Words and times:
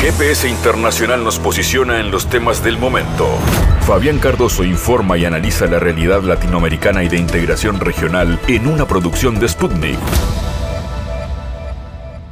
GPS 0.00 0.48
Internacional 0.48 1.22
nos 1.22 1.38
posiciona 1.38 2.00
en 2.00 2.10
los 2.10 2.30
temas 2.30 2.64
del 2.64 2.78
momento. 2.78 3.28
Fabián 3.86 4.18
Cardoso 4.18 4.64
informa 4.64 5.18
y 5.18 5.26
analiza 5.26 5.66
la 5.66 5.78
realidad 5.78 6.22
latinoamericana 6.22 7.04
y 7.04 7.10
de 7.10 7.18
integración 7.18 7.78
regional 7.78 8.40
en 8.48 8.66
una 8.66 8.88
producción 8.88 9.38
de 9.38 9.46
Sputnik. 9.46 9.98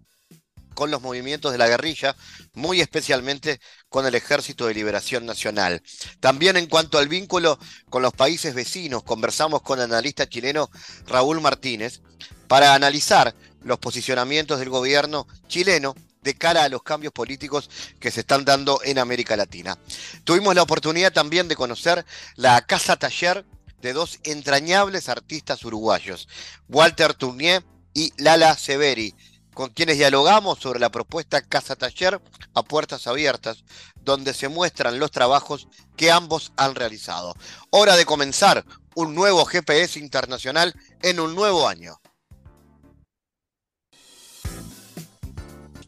con 0.75 0.91
los 0.91 1.01
movimientos 1.01 1.51
de 1.51 1.57
la 1.57 1.67
guerrilla, 1.67 2.15
muy 2.53 2.81
especialmente 2.81 3.59
con 3.89 4.05
el 4.05 4.13
Ejército 4.13 4.67
de 4.67 4.75
Liberación 4.75 5.25
Nacional. 5.25 5.81
También 6.19 6.55
en 6.55 6.67
cuanto 6.67 6.99
al 6.99 7.07
vínculo 7.07 7.57
con 7.89 8.03
los 8.03 8.13
países 8.13 8.53
vecinos, 8.53 9.01
conversamos 9.01 9.63
con 9.63 9.79
el 9.79 9.85
analista 9.85 10.29
chileno 10.29 10.69
Raúl 11.07 11.41
Martínez 11.41 12.01
para 12.47 12.75
analizar 12.75 13.33
los 13.63 13.79
posicionamientos 13.79 14.59
del 14.59 14.69
gobierno 14.69 15.27
chileno 15.47 15.95
de 16.27 16.35
cara 16.35 16.65
a 16.65 16.69
los 16.69 16.83
cambios 16.83 17.13
políticos 17.13 17.69
que 18.01 18.11
se 18.11 18.19
están 18.19 18.43
dando 18.43 18.81
en 18.83 18.99
América 18.99 19.37
Latina. 19.37 19.77
Tuvimos 20.25 20.53
la 20.53 20.61
oportunidad 20.61 21.13
también 21.13 21.47
de 21.47 21.55
conocer 21.55 22.05
la 22.35 22.59
casa 22.65 22.97
taller 22.97 23.45
de 23.81 23.93
dos 23.93 24.19
entrañables 24.25 25.07
artistas 25.07 25.63
uruguayos, 25.63 26.27
Walter 26.67 27.13
Tournier 27.13 27.63
y 27.93 28.11
Lala 28.17 28.57
Severi, 28.57 29.15
con 29.53 29.69
quienes 29.69 29.97
dialogamos 29.97 30.59
sobre 30.59 30.81
la 30.81 30.91
propuesta 30.91 31.41
Casa 31.41 31.77
Taller 31.77 32.21
a 32.53 32.61
puertas 32.61 33.07
abiertas, 33.07 33.63
donde 33.95 34.33
se 34.33 34.49
muestran 34.49 34.99
los 34.99 35.11
trabajos 35.11 35.69
que 35.95 36.11
ambos 36.11 36.51
han 36.57 36.75
realizado. 36.75 37.35
Hora 37.69 37.95
de 37.95 38.05
comenzar 38.05 38.65
un 38.95 39.15
nuevo 39.15 39.45
GPS 39.45 39.97
internacional 39.97 40.73
en 41.01 41.21
un 41.21 41.33
nuevo 41.35 41.69
año. 41.69 42.01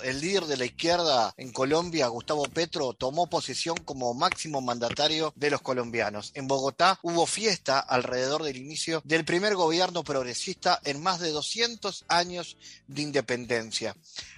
El 0.04 0.22
líder 0.22 0.46
de 0.46 0.58
la 0.58 0.66
izquierda 0.66 1.34
en 1.38 1.52
Colombia, 1.52 2.08
Gustavo 2.08 2.44
Petro, 2.44 2.94
tomó 2.94 3.30
posesión 3.30 3.78
como 3.78 4.14
máximo 4.14 4.62
mandatario 4.62 5.34
de 5.36 5.50
los 5.50 5.62
colombianos. 5.62 6.32
En 6.34 6.48
Bogotá 6.48 7.00
hubo 7.02 7.26
fiesta 7.26 7.80
alrededor 7.80 8.44
del 8.44 8.58
inicio 8.58 9.02
del 9.06 9.26
primer 9.26 9.56
gobierno 9.56 10.04
progresista 10.04 10.80
en 10.84 11.02
más 11.02 11.20
de 11.20 11.32
200 11.32 12.06
años 12.08 12.58
de 12.88 13.02
independencia. 13.02 13.96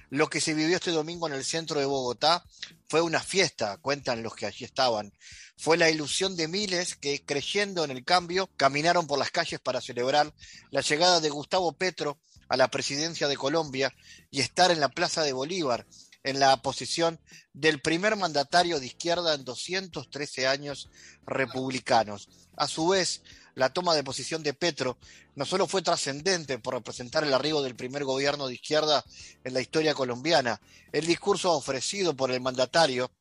Lo 0.10 0.30
que 0.30 0.42
se 0.42 0.54
vivió 0.54 0.76
este 0.76 0.92
domingo 0.92 1.28
en 1.28 1.34
el 1.34 1.46
centro 1.46 1.80
de 1.80 1.86
Bogotá 1.86 2.44
fue 2.90 3.02
una 3.02 3.22
fiesta, 3.22 3.78
cuentan 3.78 4.24
los 4.24 4.36
que 4.36 4.46
allí 4.46 4.66
estaban. 4.66 5.14
Fue 5.58 5.78
la 5.78 5.90
ilusión 5.90 6.36
de 6.36 6.48
miles 6.48 6.96
que, 6.96 7.24
creyendo 7.24 7.86
en 7.86 7.92
el 7.92 8.04
cambio, 8.04 8.50
caminaron 8.58 9.08
por 9.08 9.20
las 9.20 9.32
calles 9.32 9.60
para 9.60 9.80
celebrar 9.80 10.34
la 10.72 10.82
llegada 10.82 11.22
de 11.22 11.30
Gustavo 11.30 11.72
Petro 11.74 12.18
a 12.52 12.58
la 12.58 12.68
presidencia 12.70 13.30
de 13.30 13.38
Colombia 13.38 13.96
y 14.30 14.42
estar 14.42 14.72
en 14.72 14.82
la 14.82 14.90
Plaza 14.90 15.24
de 15.24 15.32
Bolívar, 15.32 15.88
en 16.22 16.42
la 16.42 16.58
posición 16.58 17.18
del 17.54 17.80
primer 17.80 18.18
mandatario 18.18 18.78
de 18.78 18.88
izquierda 18.88 19.34
en 19.34 19.46
213 19.46 20.48
años 20.48 20.90
republicanos. 21.26 22.28
A 22.58 22.68
su 22.68 22.90
vez, 22.90 23.22
la 23.56 23.72
toma 23.72 23.96
de 23.96 24.04
posición 24.04 24.44
de 24.44 24.54
Petro 24.54 24.98
no 25.36 25.46
solo 25.46 25.66
fue 25.66 25.82
trascendente 25.82 26.60
por 26.60 26.74
representar 26.74 27.24
el 27.24 27.34
arribo 27.34 27.64
del 27.64 27.78
primer 27.78 28.04
gobierno 28.04 28.50
de 28.50 28.56
izquierda 28.56 29.06
en 29.46 29.54
la 29.54 29.62
historia 29.62 29.94
colombiana, 29.94 30.60
el 30.92 31.06
discurso 31.06 31.54
ofrecido 31.54 32.18
por 32.18 32.32
el 32.32 32.42
mandatario 32.42 33.12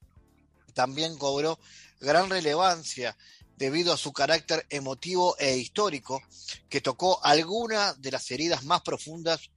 también 0.75 1.17
cobró 1.19 1.61
gran 2.01 2.29
relevancia 2.29 3.17
debido 3.61 3.93
a 3.93 3.99
su 3.99 4.15
carácter 4.15 4.67
emotivo 4.71 5.37
e 5.39 5.59
histórico, 5.59 6.23
que 6.71 6.81
tocó 6.81 7.23
alguna 7.23 7.93
de 7.93 8.11
las 8.11 8.31
heridas 8.31 8.65
más 8.65 8.81
profundas 8.81 9.51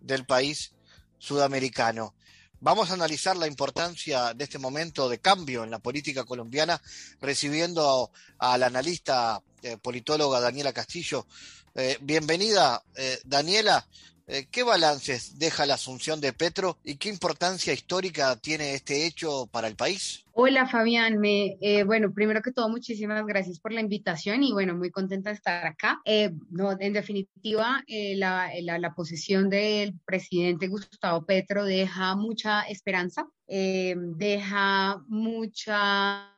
del 0.00 0.24
país 0.24 0.72
sudamericano. 1.18 2.14
Vamos 2.60 2.90
a 2.90 2.94
analizar 2.94 3.36
la 3.36 3.46
importancia 3.46 4.32
de 4.32 4.44
este 4.44 4.58
momento 4.58 5.10
de 5.10 5.18
cambio 5.18 5.62
en 5.62 5.70
la 5.70 5.78
política 5.78 6.24
colombiana, 6.24 6.80
recibiendo 7.20 8.10
a 8.38 8.56
la 8.56 8.66
analista 8.66 9.42
eh, 9.62 9.76
politóloga 9.76 10.40
Daniela 10.40 10.72
Castillo. 10.72 11.26
Eh, 11.74 11.98
bienvenida, 12.00 12.82
eh, 12.94 13.20
Daniela. 13.24 13.86
Eh, 14.32 14.46
¿Qué 14.48 14.62
balances 14.62 15.40
deja 15.40 15.66
la 15.66 15.74
asunción 15.74 16.20
de 16.20 16.32
Petro 16.32 16.78
y 16.84 16.94
qué 16.98 17.08
importancia 17.08 17.72
histórica 17.72 18.36
tiene 18.36 18.74
este 18.74 19.04
hecho 19.04 19.48
para 19.50 19.66
el 19.66 19.74
país? 19.74 20.24
Hola 20.30 20.68
Fabián, 20.68 21.18
me, 21.18 21.56
eh, 21.60 21.82
bueno, 21.82 22.12
primero 22.14 22.40
que 22.40 22.52
todo 22.52 22.68
muchísimas 22.68 23.26
gracias 23.26 23.58
por 23.58 23.72
la 23.72 23.80
invitación 23.80 24.44
y 24.44 24.52
bueno, 24.52 24.76
muy 24.76 24.92
contenta 24.92 25.30
de 25.30 25.34
estar 25.34 25.66
acá. 25.66 26.00
Eh, 26.04 26.30
no, 26.48 26.76
en 26.78 26.92
definitiva, 26.92 27.82
la, 27.88 28.52
la, 28.62 28.78
la, 28.78 28.94
posición 28.94 29.50
del 29.50 29.98
presidente 30.06 30.68
Gustavo 30.68 31.26
Petro 31.26 31.64
deja 31.64 32.14
mucha 32.14 32.62
esperanza, 32.62 33.26
deja 33.48 35.02
muchas, 35.08 36.28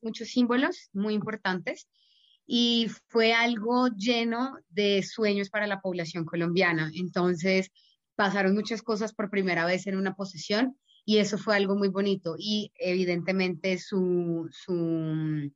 muchos 0.00 0.28
símbolos 0.28 0.88
muy 0.94 1.12
importantes 1.12 1.86
y 2.46 2.88
fue 3.08 3.34
algo 3.34 3.88
lleno 3.88 4.56
de 4.68 5.02
sueños 5.02 5.50
para 5.50 5.66
la 5.66 5.80
población 5.80 6.24
colombiana. 6.24 6.90
Entonces, 6.94 7.70
pasaron 8.14 8.54
muchas 8.54 8.82
cosas 8.82 9.12
por 9.12 9.30
primera 9.30 9.66
vez 9.66 9.86
en 9.86 9.96
una 9.96 10.14
posesión 10.14 10.78
y 11.04 11.18
eso 11.18 11.38
fue 11.38 11.56
algo 11.56 11.76
muy 11.76 11.88
bonito 11.88 12.36
y 12.38 12.72
evidentemente 12.76 13.78
su, 13.78 14.48
su, 14.50 15.50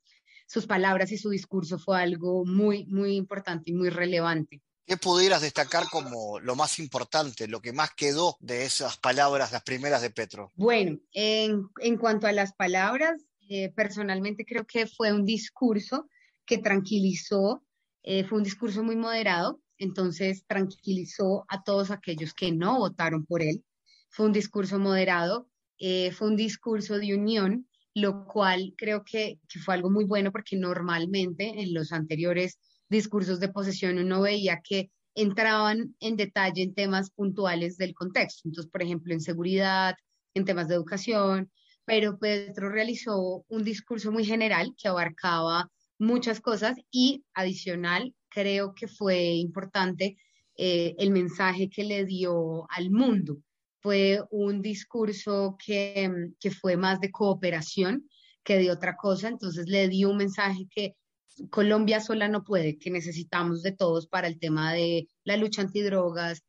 sus 0.46 0.66
palabras 0.66 1.12
y 1.12 1.18
su 1.18 1.30
discurso 1.30 1.78
fue 1.78 2.00
algo 2.00 2.44
muy, 2.44 2.86
muy 2.86 3.16
importante 3.16 3.70
y 3.70 3.74
muy 3.74 3.88
relevante. 3.88 4.60
¿Qué 4.84 4.96
pudieras 4.96 5.42
destacar 5.42 5.84
como 5.88 6.40
lo 6.40 6.56
más 6.56 6.80
importante, 6.80 7.46
lo 7.46 7.60
que 7.60 7.72
más 7.72 7.90
quedó 7.94 8.36
de 8.40 8.64
esas 8.64 8.96
palabras, 8.96 9.52
las 9.52 9.62
primeras 9.62 10.02
de 10.02 10.10
Petro? 10.10 10.50
Bueno, 10.56 10.98
en, 11.12 11.68
en 11.80 11.96
cuanto 11.96 12.26
a 12.26 12.32
las 12.32 12.52
palabras, 12.54 13.22
eh, 13.48 13.72
personalmente 13.74 14.44
creo 14.44 14.66
que 14.66 14.88
fue 14.88 15.12
un 15.12 15.24
discurso 15.24 16.08
que 16.50 16.58
tranquilizó, 16.58 17.62
eh, 18.02 18.24
fue 18.24 18.38
un 18.38 18.42
discurso 18.44 18.82
muy 18.82 18.96
moderado, 18.96 19.60
entonces 19.78 20.44
tranquilizó 20.48 21.44
a 21.48 21.62
todos 21.62 21.92
aquellos 21.92 22.34
que 22.34 22.50
no 22.50 22.78
votaron 22.78 23.24
por 23.24 23.40
él. 23.40 23.64
Fue 24.08 24.26
un 24.26 24.32
discurso 24.32 24.80
moderado, 24.80 25.48
eh, 25.78 26.10
fue 26.10 26.26
un 26.26 26.34
discurso 26.34 26.98
de 26.98 27.14
unión, 27.14 27.68
lo 27.94 28.26
cual 28.26 28.74
creo 28.76 29.04
que, 29.04 29.38
fue 29.64 29.74
algo 29.74 29.90
muy 29.90 30.04
bueno 30.04 30.32
porque 30.32 30.56
normalmente 30.56 31.62
en 31.62 31.72
los 31.72 31.92
anteriores 31.92 32.58
discursos 32.88 33.38
de 33.38 33.50
posesión 33.50 33.98
uno 33.98 34.20
veía 34.20 34.60
que 34.60 34.90
entraban 35.14 35.94
en 36.00 36.16
detalle 36.16 36.64
en 36.64 36.74
temas 36.74 37.10
puntuales 37.10 37.76
del 37.76 37.94
contexto. 37.94 38.48
Entonces, 38.48 38.72
por 38.72 38.82
ejemplo, 38.82 39.14
en 39.14 39.20
seguridad, 39.20 39.94
en 40.34 40.44
temas 40.44 40.66
de 40.66 40.74
educación, 40.74 41.52
pero 41.84 42.18
Petro 42.18 42.70
realizó 42.70 43.44
un 43.46 43.62
discurso 43.62 44.10
muy 44.10 44.24
general 44.24 44.74
que 44.76 44.88
abarcaba 44.88 45.70
muchas 46.00 46.40
cosas 46.40 46.78
y 46.90 47.24
adicional, 47.34 48.14
creo 48.30 48.74
que 48.74 48.88
fue 48.88 49.34
importante 49.34 50.16
eh, 50.56 50.94
el 50.98 51.10
mensaje 51.10 51.68
que 51.68 51.84
le 51.84 52.04
dio 52.04 52.66
al 52.70 52.90
mundo. 52.90 53.38
Fue 53.80 54.22
un 54.30 54.62
discurso 54.62 55.56
que, 55.64 56.10
que 56.40 56.50
fue 56.50 56.76
más 56.76 57.00
de 57.00 57.10
cooperación 57.10 58.08
que 58.42 58.58
de 58.58 58.70
otra 58.70 58.96
cosa, 58.96 59.28
entonces 59.28 59.68
le 59.68 59.88
dio 59.88 60.10
un 60.10 60.16
mensaje 60.16 60.66
que 60.74 60.96
Colombia 61.50 62.00
sola 62.00 62.28
no 62.28 62.44
puede, 62.44 62.78
que 62.78 62.90
necesitamos 62.90 63.62
de 63.62 63.72
todos 63.72 64.06
para 64.06 64.26
el 64.26 64.38
tema 64.38 64.72
de 64.72 65.08
la 65.24 65.36
lucha 65.36 65.62
antidrogas, 65.62 66.42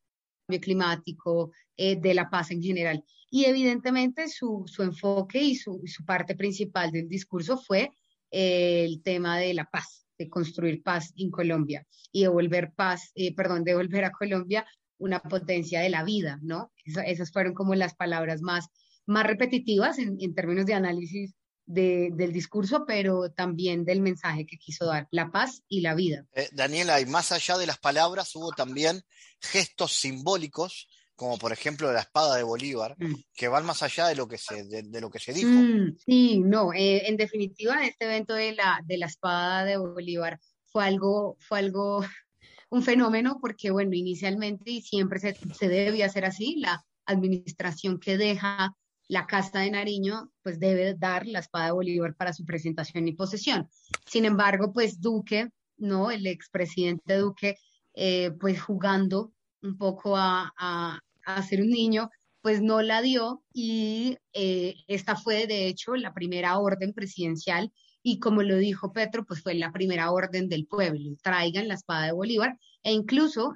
cambio 0.47 0.61
climático, 0.61 1.51
eh, 1.77 1.97
de 1.99 2.13
la 2.13 2.29
paz 2.29 2.51
en 2.51 2.61
general. 2.61 3.03
Y 3.29 3.45
evidentemente 3.45 4.27
su, 4.27 4.63
su 4.65 4.83
enfoque 4.83 5.41
y 5.41 5.55
su, 5.55 5.81
su 5.85 6.03
parte 6.05 6.35
principal 6.35 6.91
del 6.91 7.07
discurso 7.07 7.57
fue 7.57 7.91
el 8.31 9.03
tema 9.03 9.37
de 9.37 9.53
la 9.53 9.65
paz, 9.65 10.05
de 10.17 10.29
construir 10.29 10.81
paz 10.81 11.13
en 11.17 11.29
Colombia 11.29 11.85
y 12.11 12.23
devolver 12.23 12.73
paz, 12.75 13.11
eh, 13.15 13.35
perdón, 13.35 13.63
devolver 13.63 14.05
a 14.05 14.11
Colombia 14.11 14.65
una 14.97 15.19
potencia 15.19 15.81
de 15.81 15.89
la 15.89 16.03
vida, 16.03 16.39
¿no? 16.41 16.71
esas 16.85 17.31
fueron 17.31 17.53
como 17.53 17.73
las 17.75 17.95
palabras 17.95 18.41
más, 18.41 18.67
más 19.07 19.25
repetitivas 19.25 19.97
en, 19.97 20.15
en 20.19 20.35
términos 20.35 20.65
de 20.65 20.75
análisis 20.75 21.33
del 21.65 22.33
discurso, 22.33 22.83
pero 22.85 23.31
también 23.31 23.85
del 23.85 24.01
mensaje 24.01 24.45
que 24.45 24.57
quiso 24.57 24.85
dar, 24.85 25.07
la 25.11 25.31
paz 25.31 25.63
y 25.67 25.81
la 25.81 25.95
vida. 25.95 26.25
Eh, 26.33 26.49
Daniela, 26.51 26.99
y 26.99 27.05
más 27.05 27.31
allá 27.31 27.57
de 27.57 27.65
las 27.65 27.77
palabras, 27.77 28.35
hubo 28.35 28.51
también 28.51 29.01
gestos 29.39 29.93
simbólicos, 29.93 30.89
como 31.21 31.37
por 31.37 31.53
ejemplo 31.53 31.93
la 31.93 31.99
espada 31.99 32.35
de 32.35 32.41
Bolívar, 32.41 32.95
mm. 32.97 33.13
que 33.35 33.47
van 33.47 33.63
más 33.63 33.83
allá 33.83 34.07
de 34.07 34.15
lo 34.15 34.27
que 34.27 34.39
se, 34.39 34.63
de, 34.63 34.99
lo 34.99 35.11
que 35.11 35.19
se 35.19 35.33
dijo. 35.33 35.51
Mm, 35.51 35.95
sí, 36.03 36.39
no, 36.39 36.73
eh, 36.73 37.07
en 37.07 37.15
definitiva, 37.15 37.85
este 37.85 38.05
evento 38.05 38.33
de 38.33 38.55
la, 38.55 38.81
de 38.87 38.97
la 38.97 39.05
espada 39.05 39.63
de 39.63 39.77
Bolívar 39.77 40.39
fue 40.65 40.83
algo, 40.83 41.37
fue 41.39 41.59
algo, 41.59 41.99
un 42.71 42.81
fenómeno, 42.81 43.37
porque 43.39 43.69
bueno, 43.69 43.93
inicialmente 43.93 44.71
y 44.71 44.81
siempre 44.81 45.19
se, 45.19 45.37
se 45.53 45.67
debía 45.67 46.07
hacer 46.07 46.25
así, 46.25 46.55
la 46.55 46.83
administración 47.05 47.99
que 47.99 48.17
deja 48.17 48.75
la 49.07 49.27
casta 49.27 49.59
de 49.59 49.69
Nariño 49.69 50.31
pues 50.41 50.59
debe 50.59 50.95
dar 50.95 51.27
la 51.27 51.37
espada 51.37 51.65
de 51.65 51.73
Bolívar 51.73 52.15
para 52.15 52.33
su 52.33 52.45
presentación 52.45 53.07
y 53.07 53.11
posesión. 53.11 53.69
Sin 54.07 54.25
embargo, 54.25 54.73
pues 54.73 54.99
Duque, 54.99 55.49
¿no? 55.77 56.09
El 56.09 56.25
expresidente 56.25 57.17
Duque, 57.17 57.57
eh, 57.93 58.31
pues 58.39 58.59
jugando 58.59 59.33
un 59.61 59.77
poco 59.77 60.17
a, 60.17 60.51
a, 60.57 60.99
ser 61.47 61.61
un 61.61 61.69
niño, 61.69 62.09
pues 62.41 62.61
no 62.61 62.81
la 62.81 63.01
dio 63.01 63.43
y 63.53 64.17
eh, 64.33 64.75
esta 64.87 65.15
fue 65.15 65.47
de 65.47 65.67
hecho 65.67 65.95
la 65.95 66.13
primera 66.13 66.57
orden 66.59 66.93
presidencial 66.93 67.71
y 68.03 68.19
como 68.19 68.41
lo 68.41 68.57
dijo 68.57 68.93
Petro, 68.93 69.25
pues 69.25 69.41
fue 69.43 69.53
la 69.53 69.71
primera 69.71 70.11
orden 70.11 70.49
del 70.49 70.65
pueblo, 70.65 71.15
traigan 71.21 71.67
la 71.67 71.75
espada 71.75 72.07
de 72.07 72.13
Bolívar 72.13 72.57
e 72.83 72.93
incluso 72.93 73.55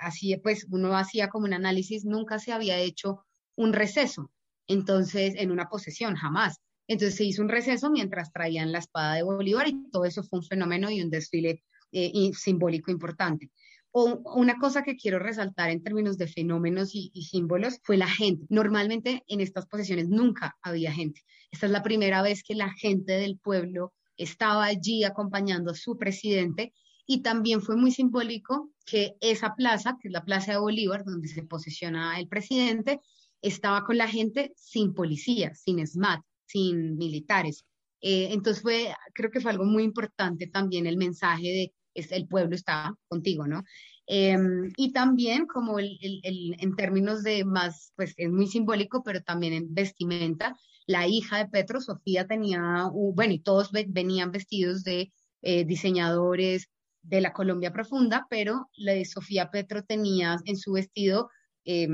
así 0.00 0.36
pues 0.42 0.66
uno 0.70 0.96
hacía 0.96 1.28
como 1.28 1.46
un 1.46 1.54
análisis, 1.54 2.04
nunca 2.04 2.38
se 2.38 2.52
había 2.52 2.78
hecho 2.78 3.24
un 3.56 3.72
receso, 3.72 4.30
entonces, 4.70 5.34
en 5.36 5.50
una 5.50 5.68
posesión, 5.68 6.14
jamás. 6.14 6.60
Entonces 6.86 7.16
se 7.16 7.24
hizo 7.24 7.42
un 7.42 7.48
receso 7.48 7.90
mientras 7.90 8.32
traían 8.32 8.70
la 8.70 8.78
espada 8.78 9.14
de 9.14 9.24
Bolívar 9.24 9.66
y 9.66 9.90
todo 9.90 10.04
eso 10.04 10.22
fue 10.22 10.38
un 10.38 10.44
fenómeno 10.44 10.90
y 10.90 11.02
un 11.02 11.10
desfile 11.10 11.64
eh, 11.90 12.30
simbólico 12.34 12.92
importante. 12.92 13.50
Una 13.92 14.56
cosa 14.58 14.84
que 14.84 14.96
quiero 14.96 15.18
resaltar 15.18 15.70
en 15.70 15.82
términos 15.82 16.16
de 16.16 16.28
fenómenos 16.28 16.94
y, 16.94 17.10
símbolos 17.22 17.80
fue 17.82 17.96
la 17.96 18.06
gente. 18.06 18.46
Normalmente 18.48 19.24
en 19.26 19.40
estas 19.40 19.66
posesiones 19.66 20.08
nunca 20.08 20.56
había 20.62 20.92
gente. 20.92 21.22
Esta 21.50 21.66
es 21.66 21.72
la 21.72 21.82
primera 21.82 22.22
vez 22.22 22.42
que 22.44 22.54
la 22.54 22.72
gente 22.72 23.14
del 23.14 23.38
pueblo 23.38 23.92
estaba 24.16 24.64
allí 24.64 25.02
acompañando 25.02 25.72
a 25.72 25.74
su 25.74 25.96
presidente 25.98 26.72
y 27.04 27.22
también 27.22 27.60
fue 27.62 27.76
muy 27.76 27.90
simbólico 27.90 28.70
que 28.86 29.16
esa 29.20 29.54
plaza, 29.56 29.96
que 30.00 30.08
es 30.08 30.12
la 30.12 30.24
Plaza 30.24 30.52
de 30.52 30.58
Bolívar, 30.58 31.04
donde 31.04 31.26
se 31.26 31.42
posesiona 31.42 32.20
el 32.20 32.28
presidente, 32.28 33.00
estaba 33.42 33.84
con 33.84 33.98
la 33.98 34.06
gente 34.06 34.52
sin 34.54 34.94
policía, 34.94 35.52
sin 35.54 35.84
SMAT, 35.84 36.20
sin 36.46 36.96
militares. 36.96 37.64
Eh, 38.00 38.28
entonces 38.30 38.62
fue, 38.62 38.94
creo 39.14 39.30
que 39.30 39.40
fue 39.40 39.50
algo 39.50 39.64
muy 39.64 39.82
importante 39.82 40.46
también 40.46 40.86
el 40.86 40.96
mensaje 40.96 41.48
de 41.48 41.72
el 42.10 42.26
pueblo 42.26 42.54
está 42.54 42.94
contigo, 43.08 43.46
¿no? 43.46 43.64
Em, 44.06 44.72
y 44.76 44.92
también 44.92 45.46
como 45.46 45.78
el, 45.78 45.98
en 46.22 46.74
términos 46.76 47.22
de 47.22 47.44
más, 47.44 47.92
pues 47.96 48.14
es 48.16 48.30
muy 48.30 48.48
simbólico, 48.48 49.02
pero 49.04 49.22
también 49.22 49.52
en 49.52 49.72
vestimenta, 49.74 50.56
la 50.86 51.06
hija 51.06 51.38
de 51.38 51.48
Petro, 51.48 51.80
Sofía, 51.80 52.26
tenía, 52.26 52.88
bueno, 52.92 53.32
y 53.32 53.38
todos 53.38 53.70
venían 53.72 54.32
vestidos 54.32 54.82
de 54.82 55.12
eh, 55.42 55.64
diseñadores 55.64 56.68
de 57.02 57.20
la 57.20 57.32
Colombia 57.32 57.72
profunda, 57.72 58.26
pero 58.28 58.68
la 58.76 58.92
de 58.92 59.04
Sofía 59.04 59.50
Petro 59.50 59.84
tenía 59.84 60.36
en 60.44 60.56
su 60.56 60.72
vestido 60.72 61.30
eh, 61.64 61.88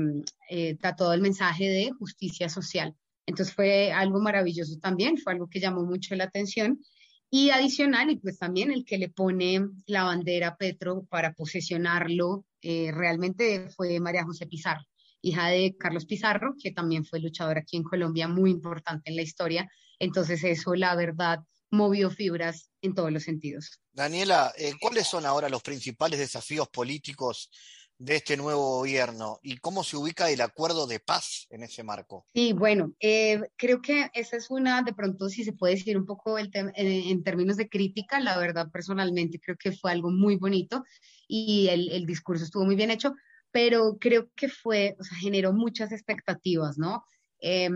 eh, 0.49 0.77
el 1.13 1.21
mensaje 1.21 1.65
de 1.65 1.91
justicia 1.91 2.49
social. 2.49 2.95
Entonces 3.27 3.53
fue 3.53 3.91
algo 3.91 4.19
maravilloso 4.19 4.79
también, 4.79 5.17
fue 5.17 5.33
algo 5.33 5.47
que 5.47 5.59
llamó 5.59 5.83
mucho 5.83 6.15
la 6.15 6.23
atención. 6.23 6.79
Y 7.29 7.49
adicional, 7.49 8.09
y 8.09 8.17
pues 8.17 8.39
también 8.39 8.71
el 8.71 8.85
que 8.85 8.97
le 8.97 9.09
pone 9.09 9.67
la 9.85 10.03
bandera 10.03 10.49
a 10.49 10.57
Petro 10.57 11.05
para 11.09 11.33
posesionarlo, 11.33 12.45
eh, 12.61 12.91
realmente 12.93 13.69
fue 13.75 13.99
María 13.99 14.23
José 14.23 14.47
Pizarro, 14.47 14.83
hija 15.21 15.47
de 15.47 15.75
Carlos 15.77 16.05
Pizarro, 16.05 16.55
que 16.61 16.71
también 16.71 17.03
fue 17.05 17.19
luchador 17.19 17.57
aquí 17.57 17.75
en 17.75 17.83
Colombia, 17.83 18.27
muy 18.27 18.51
importante 18.51 19.09
en 19.09 19.17
la 19.17 19.23
historia. 19.23 19.69
Entonces 19.99 20.43
eso, 20.43 20.73
la 20.75 20.95
verdad, 20.95 21.39
movió 21.69 22.09
fibras 22.09 22.69
en 22.81 22.93
todos 22.93 23.11
los 23.11 23.23
sentidos. 23.23 23.79
Daniela, 23.91 24.53
eh, 24.57 24.73
¿cuáles 24.79 25.07
son 25.07 25.25
ahora 25.25 25.49
los 25.49 25.61
principales 25.61 26.19
desafíos 26.19 26.69
políticos 26.69 27.49
de 27.99 28.15
este 28.17 28.37
nuevo 28.37 28.77
gobierno 28.77 29.39
y 29.41 29.57
cómo 29.57 29.83
se 29.83 29.97
ubica 29.97 30.29
el 30.29 30.41
acuerdo 30.41 30.85
de 30.87 30.99
paz 30.99 31.47
en 31.49 31.63
ese 31.63 31.83
marco. 31.83 32.27
Sí, 32.33 32.53
bueno, 32.53 32.93
eh, 32.99 33.41
creo 33.55 33.81
que 33.81 34.09
esa 34.13 34.37
es 34.37 34.49
una, 34.49 34.83
de 34.83 34.93
pronto, 34.93 35.29
si 35.29 35.43
se 35.43 35.53
puede 35.53 35.75
decir 35.75 35.97
un 35.97 36.05
poco 36.05 36.37
el 36.37 36.51
en, 36.53 37.23
términos 37.23 37.57
de 37.57 37.69
crítica, 37.69 38.19
la 38.19 38.37
verdad, 38.37 38.69
personalmente 38.71 39.39
creo 39.39 39.57
que 39.57 39.71
fue 39.71 39.91
algo 39.91 40.11
muy 40.11 40.35
bonito 40.35 40.83
y 41.27 41.67
el, 41.69 41.89
el 41.89 42.05
discurso 42.05 42.43
estuvo 42.43 42.65
muy 42.65 42.75
bien 42.75 42.91
hecho, 42.91 43.15
pero 43.51 43.97
creo 43.99 44.29
que 44.35 44.49
fue, 44.49 44.95
o 44.99 45.03
sea, 45.03 45.17
generó 45.17 45.53
muchas 45.53 45.91
expectativas, 45.91 46.77
¿no? 46.77 47.03
Eh, 47.39 47.69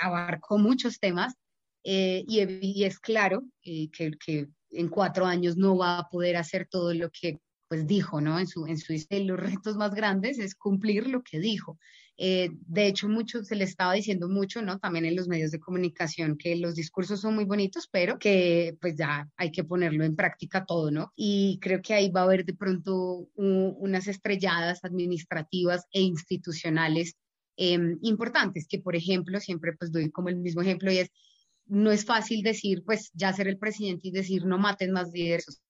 abarcó 0.00 0.58
muchos 0.58 0.98
temas 0.98 1.34
eh, 1.82 2.24
y, 2.26 2.40
y, 2.60 2.84
es 2.84 2.98
claro 2.98 3.44
eh, 3.62 3.90
que, 3.90 4.12
que 4.12 4.48
en 4.70 4.88
cuatro 4.88 5.26
años 5.26 5.56
no 5.56 5.76
va 5.76 5.98
a 5.98 6.08
poder 6.08 6.36
hacer 6.36 6.66
todo 6.70 6.94
lo 6.94 7.10
que 7.10 7.40
pues 7.68 7.86
dijo, 7.86 8.20
¿no? 8.20 8.38
En 8.38 8.46
su, 8.46 8.66
en 8.66 8.78
su 8.78 8.94
los 9.10 9.40
retos 9.40 9.76
más 9.76 9.94
grandes 9.94 10.38
es 10.38 10.54
cumplir 10.54 11.08
lo 11.08 11.22
que 11.22 11.40
dijo. 11.40 11.78
Eh, 12.16 12.50
de 12.52 12.86
hecho, 12.86 13.08
mucho 13.08 13.42
se 13.42 13.56
le 13.56 13.64
estaba 13.64 13.94
diciendo 13.94 14.28
mucho, 14.28 14.62
¿no? 14.62 14.78
También 14.78 15.04
en 15.04 15.16
los 15.16 15.26
medios 15.26 15.50
de 15.50 15.58
comunicación 15.58 16.36
que 16.36 16.54
los 16.56 16.76
discursos 16.76 17.20
son 17.20 17.34
muy 17.34 17.44
bonitos, 17.44 17.88
pero 17.90 18.18
que 18.18 18.76
pues 18.80 18.96
ya 18.96 19.28
hay 19.36 19.50
que 19.50 19.64
ponerlo 19.64 20.04
en 20.04 20.14
práctica 20.14 20.64
todo, 20.64 20.90
¿no? 20.90 21.12
Y 21.16 21.58
creo 21.60 21.82
que 21.82 21.94
ahí 21.94 22.10
va 22.10 22.20
a 22.20 22.24
haber 22.24 22.44
de 22.44 22.54
pronto 22.54 23.28
unas 23.34 24.06
estrelladas 24.06 24.84
administrativas 24.84 25.86
e 25.92 26.02
institucionales 26.02 27.16
em, 27.56 27.98
importantes, 28.02 28.66
que 28.68 28.78
por 28.78 28.94
ejemplo, 28.96 29.40
siempre 29.40 29.72
pues 29.76 29.90
doy 29.90 30.10
como 30.10 30.28
el 30.28 30.36
mismo 30.36 30.62
ejemplo 30.62 30.92
y 30.92 30.98
es, 30.98 31.10
no 31.66 31.90
es 31.90 32.04
fácil 32.04 32.42
decir, 32.42 32.82
pues 32.84 33.10
ya 33.14 33.32
ser 33.32 33.48
el 33.48 33.58
presidente 33.58 34.08
y 34.08 34.10
decir 34.12 34.44
no 34.44 34.58
maten 34.58 34.92
más 34.92 35.10
líderes 35.12 35.62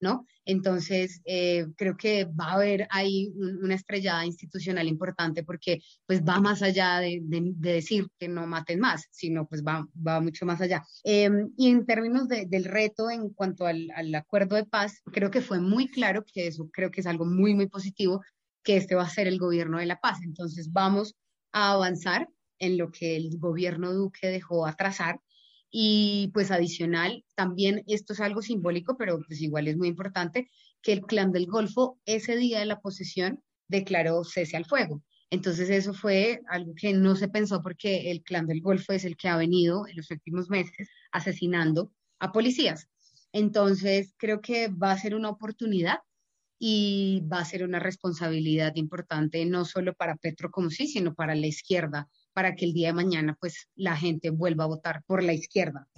¿no? 0.00 0.26
Entonces, 0.44 1.20
eh, 1.24 1.66
creo 1.76 1.96
que 1.96 2.24
va 2.24 2.46
a 2.46 2.54
haber 2.54 2.86
ahí 2.90 3.32
una 3.36 3.74
estrellada 3.74 4.24
institucional 4.24 4.88
importante 4.88 5.44
porque 5.44 5.80
pues 6.06 6.22
va 6.22 6.40
más 6.40 6.62
allá 6.62 7.00
de, 7.00 7.20
decir 7.22 8.08
que 8.18 8.28
no 8.28 8.46
maten 8.46 8.80
más, 8.80 9.06
sino 9.10 9.46
pues 9.46 9.62
va, 9.62 9.86
mucho 10.20 10.46
más 10.46 10.60
allá. 10.60 10.84
Em, 11.04 11.50
y 11.56 11.68
en 11.68 11.84
términos 11.86 12.28
del 12.28 12.64
reto 12.64 13.10
en 13.10 13.30
cuanto 13.30 13.66
al, 13.66 13.88
al 13.94 14.14
acuerdo 14.14 14.56
de 14.56 14.64
paz, 14.64 15.02
creo 15.12 15.30
que 15.30 15.42
fue 15.42 15.60
muy 15.60 15.88
claro 15.88 16.24
que 16.24 16.46
eso 16.46 16.68
creo 16.72 16.90
que 16.90 17.00
es 17.00 17.06
algo 17.06 17.26
muy, 17.26 17.54
muy 17.54 17.66
positivo, 17.66 18.22
que 18.62 18.76
este 18.76 18.94
va 18.94 19.02
a 19.02 19.10
ser 19.10 19.26
el 19.28 19.38
gobierno 19.38 19.78
de 19.78 19.86
la 19.86 20.00
paz. 20.00 20.18
Entonces, 20.22 20.72
vamos 20.72 21.14
a 21.52 21.72
avanzar 21.72 22.28
en 22.58 22.76
lo 22.78 22.90
que 22.90 23.16
el 23.16 23.38
gobierno 23.38 23.92
Duque 23.92 24.28
dejó 24.28 24.66
atrasar 24.66 25.20
y 25.70 26.30
pues 26.32 26.50
adicional, 26.50 27.24
también 27.34 27.84
esto 27.86 28.12
es 28.12 28.20
algo 28.20 28.42
simbólico, 28.42 28.96
pero 28.96 29.20
pues 29.26 29.40
igual 29.40 29.68
es 29.68 29.76
muy 29.76 29.88
importante, 29.88 30.50
que 30.82 30.92
el 30.92 31.02
clan 31.02 31.32
del 31.32 31.46
Golfo 31.46 31.98
ese 32.06 32.36
día 32.36 32.60
de 32.60 32.66
la 32.66 32.80
posesión 32.80 33.42
declaró 33.68 34.24
cese 34.24 34.56
al 34.56 34.64
fuego. 34.64 35.02
Entonces 35.30 35.68
eso 35.68 35.92
fue 35.92 36.40
algo 36.48 36.74
que 36.74 36.94
no 36.94 37.14
se 37.16 37.28
pensó 37.28 37.62
porque 37.62 38.10
el 38.10 38.22
clan 38.22 38.46
del 38.46 38.62
Golfo 38.62 38.92
es 38.92 39.04
el 39.04 39.16
que 39.16 39.28
ha 39.28 39.36
venido 39.36 39.86
en 39.86 39.96
los 39.96 40.10
últimos 40.10 40.48
meses 40.48 40.88
asesinando 41.12 41.92
a 42.18 42.32
policías. 42.32 42.88
Entonces 43.32 44.14
creo 44.16 44.40
que 44.40 44.68
va 44.68 44.92
a 44.92 44.98
ser 44.98 45.14
una 45.14 45.28
oportunidad 45.28 45.98
y 46.58 47.22
va 47.30 47.40
a 47.40 47.44
ser 47.44 47.62
una 47.62 47.78
responsabilidad 47.78 48.74
importante 48.76 49.44
no 49.44 49.64
solo 49.64 49.94
para 49.94 50.16
Petro 50.16 50.50
como 50.50 50.70
sí, 50.70 50.88
sino 50.88 51.14
para 51.14 51.34
la 51.34 51.46
izquierda 51.46 52.08
para 52.38 52.54
que 52.54 52.66
el 52.66 52.72
día 52.72 52.86
de 52.86 52.92
mañana 52.92 53.36
pues 53.40 53.66
la 53.74 53.96
gente 53.96 54.30
vuelva 54.30 54.62
a 54.62 54.68
votar 54.68 55.02
por 55.08 55.24
la 55.24 55.32
izquierda. 55.32 55.88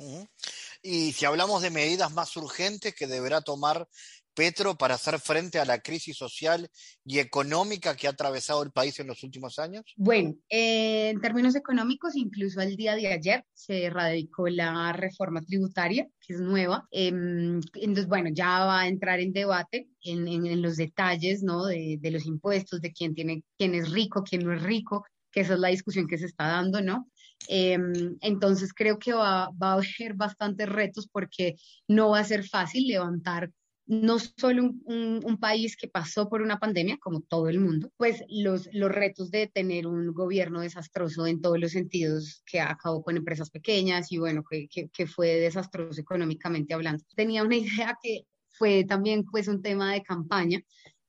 Y 0.80 1.12
si 1.12 1.26
hablamos 1.26 1.61
de 1.61 1.68
medidas 1.68 2.14
más 2.14 2.35
urgentes 2.35 2.94
que 2.94 3.06
deberá 3.06 3.42
tomar 3.42 3.87
Petro 4.35 4.78
para 4.78 4.94
hacer 4.94 5.18
frente 5.18 5.59
a 5.59 5.66
la 5.66 5.80
crisis 5.80 6.16
social 6.16 6.70
y 7.04 7.18
económica 7.18 7.94
que 7.94 8.06
ha 8.06 8.11
atravesado 8.12 8.62
el 8.62 8.70
país 8.70 8.99
en 8.99 9.09
los 9.09 9.23
últimos 9.23 9.59
años? 9.59 9.85
Bueno, 9.97 10.35
eh, 10.49 11.11
en 11.11 11.20
términos 11.20 11.54
económicos, 11.56 12.16
incluso 12.16 12.62
el 12.62 12.75
día 12.75 12.94
de 12.94 13.09
ayer 13.09 13.44
se 13.52 13.90
radicó 13.90 14.49
la 14.49 14.94
reforma 14.94 15.42
tributaria, 15.42 16.09
que 16.26 16.32
es 16.32 16.40
nueva. 16.40 16.88
Em, 16.90 17.61
entonces, 17.75 18.06
bueno, 18.06 18.30
ya 18.32 18.64
va 18.64 18.80
a 18.80 18.88
entrar 18.88 19.20
en 19.20 19.35
debate 19.35 19.90
en, 20.04 20.26
en, 20.26 20.62
los 20.62 20.78
detalles, 20.78 21.42
¿no? 21.42 21.66
De, 21.66 21.99
de, 22.00 22.11
los 22.11 22.25
impuestos, 22.25 22.80
de 22.80 22.94
quién 22.94 23.14
tiene, 23.14 23.42
quién 23.59 23.75
es 23.75 23.90
rico, 23.90 24.25
quién 24.25 24.44
no 24.44 24.54
es 24.54 24.62
rico, 24.62 25.04
que 25.30 25.40
esa 25.40 25.54
es 25.54 25.60
la 25.60 25.68
discusión 25.68 26.06
que 26.06 26.18
se 26.18 26.26
está 26.26 26.49
dando, 26.49 26.82
¿no? 26.82 27.08
Em, 27.49 28.16
entonces 28.20 28.72
creo 28.72 28.99
que 28.99 29.12
va, 29.12 29.50
va, 29.50 29.72
a 29.72 29.75
haber 29.75 30.14
bastantes 30.14 30.68
retos 30.68 31.08
porque 31.10 31.56
no 31.88 32.10
va 32.10 32.20
a 32.20 32.25
ser 32.25 32.46
fácil 32.46 32.87
levantar 32.87 33.50
no 33.87 34.18
solo 34.20 34.62
un, 34.62 35.20
un, 35.25 35.37
país 35.38 35.76
que 35.76 35.88
pasó 35.88 36.28
por 36.28 36.42
una 36.42 36.60
pandemia, 36.60 36.96
como 36.99 37.22
todo 37.22 37.49
el 37.49 37.58
mundo, 37.58 37.90
pues 37.96 38.22
los, 38.28 38.68
los 38.72 38.88
retos 38.88 39.32
de 39.32 39.49
tener 39.49 39.88
un 39.88 40.12
gobierno 40.14 40.60
desastroso 40.60 41.26
en 41.26 41.40
todos 41.40 41.58
los 41.58 41.72
sentidos, 41.72 42.40
que 42.46 42.60
acabó 42.60 43.02
con 43.02 43.16
empresas 43.16 43.50
pequeñas 43.50 44.12
y 44.12 44.18
bueno, 44.18 44.44
que, 44.49 44.68
que, 44.68 44.88
que 44.90 45.08
fue 45.08 45.40
desastroso 45.40 46.00
económicamente 46.00 46.72
hablando. 46.72 47.02
Tenía 47.16 47.42
una 47.42 47.56
idea 47.56 47.99
que 48.00 48.26
fue 48.50 48.84
también 48.84 49.25
pues 49.25 49.49
un 49.49 49.60
tema 49.60 49.92
de 49.92 50.04
campaña 50.04 50.60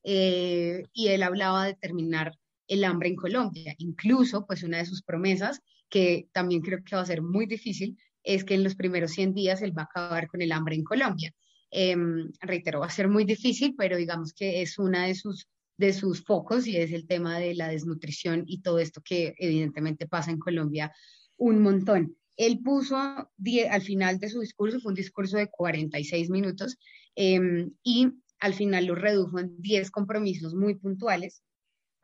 eh, 0.02 0.82
y 0.92 1.08
él 1.08 1.22
hablaba 1.22 1.66
de 1.66 1.74
terminar 1.74 2.32
el 2.68 2.84
hambre 2.84 3.08
en 3.08 3.16
Colombia. 3.16 3.74
Incluso, 3.78 4.46
pues 4.46 4.62
una 4.62 4.78
de 4.78 4.86
sus 4.86 5.02
promesas, 5.02 5.60
que 5.88 6.28
también 6.32 6.62
creo 6.62 6.82
que 6.84 6.96
va 6.96 7.02
a 7.02 7.06
ser 7.06 7.22
muy 7.22 7.46
difícil, 7.46 7.98
es 8.22 8.44
que 8.44 8.54
en 8.54 8.64
los 8.64 8.74
primeros 8.74 9.12
100 9.12 9.34
días 9.34 9.62
él 9.62 9.76
va 9.76 9.82
a 9.82 9.84
acabar 9.86 10.28
con 10.28 10.42
el 10.42 10.52
hambre 10.52 10.74
en 10.76 10.84
Colombia. 10.84 11.32
Em, 11.70 12.30
reitero, 12.40 12.80
va 12.80 12.86
a 12.86 12.90
ser 12.90 13.08
muy 13.08 13.24
difícil, 13.24 13.74
pero 13.76 13.96
digamos 13.96 14.32
que 14.32 14.62
es 14.62 14.78
una 14.78 15.06
de 15.06 15.14
sus, 15.14 15.48
de 15.76 15.92
sus 15.92 16.22
focos 16.22 16.66
y 16.66 16.76
es 16.76 16.92
el 16.92 17.06
tema 17.06 17.38
de 17.38 17.54
la 17.54 17.68
desnutrición 17.68 18.44
y 18.46 18.60
todo 18.60 18.78
esto 18.78 19.00
que 19.02 19.34
evidentemente 19.38 20.06
pasa 20.06 20.30
en 20.30 20.38
Colombia 20.38 20.92
un 21.36 21.60
montón. 21.62 22.16
Él 22.36 22.60
puso 22.62 22.96
al 22.96 23.82
final 23.82 24.18
de 24.18 24.28
su 24.28 24.40
discurso, 24.40 24.80
fue 24.80 24.90
un 24.90 24.96
discurso 24.96 25.36
de 25.36 25.48
46 25.48 26.30
minutos, 26.30 26.76
em, 27.14 27.72
y 27.82 28.08
al 28.38 28.54
final 28.54 28.86
lo 28.86 28.94
redujo 28.94 29.38
en 29.38 29.60
10 29.60 29.90
compromisos 29.90 30.54
muy 30.54 30.74
puntuales 30.74 31.42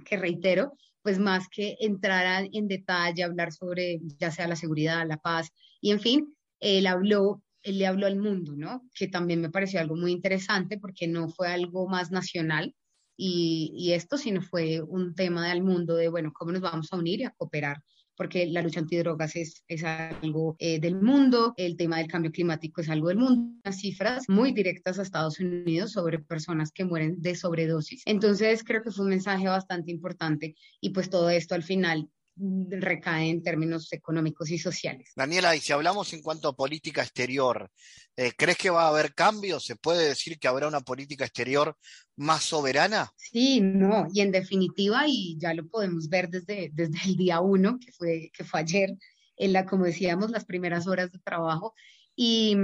que 0.04 0.16
reitero, 0.16 0.76
pues 1.02 1.18
más 1.18 1.48
que 1.48 1.76
entrar 1.80 2.48
en 2.52 2.68
detalle, 2.68 3.22
hablar 3.22 3.52
sobre 3.52 4.00
ya 4.18 4.30
sea 4.30 4.48
la 4.48 4.56
seguridad, 4.56 5.06
la 5.06 5.16
paz 5.16 5.50
y 5.80 5.90
en 5.90 6.00
fin, 6.00 6.36
él 6.60 6.86
habló, 6.86 7.42
él 7.62 7.78
le 7.78 7.86
habló 7.86 8.06
al 8.06 8.16
mundo, 8.16 8.54
¿no? 8.56 8.82
Que 8.94 9.08
también 9.08 9.40
me 9.40 9.50
pareció 9.50 9.80
algo 9.80 9.96
muy 9.96 10.12
interesante 10.12 10.78
porque 10.78 11.06
no 11.06 11.28
fue 11.28 11.48
algo 11.48 11.88
más 11.88 12.10
nacional 12.10 12.74
y, 13.16 13.72
y 13.74 13.92
esto, 13.92 14.16
sino 14.16 14.42
fue 14.42 14.80
un 14.80 15.14
tema 15.14 15.48
del 15.48 15.62
mundo 15.62 15.94
de, 15.94 16.08
bueno, 16.08 16.32
cómo 16.32 16.52
nos 16.52 16.60
vamos 16.60 16.92
a 16.92 16.96
unir 16.96 17.20
y 17.20 17.24
a 17.24 17.30
cooperar 17.30 17.82
porque 18.18 18.46
la 18.46 18.62
lucha 18.62 18.80
antidrogas 18.80 19.36
es, 19.36 19.64
es 19.68 19.84
algo 19.84 20.56
eh, 20.58 20.80
del 20.80 21.00
mundo, 21.00 21.54
el 21.56 21.76
tema 21.76 21.98
del 21.98 22.08
cambio 22.08 22.32
climático 22.32 22.80
es 22.80 22.90
algo 22.90 23.08
del 23.08 23.18
mundo, 23.18 23.58
las 23.64 23.78
cifras 23.78 24.28
muy 24.28 24.52
directas 24.52 24.98
a 24.98 25.02
Estados 25.02 25.38
Unidos 25.38 25.92
sobre 25.92 26.18
personas 26.18 26.72
que 26.72 26.84
mueren 26.84 27.22
de 27.22 27.36
sobredosis. 27.36 28.02
Entonces 28.06 28.64
creo 28.64 28.82
que 28.82 28.90
fue 28.90 29.04
un 29.04 29.10
mensaje 29.10 29.46
bastante 29.46 29.92
importante 29.92 30.56
y 30.80 30.90
pues 30.90 31.08
todo 31.08 31.30
esto 31.30 31.54
al 31.54 31.62
final 31.62 32.10
recae 32.38 33.30
en 33.30 33.42
términos 33.42 33.92
económicos 33.92 34.50
y 34.50 34.58
sociales. 34.58 35.12
Daniela, 35.16 35.56
y 35.56 35.60
si 35.60 35.72
hablamos 35.72 36.12
en 36.12 36.22
cuanto 36.22 36.48
a 36.48 36.56
política 36.56 37.02
exterior, 37.02 37.70
eh, 38.16 38.32
¿crees 38.36 38.56
que 38.56 38.70
va 38.70 38.84
a 38.84 38.88
haber 38.88 39.14
cambios? 39.14 39.64
¿Se 39.64 39.76
puede 39.76 40.08
decir 40.08 40.38
que 40.38 40.48
habrá 40.48 40.68
una 40.68 40.80
política 40.80 41.24
exterior 41.24 41.76
más 42.16 42.42
soberana? 42.44 43.10
Sí, 43.16 43.60
no, 43.60 44.06
y 44.12 44.20
en 44.20 44.32
definitiva, 44.32 45.04
y 45.06 45.36
ya 45.38 45.54
lo 45.54 45.66
podemos 45.66 46.08
ver 46.08 46.28
desde, 46.28 46.70
desde 46.72 46.98
el 47.06 47.16
día 47.16 47.40
uno, 47.40 47.78
que 47.78 47.92
fue, 47.92 48.30
que 48.32 48.44
fue 48.44 48.60
ayer, 48.60 48.90
en 49.36 49.52
la, 49.52 49.64
como 49.64 49.84
decíamos, 49.84 50.30
las 50.30 50.44
primeras 50.44 50.86
horas 50.86 51.12
de 51.12 51.18
trabajo, 51.20 51.74
y, 52.20 52.56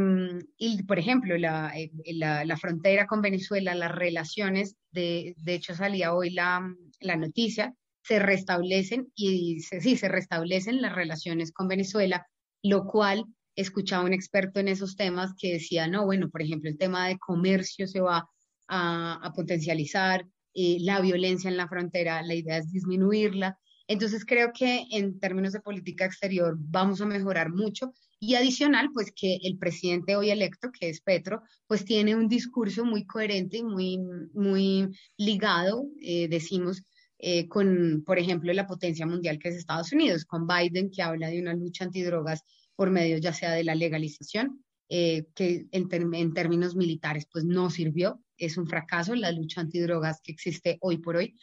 y, 0.56 0.82
por 0.82 0.98
ejemplo, 0.98 1.38
la, 1.38 1.72
eh, 1.78 1.92
la, 2.06 2.44
la, 2.44 2.56
frontera 2.56 3.06
con 3.06 3.22
Venezuela, 3.22 3.76
las 3.76 3.92
relaciones, 3.92 4.74
de, 4.90 5.36
de 5.36 5.54
hecho 5.54 5.76
salía 5.76 6.12
hoy 6.12 6.30
la, 6.30 6.74
la 6.98 7.16
noticia 7.16 7.72
se 8.04 8.18
restablecen 8.18 9.10
y 9.14 9.60
se, 9.60 9.80
sí, 9.80 9.96
se 9.96 10.08
restablecen 10.08 10.82
las 10.82 10.94
relaciones 10.94 11.52
con 11.52 11.68
Venezuela, 11.68 12.26
lo 12.62 12.84
cual 12.86 13.24
escuchaba 13.56 14.04
un 14.04 14.12
experto 14.12 14.60
en 14.60 14.68
esos 14.68 14.96
temas 14.96 15.32
que 15.38 15.54
decía, 15.54 15.86
no, 15.86 16.04
bueno, 16.04 16.28
por 16.28 16.42
ejemplo, 16.42 16.68
el 16.68 16.78
tema 16.78 17.08
de 17.08 17.18
comercio 17.18 17.86
se 17.86 18.00
va 18.00 18.28
a, 18.68 19.32
potencializar, 19.34 20.26
eh, 20.54 20.76
la 20.80 21.00
violencia 21.00 21.48
en 21.48 21.56
la 21.56 21.68
frontera, 21.68 22.22
la 22.22 22.34
idea 22.34 22.58
es 22.58 22.70
disminuirla. 22.70 23.58
Entonces 23.86 24.24
creo 24.24 24.52
que 24.52 24.86
en 24.90 25.18
términos 25.18 25.52
de 25.52 25.60
política 25.60 26.04
exterior 26.04 26.56
vamos 26.58 27.00
a 27.00 27.06
mejorar 27.06 27.50
mucho 27.50 27.92
y 28.18 28.34
adicional, 28.36 28.88
pues 28.94 29.12
que 29.14 29.38
el 29.42 29.58
presidente 29.58 30.16
hoy 30.16 30.30
electo, 30.30 30.70
que 30.72 30.88
es 30.88 31.00
Petro, 31.00 31.42
pues 31.66 31.84
tiene 31.84 32.16
un 32.16 32.28
discurso 32.28 32.84
muy 32.84 33.04
coherente 33.04 33.58
y 33.58 33.62
muy, 33.62 33.98
muy 34.32 34.88
ligado, 35.18 35.86
eh, 36.00 36.28
decimos, 36.28 36.82
eh, 37.18 37.48
con, 37.48 38.02
por 38.04 38.18
ejemplo, 38.18 38.52
la 38.52 38.66
potencia 38.66 39.06
mundial 39.06 39.38
que 39.38 39.48
es 39.48 39.56
Estados 39.56 39.92
Unidos, 39.92 40.24
con 40.24 40.46
Biden 40.46 40.90
que 40.90 41.02
habla 41.02 41.28
de 41.28 41.40
una 41.40 41.54
lucha 41.54 41.84
antidrogas 41.84 42.42
por 42.76 42.90
medio 42.90 43.18
ya 43.18 43.32
sea 43.32 43.52
de 43.52 43.64
la 43.64 43.74
legalización, 43.74 44.64
eh, 44.88 45.26
que 45.34 45.66
en, 45.70 45.88
en, 46.14 46.34
términos 46.34 46.76
militares 46.76 47.26
pues 47.30 47.44
no 47.44 47.70
sirvió, 47.70 48.20
es 48.36 48.56
un 48.56 48.66
fracaso 48.66 49.14
la 49.14 49.30
lucha 49.30 49.60
antidrogas 49.60 50.20
que 50.22 50.32
existe 50.32 50.78
hoy 50.80 50.98
por 50.98 51.16
hoy. 51.16 51.36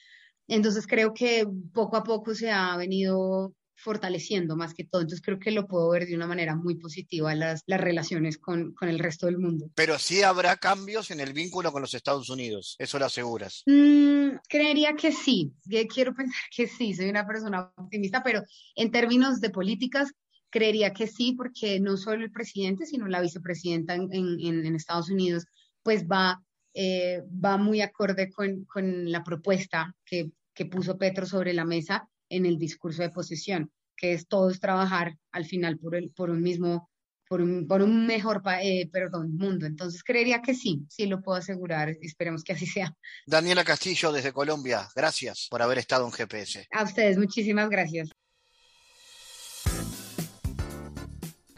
Entonces 0.47 0.85
creo 0.85 1.13
que 1.13 1.47
poco 1.73 1.95
a 1.95 2.03
poco 2.03 2.35
se 2.35 2.51
ha 2.51 2.75
venido 2.75 3.55
fortaleciendo 3.81 4.55
más 4.55 4.73
que 4.73 4.83
todo. 4.83 5.01
Entonces 5.01 5.25
creo 5.25 5.39
que 5.39 5.51
lo 5.51 5.67
puedo 5.67 5.89
ver 5.89 6.05
de 6.05 6.15
una 6.15 6.27
manera 6.27 6.55
muy 6.55 6.75
positiva 6.75 7.33
las, 7.35 7.63
las 7.65 7.81
relaciones 7.81 8.37
con, 8.37 8.73
con 8.73 8.89
el 8.89 8.99
resto 8.99 9.25
del 9.25 9.39
mundo. 9.39 9.69
Pero 9.75 9.97
sí 9.97 10.21
habrá 10.21 10.55
cambios 10.57 11.11
en 11.11 11.19
el 11.19 11.33
vínculo 11.33 11.71
con 11.71 11.81
los 11.81 11.93
Estados 11.93 12.29
Unidos, 12.29 12.75
eso 12.79 12.99
lo 12.99 13.05
aseguras. 13.05 13.63
Mm, 13.65 14.37
creería 14.47 14.93
que 14.95 15.11
sí, 15.11 15.53
quiero 15.93 16.13
pensar 16.15 16.41
que 16.55 16.67
sí, 16.67 16.93
soy 16.93 17.09
una 17.09 17.25
persona 17.25 17.71
optimista, 17.75 18.21
pero 18.23 18.43
en 18.75 18.91
términos 18.91 19.41
de 19.41 19.49
políticas, 19.49 20.11
creería 20.49 20.93
que 20.93 21.07
sí, 21.07 21.33
porque 21.33 21.79
no 21.79 21.97
solo 21.97 22.23
el 22.23 22.31
presidente, 22.31 22.85
sino 22.85 23.07
la 23.07 23.21
vicepresidenta 23.21 23.95
en, 23.95 24.09
en, 24.11 24.65
en 24.65 24.75
Estados 24.75 25.09
Unidos, 25.09 25.45
pues 25.81 26.05
va, 26.05 26.43
eh, 26.73 27.23
va 27.43 27.57
muy 27.57 27.81
acorde 27.81 28.29
con, 28.29 28.65
con 28.65 29.11
la 29.11 29.23
propuesta 29.23 29.95
que, 30.05 30.31
que 30.53 30.65
puso 30.65 30.97
Petro 30.97 31.25
sobre 31.25 31.53
la 31.53 31.65
mesa 31.65 32.07
en 32.31 32.45
el 32.45 32.57
discurso 32.57 33.03
de 33.03 33.09
posesión, 33.09 33.71
que 33.95 34.13
es 34.13 34.27
todos 34.27 34.59
trabajar 34.59 35.17
al 35.31 35.45
final 35.45 35.77
por, 35.77 35.95
el, 35.95 36.11
por 36.11 36.29
un 36.29 36.41
mismo, 36.41 36.89
por 37.27 37.41
un, 37.41 37.67
por 37.67 37.81
un 37.81 38.07
mejor 38.07 38.41
eh, 38.61 38.89
perdón, 38.91 39.35
mundo. 39.35 39.65
Entonces 39.65 40.03
creería 40.03 40.41
que 40.41 40.55
sí, 40.55 40.81
sí 40.89 41.05
lo 41.05 41.21
puedo 41.21 41.37
asegurar, 41.37 41.89
esperemos 42.01 42.43
que 42.43 42.53
así 42.53 42.65
sea. 42.65 42.95
Daniela 43.27 43.63
Castillo 43.63 44.11
desde 44.11 44.33
Colombia, 44.33 44.87
gracias 44.95 45.47
por 45.51 45.61
haber 45.61 45.77
estado 45.77 46.05
en 46.05 46.11
GPS. 46.11 46.67
A 46.71 46.83
ustedes, 46.83 47.17
muchísimas 47.17 47.69
gracias. 47.69 48.09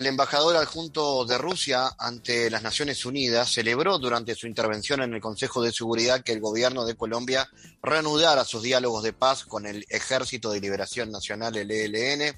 El 0.03 0.07
embajador 0.07 0.57
adjunto 0.57 1.23
de 1.23 1.37
Rusia 1.37 1.89
ante 1.97 2.49
las 2.49 2.61
Naciones 2.61 3.05
Unidas 3.05 3.53
celebró 3.53 3.99
durante 3.99 4.35
su 4.35 4.47
intervención 4.47 5.01
en 5.01 5.13
el 5.13 5.21
Consejo 5.21 5.61
de 5.61 5.71
Seguridad 5.71 6.25
que 6.25 6.33
el 6.33 6.41
gobierno 6.41 6.85
de 6.85 6.95
Colombia 6.95 7.49
reanudara 7.81 8.43
sus 8.43 8.63
diálogos 8.63 9.01
de 9.01 9.13
paz 9.13 9.45
con 9.45 9.65
el 9.65 9.85
Ejército 9.87 10.51
de 10.51 10.59
Liberación 10.59 11.09
Nacional, 11.09 11.55
el 11.55 11.71
ELN. 11.71 12.35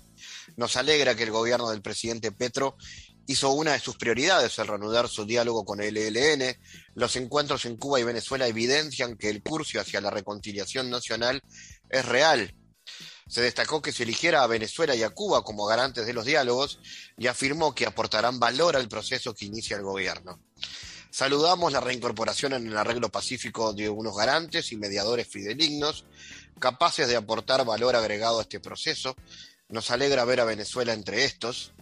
Nos 0.58 0.76
alegra 0.78 1.16
que 1.16 1.24
el 1.24 1.32
gobierno 1.32 1.72
del 1.72 1.82
presidente 1.82 2.32
Petro 2.32 2.78
hizo 3.26 3.50
una 3.50 3.72
de 3.72 3.80
sus 3.80 3.96
prioridades 3.96 4.60
el 4.60 4.68
reanudar 4.68 5.10
su 5.10 5.26
diálogo 5.26 5.66
con 5.66 5.82
el 5.82 5.98
ELN. 5.98 6.56
Los 6.94 7.16
encuentros 7.16 7.66
en 7.66 7.78
Cuba 7.78 8.00
y 8.00 8.04
Venezuela 8.04 8.46
evidencian 8.46 9.18
que 9.18 9.32
el 9.32 9.42
curso 9.42 9.80
hacia 9.80 10.02
la 10.02 10.12
reconciliación 10.12 10.92
nacional 10.92 11.42
es 11.90 12.06
real 12.06 12.54
se 13.28 13.42
destacó 13.42 13.82
que 13.82 13.92
se 13.92 14.04
eligiera 14.04 14.44
a 14.44 14.48
Venezuela 14.48 14.96
y 14.96 15.04
a 15.04 15.10
Cuba 15.10 15.44
como 15.44 15.66
garantes 15.66 16.06
de 16.06 16.14
los 16.14 16.26
diálogos 16.26 16.80
y 17.18 17.28
afirmó 17.28 17.74
que 17.74 17.86
aportarán 17.86 18.40
valor 18.40 18.76
al 18.76 18.88
proceso 18.88 19.34
que 19.34 19.46
inicia 19.46 19.78
el 19.78 19.84
gobierno. 19.84 20.40
Saludamos 21.10 21.72
la 21.72 21.80
reincorporación 21.80 22.54
en 22.54 22.68
el 22.68 22.78
arreglo 22.78 23.10
pacífico 23.10 23.74
de 23.74 23.90
unos 23.90 24.16
garantes 24.16 24.72
y 24.72 24.78
mediadores 24.78 25.28
fidelignos, 25.28 26.06
capaces 26.60 27.08
de 27.08 27.16
aportar 27.16 27.66
valor 27.66 27.96
agregado 27.96 28.40
a 28.40 28.42
este 28.44 28.60
proceso. 28.60 29.16
Nos 29.70 29.90
alegra 29.92 30.26
ver 30.26 30.42
a 30.42 30.46
Venezuela 30.46 30.94
entre 30.94 31.24
estos. 31.24 31.74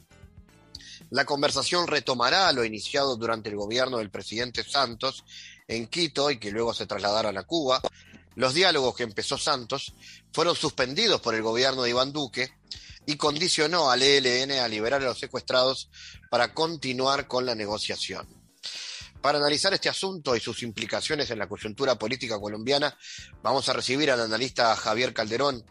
La 1.10 1.26
conversación 1.26 1.88
retomará 1.88 2.52
lo 2.54 2.64
iniciado 2.64 3.18
durante 3.18 3.50
el 3.50 3.56
gobierno 3.56 3.98
del 3.98 4.12
presidente 4.12 4.64
Santos 4.64 5.26
en 5.68 5.88
Quito 5.88 6.32
y 6.32 6.40
que 6.40 6.52
luego 6.52 6.74
se 6.74 6.86
trasladaron 6.86 7.38
a 7.38 7.44
Cuba, 7.44 7.82
los 8.36 8.54
diálogos 8.54 8.96
que 8.96 9.04
empezó 9.04 9.38
Santos 9.38 9.94
fueron 10.32 10.56
suspendidos 10.56 11.22
por 11.22 11.36
el 11.36 11.42
gobierno 11.42 11.84
de 11.84 11.92
Iván 11.92 12.14
Duque 12.14 12.52
y 13.06 13.18
condicionó 13.18 13.92
al 13.92 14.02
ELN 14.02 14.52
a 14.60 14.68
liberar 14.68 15.02
a 15.02 15.06
los 15.06 15.20
secuestrados 15.20 15.90
para 16.30 16.54
continuar 16.54 17.28
con 17.28 17.46
la 17.46 17.56
negociación. 17.56 18.28
Para 19.22 19.38
analizar 19.38 19.74
este 19.74 19.90
asunto 19.90 20.36
y 20.36 20.40
sus 20.40 20.64
implicaciones 20.64 21.30
en 21.32 21.40
la 21.40 21.48
coyuntura 21.48 21.98
política 21.98 22.40
colombiana, 22.40 22.98
vamos 23.42 23.70
a 23.70 23.74
recibir 23.74 24.12
al 24.12 24.20
analista 24.20 24.76
Javier 24.76 25.14
Calderón. 25.14 25.66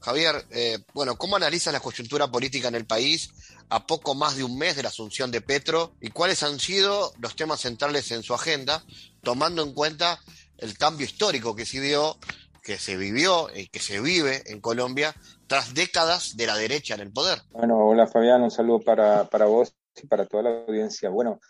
Javier, 0.00 0.46
eh, 0.50 0.78
bueno, 0.94 1.16
¿cómo 1.16 1.36
analizas 1.36 1.72
la 1.72 1.80
coyuntura 1.80 2.30
política 2.30 2.68
en 2.68 2.74
el 2.74 2.86
país 2.86 3.30
a 3.70 3.86
poco 3.86 4.14
más 4.14 4.36
de 4.36 4.44
un 4.44 4.58
mes 4.58 4.76
de 4.76 4.82
la 4.82 4.90
asunción 4.90 5.30
de 5.30 5.40
Petro 5.40 5.96
y 6.00 6.10
cuáles 6.10 6.42
han 6.42 6.60
sido 6.60 7.12
los 7.18 7.34
temas 7.36 7.60
centrales 7.60 8.10
en 8.10 8.22
su 8.22 8.34
agenda, 8.34 8.84
tomando 9.22 9.62
en 9.62 9.72
cuenta 9.72 10.20
el 10.62 10.78
cambio 10.78 11.04
histórico 11.04 11.54
que 11.54 11.66
se 11.66 11.80
dio, 11.80 12.16
que 12.62 12.78
se 12.78 12.96
vivió 12.96 13.48
y 13.54 13.66
que 13.66 13.80
se 13.80 14.00
vive 14.00 14.42
en 14.46 14.60
Colombia 14.60 15.12
tras 15.48 15.74
décadas 15.74 16.36
de 16.36 16.46
la 16.46 16.56
derecha 16.56 16.94
en 16.94 17.00
el 17.00 17.12
poder. 17.12 17.40
Bueno, 17.50 17.78
hola 17.78 18.06
Fabián, 18.06 18.42
un 18.42 18.50
saludo 18.50 18.80
para, 18.80 19.24
para 19.24 19.46
vos 19.46 19.74
y 20.00 20.06
para 20.06 20.26
toda 20.26 20.44
la 20.44 20.50
audiencia. 20.66 21.10
Bueno, 21.10 21.40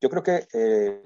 yo 0.00 0.08
creo 0.08 0.22
que 0.22 0.48
eh, 0.54 1.02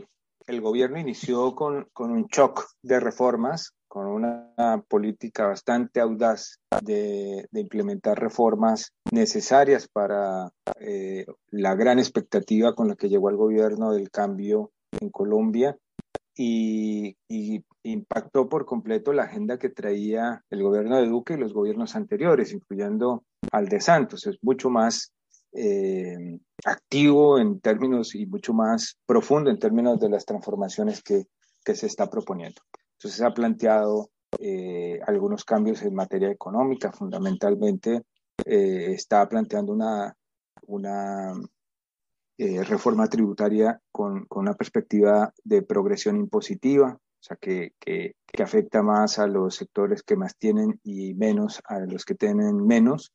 el 0.47 0.61
gobierno 0.61 0.99
inició 0.99 1.55
con, 1.55 1.89
con, 1.93 2.11
un 2.11 2.27
shock 2.29 2.65
de 2.83 3.01
reformas, 3.01 3.73
con 3.89 4.07
una 4.07 4.83
política 4.89 5.47
bastante 5.47 6.01
audaz 6.01 6.61
de, 6.83 7.49
de 7.51 7.61
implementar 7.61 8.19
reformas 8.21 8.93
necesarias 9.11 9.89
para 9.89 10.51
eh, 10.81 11.27
la 11.51 11.75
gran 11.75 11.99
expectativa 11.99 12.75
con 12.75 12.89
la 12.89 12.95
que 12.95 13.09
llegó 13.09 13.31
el 13.31 13.37
gobierno 13.37 13.93
del 13.93 14.11
cambio 14.11 14.71
en 15.01 15.11
Colombia 15.11 15.77
y, 16.39 17.17
impactó 17.83 18.49
por 18.49 18.67
completo 18.67 19.13
la 19.13 19.25
agenda 19.25 19.59
que 19.59 19.71
traía 19.71 20.45
el 20.51 20.63
gobierno 20.63 20.99
de 20.99 21.07
Duque 21.07 21.35
y 21.35 21.39
los 21.39 21.55
gobiernos 21.55 21.97
anteriores, 21.97 22.53
incluyendo 22.53 23.25
al 23.51 23.69
de 23.69 23.81
Santos. 23.81 24.27
Es 24.27 24.37
mucho 24.43 24.69
más 24.69 25.13
eh, 25.53 26.39
activo 26.65 27.39
en 27.39 27.61
términos 27.61 28.15
y 28.15 28.27
mucho 28.27 28.53
más 28.53 28.99
profundo 29.07 29.51
en 29.51 29.59
términos 29.59 29.99
de 30.01 30.11
las 30.11 30.27
transformaciones 30.27 31.03
que, 31.03 31.27
que 31.65 31.75
se 31.75 31.87
está 31.87 32.11
proponiendo. 32.11 32.61
Entonces 32.99 33.23
ha 33.23 33.33
planteado 33.33 34.11
eh, 34.39 35.01
algunos 35.07 35.45
cambios 35.45 35.83
en 35.83 35.95
materia 35.95 36.31
económica, 36.31 36.93
fundamentalmente 36.93 38.03
eh, 38.45 38.93
está 38.93 39.27
planteando 39.29 39.73
una, 39.73 40.15
una 40.67 41.33
eh, 42.39 42.63
reforma 42.63 43.09
tributaria 43.09 43.81
con, 43.91 44.25
con, 44.27 44.43
una 44.43 44.55
perspectiva 44.55 45.35
de 45.43 45.63
progresión 45.63 46.17
impositiva, 46.17 46.97
o 46.97 47.23
sea, 47.23 47.37
que, 47.37 47.73
que, 47.81 48.15
afecta 48.41 48.81
más 48.81 49.19
a 49.19 49.27
los 49.27 49.57
sectores 49.57 50.05
que 50.05 50.15
más 50.15 50.37
tienen 50.39 50.79
y 50.85 51.15
menos 51.15 51.61
a 51.65 51.81
los 51.81 52.05
que 52.05 52.15
tienen 52.15 52.65
menos. 52.65 53.13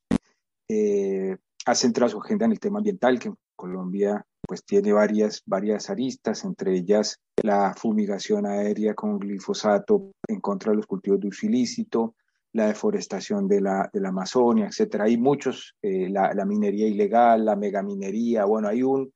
Eh, 0.68 1.38
ha 1.64 1.74
centrado 1.74 2.10
su 2.10 2.20
agenda 2.20 2.44
en 2.44 2.52
el 2.52 2.60
tema 2.60 2.80
ambiental, 2.80 3.18
que 3.18 3.28
en 3.28 3.36
Colombia 3.56 4.26
pues 4.46 4.62
tiene 4.62 4.92
varias, 4.92 5.42
varias 5.46 5.88
aristas, 5.88 6.44
entre 6.44 6.76
ellas 6.76 7.18
la 7.42 7.72
fumigación 7.74 8.44
aérea 8.44 8.94
con 8.94 9.18
glifosato 9.18 10.12
en 10.28 10.40
contra 10.40 10.72
de 10.72 10.76
los 10.76 10.86
cultivos 10.86 11.20
de 11.20 11.28
uso 11.28 11.46
ilícito, 11.46 12.14
la 12.54 12.68
deforestación 12.68 13.48
de 13.48 13.60
la, 13.60 13.90
de 13.92 14.00
la 14.00 14.10
Amazonia, 14.10 14.66
etcétera. 14.66 15.04
Hay 15.04 15.18
muchos, 15.18 15.74
eh, 15.82 16.08
la, 16.08 16.44
minería 16.44 16.86
ilegal, 16.86 17.44
la 17.44 17.56
megaminería, 17.56 18.44
bueno, 18.44 18.68
hay 18.68 18.82
un, 18.82 19.12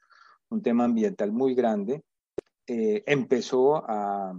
un 0.51 0.63
tema 0.63 0.85
ambiental 0.85 1.33
muy 1.33 1.55
grande. 1.55 2.03
Eh, 2.67 3.03
empezó 3.07 3.77
a, 3.77 4.33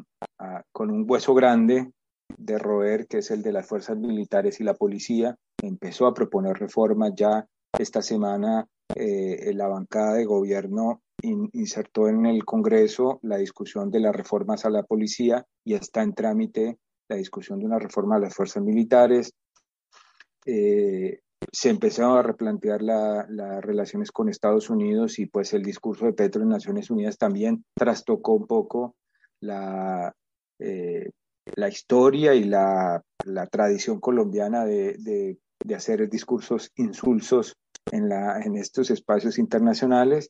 con 0.72 0.92
un 0.92 1.06
hueso 1.08 1.34
grande 1.34 1.92
de 2.38 2.60
roer, 2.60 3.08
que 3.08 3.20
es 3.20 3.32
el 3.32 3.42
de 3.42 3.54
las 3.54 3.66
fuerzas 3.66 3.98
militares 3.98 4.60
y 4.60 4.66
la 4.66 4.74
policía. 4.74 5.36
Empezó 5.62 6.06
a 6.06 6.14
proponer 6.14 6.58
reformas 6.58 7.14
ya 7.16 7.48
esta 7.78 8.02
semana. 8.02 8.68
Eh, 8.96 9.54
la 9.54 9.68
bancada 9.68 10.16
de 10.16 10.26
gobierno 10.26 11.02
in, 11.22 11.50
insertó 11.54 12.10
en 12.10 12.26
el 12.26 12.44
Congreso 12.44 13.20
la 13.22 13.38
discusión 13.38 13.92
de 13.92 14.02
las 14.02 14.16
reformas 14.16 14.66
a 14.66 14.70
la 14.70 14.84
policía 14.84 15.46
y 15.64 15.76
está 15.76 16.02
en 16.02 16.14
trámite 16.14 16.80
la 17.10 17.18
discusión 17.18 17.60
de 17.60 17.66
una 17.66 17.80
reforma 17.80 18.16
a 18.16 18.20
las 18.20 18.34
fuerzas 18.34 18.64
militares. 18.64 19.34
Eh, 20.46 21.20
se 21.52 21.70
empezaron 21.70 22.18
a 22.18 22.22
replantear 22.22 22.82
las 22.82 23.30
la 23.30 23.62
relaciones 23.62 24.12
con 24.12 24.30
Estados 24.30 24.70
Unidos 24.70 25.20
y 25.20 25.26
pues 25.26 25.54
el 25.54 25.64
discurso 25.64 26.06
de 26.06 26.14
Petro 26.14 26.44
en 26.44 26.50
Naciones 26.50 26.90
Unidas 26.90 27.18
también 27.18 27.64
trastocó 27.76 28.34
un 28.34 28.46
poco 28.46 28.96
la, 29.42 30.14
eh, 30.60 31.10
la 31.56 31.70
historia 31.70 32.36
y 32.36 32.44
la, 32.44 33.02
la 33.26 33.48
tradición 33.48 34.00
colombiana 34.00 34.66
de, 34.66 34.96
de, 35.00 35.40
de, 35.64 35.76
hacer 35.76 36.10
discursos 36.10 36.72
insulsos 36.76 37.56
en, 37.92 38.10
la, 38.10 38.42
en 38.42 38.56
estos 38.58 38.92
espacios 38.92 39.40
internacionales. 39.40 40.30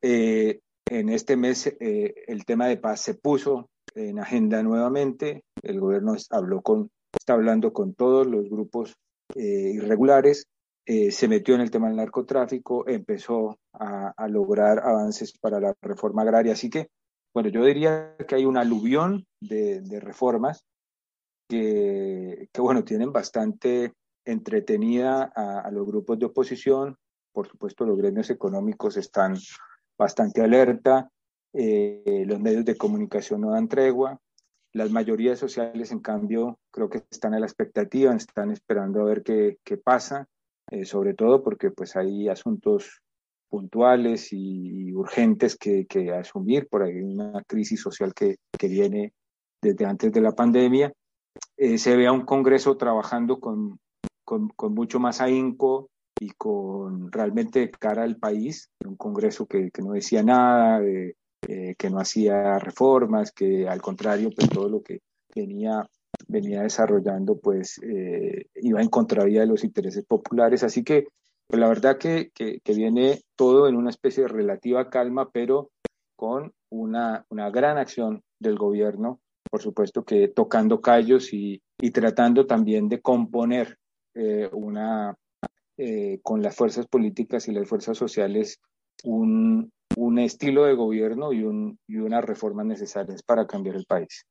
Eh, 0.00 0.60
en 0.88 1.08
este 1.08 1.36
mes 1.36 1.66
eh, 1.66 2.14
el 2.26 2.44
tema 2.44 2.66
de 2.66 2.76
paz 2.76 3.00
se 3.00 3.14
puso 3.14 3.68
en 3.94 4.18
agenda 4.18 4.62
nuevamente. 4.62 5.44
El 5.62 5.80
gobierno 5.80 6.14
habló 6.30 6.62
con, 6.62 6.90
está 7.12 7.34
hablando 7.34 7.72
con 7.72 7.94
todos 7.94 8.26
los 8.26 8.48
grupos 8.48 8.94
eh, 9.34 9.72
irregulares, 9.74 10.46
eh, 10.86 11.10
se 11.10 11.28
metió 11.28 11.54
en 11.54 11.60
el 11.60 11.70
tema 11.70 11.88
del 11.88 11.96
narcotráfico, 11.96 12.86
empezó 12.88 13.58
a, 13.72 14.28
lograr 14.28 14.80
avances 14.80 15.36
para 15.38 15.60
la 15.60 15.74
reforma 15.82 16.22
agraria. 16.22 16.52
Así 16.52 16.70
que, 16.70 16.88
bueno, 17.34 17.48
yo 17.48 17.64
diría 17.64 18.16
que 18.26 18.34
hay 18.34 18.44
una 18.44 18.62
aluvión 18.62 19.26
de, 19.40 19.82
reformas 20.00 20.64
que, 21.48 22.48
que, 22.52 22.60
bueno, 22.60 22.84
tienen 22.84 23.12
bastante 23.12 23.92
entretenida 24.24 25.32
a, 25.34 25.60
a 25.60 25.70
los 25.70 25.86
grupos 25.86 26.18
de 26.18 26.26
oposición. 26.26 26.96
Por 27.32 27.48
supuesto, 27.48 27.84
los 27.84 27.96
gremios 27.96 28.30
económicos 28.30 28.96
están 28.96 29.36
bastante 29.98 30.42
alerta 30.42 31.08
eh, 31.52 32.24
los 32.26 32.38
medios 32.40 32.64
de 32.64 32.76
comunicación 32.76 33.40
no 33.40 33.50
dan 33.50 33.68
tregua, 33.68 34.20
las 34.72 34.90
mayorías 34.90 35.38
sociales, 35.38 35.92
en 35.92 36.00
cambio, 36.00 36.58
creo 36.70 36.88
que 36.88 37.02
están 37.10 37.34
a 37.34 37.40
la 37.40 37.46
expectativa, 37.46 38.14
están 38.14 38.50
esperando 38.50 39.00
a 39.00 39.04
ver 39.04 39.22
qué, 39.22 39.76
pasa, 39.76 40.28
eh, 40.70 40.84
sobre 40.84 41.14
todo 41.14 41.42
porque 41.42 41.70
pues 41.70 41.96
hay 41.96 42.28
asuntos 42.28 43.00
puntuales 43.48 44.28
y, 44.32 44.92
urgentes 44.92 45.56
que, 45.56 45.86
asumir, 46.12 46.68
por 46.68 46.82
ahí 46.82 47.00
una 47.00 47.42
crisis 47.46 47.80
social 47.80 48.14
que, 48.14 48.36
que 48.56 48.68
viene 48.68 49.12
desde 49.60 49.84
antes 49.84 50.12
de 50.12 50.20
la 50.20 50.32
pandemia. 50.32 50.92
Eh, 51.56 51.78
se 51.78 51.96
ve 51.96 52.06
a 52.06 52.12
un 52.12 52.24
Congreso 52.24 52.76
trabajando 52.76 53.40
con, 53.40 53.78
con, 54.24 54.74
mucho 54.74 55.00
más 55.00 55.20
ahínco 55.20 55.90
y 56.20 56.30
con 56.30 57.10
realmente 57.10 57.70
cara 57.70 58.04
al 58.04 58.16
país, 58.16 58.70
un 58.86 58.96
Congreso 58.96 59.46
que, 59.46 59.70
no 59.82 59.92
decía 59.92 60.22
nada, 60.22 60.80
de, 60.80 61.16
eh, 61.48 61.74
que 61.76 61.90
no 61.90 61.98
hacía 62.00 62.58
reformas, 62.58 63.32
que 63.32 63.68
al 63.68 63.80
contrario, 63.80 64.30
pues 64.34 64.48
todo 64.48 64.68
lo 64.68 64.82
que 64.82 65.00
venía, 65.34 65.86
venía 66.28 66.62
desarrollando, 66.62 67.38
pues 67.38 67.80
eh, 67.82 68.46
iba 68.56 68.80
en 68.80 68.88
contravía 68.88 69.40
de 69.40 69.46
los 69.46 69.64
intereses 69.64 70.04
populares. 70.04 70.62
Así 70.62 70.84
que 70.84 71.06
pues, 71.46 71.60
la 71.60 71.68
verdad 71.68 71.98
que, 71.98 72.30
que, 72.34 72.60
que, 72.60 72.74
viene 72.74 73.20
todo 73.36 73.68
en 73.68 73.76
una 73.76 73.90
especie 73.90 74.22
de 74.24 74.28
relativa 74.28 74.90
calma, 74.90 75.30
pero 75.30 75.70
con 76.16 76.52
una, 76.70 77.24
una 77.30 77.50
gran 77.50 77.78
acción 77.78 78.22
del 78.38 78.56
gobierno, 78.56 79.20
por 79.50 79.60
supuesto 79.60 80.04
que 80.04 80.28
tocando 80.28 80.80
callos 80.80 81.32
y, 81.32 81.62
y 81.80 81.90
tratando 81.90 82.46
también 82.46 82.88
de 82.88 83.00
componer 83.00 83.78
eh, 84.14 84.48
una, 84.52 85.16
eh, 85.76 86.20
con 86.22 86.42
las 86.42 86.54
fuerzas 86.54 86.86
políticas 86.86 87.48
y 87.48 87.52
las 87.52 87.68
fuerzas 87.68 87.96
sociales 87.96 88.60
un, 89.04 89.72
un 90.00 90.18
estilo 90.18 90.64
de 90.64 90.74
gobierno 90.74 91.30
y, 91.30 91.42
un, 91.42 91.78
y 91.86 91.98
unas 91.98 92.24
reformas 92.24 92.64
necesarias 92.64 93.22
para 93.22 93.46
cambiar 93.46 93.76
el 93.76 93.84
país. 93.84 94.24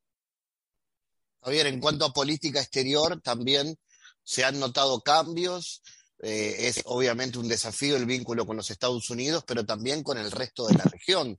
Javier, 1.42 1.68
en 1.68 1.80
cuanto 1.80 2.04
a 2.04 2.12
política 2.12 2.60
exterior, 2.60 3.20
también 3.20 3.76
se 4.24 4.44
han 4.44 4.58
notado 4.58 5.00
cambios. 5.00 5.80
Eh, 6.18 6.66
es 6.66 6.82
obviamente 6.86 7.38
un 7.38 7.48
desafío 7.48 7.96
el 7.96 8.04
vínculo 8.04 8.44
con 8.46 8.56
los 8.56 8.68
Estados 8.70 9.08
Unidos, 9.10 9.44
pero 9.46 9.64
también 9.64 10.02
con 10.02 10.18
el 10.18 10.32
resto 10.32 10.66
de 10.66 10.74
la 10.74 10.84
región, 10.84 11.38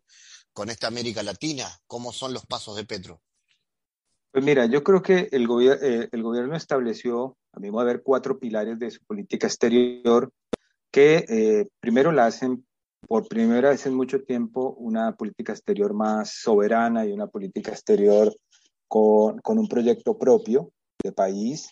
con 0.53 0.69
esta 0.69 0.87
América 0.87 1.21
Latina. 1.23 1.67
¿Cómo 1.85 2.13
son 2.13 2.33
los 2.33 2.45
pasos 2.45 2.77
de 2.77 2.85
Petro? 2.85 3.21
Pues 4.31 4.45
mira, 4.45 4.65
yo 4.65 4.81
creo 4.81 5.01
que 5.01 5.27
el, 5.33 5.45
gobier 5.45 5.77
eh, 5.81 6.09
el 6.09 6.23
gobierno 6.23 6.55
estableció, 6.55 7.37
a 7.51 7.59
mí 7.59 7.69
va 7.69 7.81
a 7.81 7.83
haber 7.83 8.01
cuatro 8.01 8.39
pilares 8.39 8.79
de 8.79 8.91
su 8.91 9.03
política 9.03 9.47
exterior 9.47 10.31
que 10.89 11.25
eh, 11.27 11.67
primero 11.81 12.13
la 12.13 12.27
hacen 12.27 12.65
por 13.07 13.27
primera 13.27 13.69
vez 13.69 13.85
en 13.85 13.93
mucho 13.93 14.21
tiempo 14.21 14.73
una 14.77 15.15
política 15.15 15.53
exterior 15.53 15.93
más 15.93 16.31
soberana 16.33 17.05
y 17.05 17.11
una 17.11 17.27
política 17.27 17.71
exterior 17.71 18.33
con, 18.87 19.39
con 19.39 19.57
un 19.57 19.67
proyecto 19.67 20.17
propio 20.17 20.71
de 21.03 21.11
país. 21.11 21.69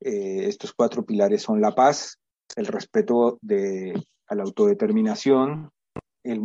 Eh, 0.00 0.46
estos 0.46 0.72
cuatro 0.72 1.04
pilares 1.04 1.42
son 1.42 1.60
la 1.60 1.74
paz, 1.74 2.18
el 2.56 2.66
respeto 2.66 3.38
de, 3.40 3.94
a 4.28 4.34
la 4.34 4.42
autodeterminación, 4.42 5.70
el, 6.24 6.40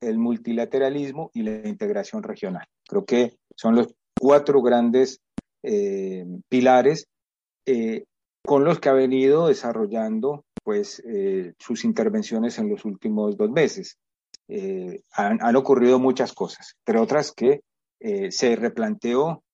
el 0.00 0.18
multilateralismo 0.18 1.30
y 1.34 1.42
la 1.42 1.68
integración 1.68 2.22
regional. 2.22 2.66
Creo 2.88 3.04
que 3.04 3.36
son 3.54 3.74
los 3.74 3.94
cuatro 4.18 4.62
grandes 4.62 5.20
eh, 5.62 6.24
pilares 6.48 7.06
eh, 7.66 8.04
con 8.44 8.64
los 8.64 8.78
que 8.78 8.88
ha 8.88 8.94
venido 8.94 9.48
desarrollando 9.48 10.44
pues, 10.66 11.00
eh, 11.06 11.54
sus 11.60 11.84
intervenciones 11.84 12.58
en 12.58 12.68
los 12.68 12.84
últimos 12.84 13.36
dos 13.36 13.48
meses. 13.52 13.98
Eh, 14.48 15.00
han, 15.12 15.54
ocurrido 15.54 16.00
muchas 16.00 16.32
cosas, 16.32 16.74
entre 16.84 17.00
otras 17.00 17.30
que 17.30 17.60
eh, 18.00 18.32
se 18.32 18.56
replanteó 18.56 19.44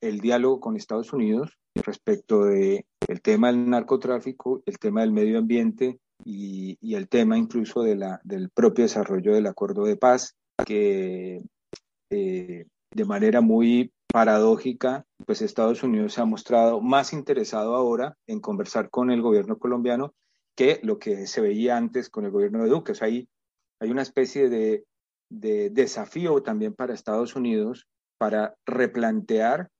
el 0.00 0.20
diálogo 0.20 0.58
con 0.58 0.76
Estados 0.76 1.12
Unidos 1.12 1.58
respecto 1.74 2.44
de 2.44 2.86
tema 3.22 3.48
del 3.48 3.68
narcotráfico, 3.68 4.62
el 4.64 4.78
tema 4.78 5.02
del 5.02 5.12
medio 5.12 5.38
ambiente 5.38 5.98
y, 6.24 6.78
el 6.94 7.06
tema 7.10 7.36
incluso 7.36 7.82
del 7.82 8.48
propio 8.54 8.84
desarrollo 8.84 9.34
del 9.34 9.46
acuerdo 9.46 9.84
de 9.84 9.96
paz, 9.98 10.36
que 10.64 11.42
de 12.08 13.04
manera 13.04 13.42
muy 13.42 13.92
paradójica 14.10 15.04
pues 15.26 15.42
Estados 15.42 15.82
Unidos 15.82 16.14
se 16.14 16.22
ha 16.22 16.24
mostrado 16.24 16.80
más 16.80 17.12
interesado 17.12 17.76
ahora 17.76 18.16
en 18.26 18.40
conversar 18.40 18.88
con 18.88 19.10
el 19.10 19.20
gobierno 19.20 19.58
colombiano 19.58 20.14
que 20.56 20.80
lo 20.82 20.98
que 20.98 21.26
se 21.26 21.40
veía 21.40 21.76
antes 21.76 22.10
con 22.10 22.24
el 22.24 22.30
gobierno 22.30 22.62
de 22.62 22.70
Duque. 22.70 22.92
O 22.92 22.94
sea, 22.94 23.08
hay, 23.08 23.28
hay 23.80 23.90
una 23.90 24.02
especie 24.02 24.48
de, 24.48 24.84
de 25.30 25.70
desafío 25.70 26.42
también 26.42 26.74
para 26.74 26.94
Estados 26.94 27.36
Unidos 27.36 27.86
para 28.18 28.54
replantear 28.66 29.70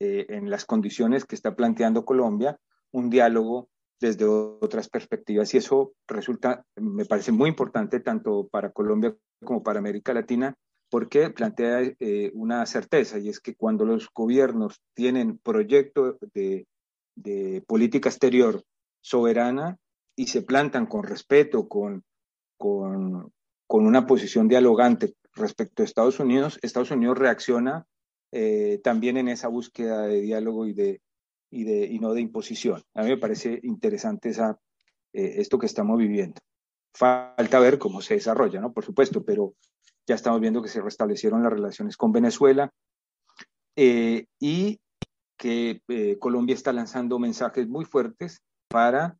eh, 0.00 0.26
en 0.28 0.50
las 0.50 0.64
condiciones 0.64 1.24
que 1.24 1.36
está 1.36 1.54
planteando 1.54 2.04
Colombia 2.04 2.58
un 2.90 3.10
diálogo 3.10 3.68
desde 4.00 4.24
otras 4.24 4.88
perspectivas 4.88 5.54
y 5.54 5.58
eso 5.58 5.94
resulta, 6.08 6.64
me 6.76 7.04
parece 7.04 7.32
muy 7.32 7.48
importante 7.48 8.00
tanto 8.00 8.48
para 8.48 8.70
Colombia 8.72 9.14
como 9.44 9.62
para 9.62 9.78
América 9.78 10.12
Latina 10.12 10.54
porque 10.90 11.30
plantea 11.30 11.94
eh, 12.00 12.30
una 12.34 12.66
certeza 12.66 13.18
y 13.18 13.28
es 13.28 13.40
que 13.40 13.54
cuando 13.54 13.84
los 13.84 14.08
gobiernos 14.12 14.80
tienen 14.94 15.38
proyecto 15.38 16.18
de, 16.34 16.66
de, 17.16 17.62
política 17.66 18.08
exterior 18.08 18.62
soberana 19.00 19.78
y 20.16 20.26
se 20.26 20.42
plantan 20.42 20.86
con 20.86 21.04
respeto, 21.04 21.68
con, 21.68 22.04
con, 22.56 23.32
con, 23.66 23.86
una 23.86 24.06
posición 24.06 24.48
dialogante 24.48 25.14
respecto 25.34 25.82
a 25.82 25.86
Estados 25.86 26.20
Unidos, 26.20 26.58
Estados 26.62 26.90
Unidos 26.90 27.18
reacciona 27.18 27.86
eh, 28.32 28.80
también 28.82 29.16
en 29.16 29.28
esa 29.28 29.48
búsqueda 29.48 30.06
de 30.06 30.20
diálogo 30.20 30.66
y, 30.66 30.72
de, 30.72 31.00
y, 31.50 31.64
de, 31.64 31.86
y 31.86 31.98
no 31.98 32.14
de 32.14 32.20
imposición. 32.20 32.82
A 32.94 33.02
mí 33.02 33.08
me 33.08 33.18
parece 33.18 33.60
interesante 33.62 34.30
esa, 34.30 34.58
eh, 35.12 35.34
esto 35.38 35.58
que 35.58 35.66
estamos 35.66 35.98
viviendo. 35.98 36.40
Falta 36.92 37.58
ver 37.58 37.78
cómo 37.78 38.00
se 38.02 38.14
desarrolla, 38.14 38.60
¿no? 38.60 38.72
Por 38.72 38.84
supuesto, 38.84 39.24
pero 39.24 39.54
ya 40.06 40.14
estamos 40.14 40.40
viendo 40.40 40.62
que 40.62 40.68
se 40.68 40.80
restablecieron 40.80 41.42
las 41.42 41.52
relaciones 41.52 41.96
con 41.96 42.12
Venezuela 42.12 42.72
eh, 43.76 44.26
y 44.38 44.80
que 45.36 45.82
eh, 45.88 46.18
Colombia 46.18 46.54
está 46.54 46.72
lanzando 46.72 47.18
mensajes 47.18 47.68
muy 47.68 47.84
fuertes 47.84 48.42
para 48.68 49.16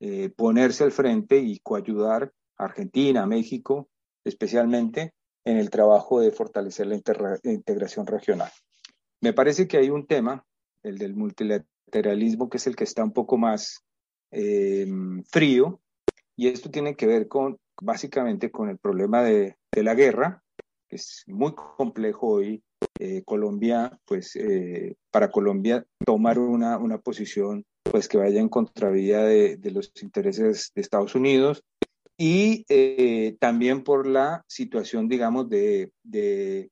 eh, 0.00 0.30
ponerse 0.30 0.84
al 0.84 0.92
frente 0.92 1.38
y 1.38 1.58
coayudar 1.60 2.32
a 2.58 2.64
Argentina, 2.64 3.22
a 3.22 3.26
México, 3.26 3.88
especialmente 4.24 5.14
en 5.44 5.58
el 5.58 5.70
trabajo 5.70 6.20
de 6.20 6.32
fortalecer 6.32 6.86
la 6.86 7.00
integración 7.44 8.06
regional. 8.06 8.50
Me 9.20 9.32
parece 9.32 9.68
que 9.68 9.76
hay 9.78 9.90
un 9.90 10.06
tema, 10.06 10.44
el 10.82 10.98
del 10.98 11.14
multilateralismo, 11.14 12.48
que 12.48 12.56
es 12.56 12.66
el 12.66 12.74
que 12.74 12.84
está 12.84 13.04
un 13.04 13.12
poco 13.12 13.36
más 13.38 13.84
frío, 15.30 15.80
y 16.36 16.48
esto 16.48 16.70
tiene 16.70 16.96
que 16.96 17.06
ver 17.06 17.28
con 17.28 17.58
básicamente 17.80 18.50
con 18.50 18.68
el 18.68 18.78
problema 18.78 19.22
de, 19.22 19.56
de 19.72 19.82
la 19.82 19.94
guerra, 19.94 20.42
que 20.88 20.96
es 20.96 21.24
muy 21.26 21.54
complejo 21.54 22.28
hoy. 22.28 22.62
Eh, 22.98 23.22
Colombia, 23.24 23.98
pues 24.04 24.36
eh, 24.36 24.96
para 25.10 25.30
Colombia 25.30 25.84
tomar 26.04 26.38
una, 26.38 26.76
una, 26.78 26.98
posición 26.98 27.64
pues 27.90 28.08
que 28.08 28.18
vaya 28.18 28.40
en 28.40 28.48
contravía 28.48 29.20
de, 29.20 29.56
de 29.56 29.70
los 29.70 29.92
intereses 30.02 30.72
de 30.74 30.80
Estados 30.82 31.14
Unidos 31.14 31.62
y 32.18 32.64
eh, 32.68 33.36
también 33.38 33.84
por 33.84 34.06
la 34.06 34.42
situación, 34.48 35.08
digamos, 35.08 35.48
de, 35.48 35.90
de 36.02 36.70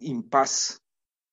impas 0.00 0.80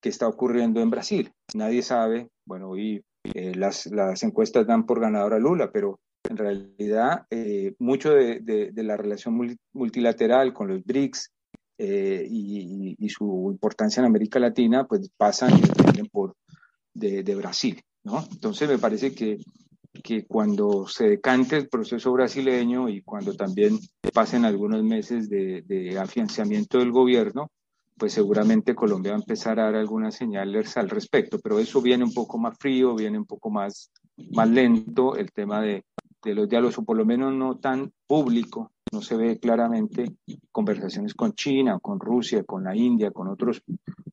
que 0.01 0.09
está 0.09 0.27
ocurriendo 0.27 0.81
en 0.81 0.89
Brasil. 0.89 1.31
Nadie 1.53 1.81
sabe, 1.81 2.29
bueno, 2.45 2.69
hoy 2.69 3.03
las, 3.33 3.85
las 3.87 4.23
encuestas 4.23 4.67
dan 4.67 4.85
por 4.85 4.99
ganador 4.99 5.33
a 5.33 5.39
Lula, 5.39 5.71
pero 5.71 5.99
en 6.29 6.37
realidad, 6.37 7.25
eh, 7.29 7.73
mucho 7.79 8.11
de, 8.11 8.39
de, 8.41 8.83
la 8.83 8.97
relación 8.97 9.57
multilateral 9.73 10.53
con 10.53 10.67
los 10.67 10.83
BRICS 10.83 11.31
eh, 11.77 12.25
y, 12.29 12.95
y, 12.99 13.09
su 13.09 13.49
importancia 13.51 14.01
en 14.01 14.07
América 14.07 14.39
Latina, 14.39 14.85
pues 14.87 15.09
pasan 15.15 15.51
por, 16.11 16.35
de, 16.93 17.23
de, 17.23 17.35
Brasil, 17.35 17.81
¿no? 18.07 18.23
Entonces 18.31 18.69
me 18.69 18.77
parece 18.77 19.13
que, 19.13 19.37
que 20.01 20.25
cuando 20.25 20.87
se 20.87 21.09
decante 21.09 21.57
el 21.57 21.67
proceso 21.67 22.11
brasileño 22.13 22.87
y 22.87 23.01
cuando 23.01 23.33
también 23.33 23.77
pasen 24.13 24.45
algunos 24.45 24.81
meses 24.83 25.29
de, 25.29 25.61
de 25.63 25.99
afianzamiento 25.99 26.79
del 26.79 26.91
gobierno, 26.91 27.51
pues 27.97 28.13
seguramente 28.13 28.75
Colombia 28.75 29.11
va 29.11 29.17
a 29.17 29.21
empezar 29.21 29.59
a 29.59 29.65
dar 29.65 29.75
algunas 29.75 30.15
señales 30.15 30.77
al 30.77 30.89
respecto, 30.89 31.39
pero 31.39 31.59
eso 31.59 31.81
viene 31.81 32.05
un 32.05 32.13
poco 32.13 32.37
más 32.37 32.57
frío, 32.57 32.95
viene 32.95 33.17
un 33.17 33.25
poco 33.25 33.49
más, 33.49 33.91
más 34.31 34.49
lento, 34.49 35.17
el 35.17 35.31
tema 35.31 35.61
de, 35.61 35.83
de 36.23 36.33
los 36.33 36.47
diálogos, 36.47 36.77
o 36.77 36.85
por 36.85 36.95
lo 36.95 37.05
menos 37.05 37.33
no 37.33 37.57
tan 37.57 37.91
público, 38.05 38.71
no 38.93 39.01
se 39.01 39.17
ve 39.17 39.39
claramente 39.39 40.15
conversaciones 40.51 41.13
con 41.13 41.33
China, 41.33 41.79
con 41.81 41.99
Rusia, 41.99 42.43
con 42.43 42.63
la 42.63 42.75
India, 42.75 43.11
con 43.11 43.27
otros, 43.27 43.61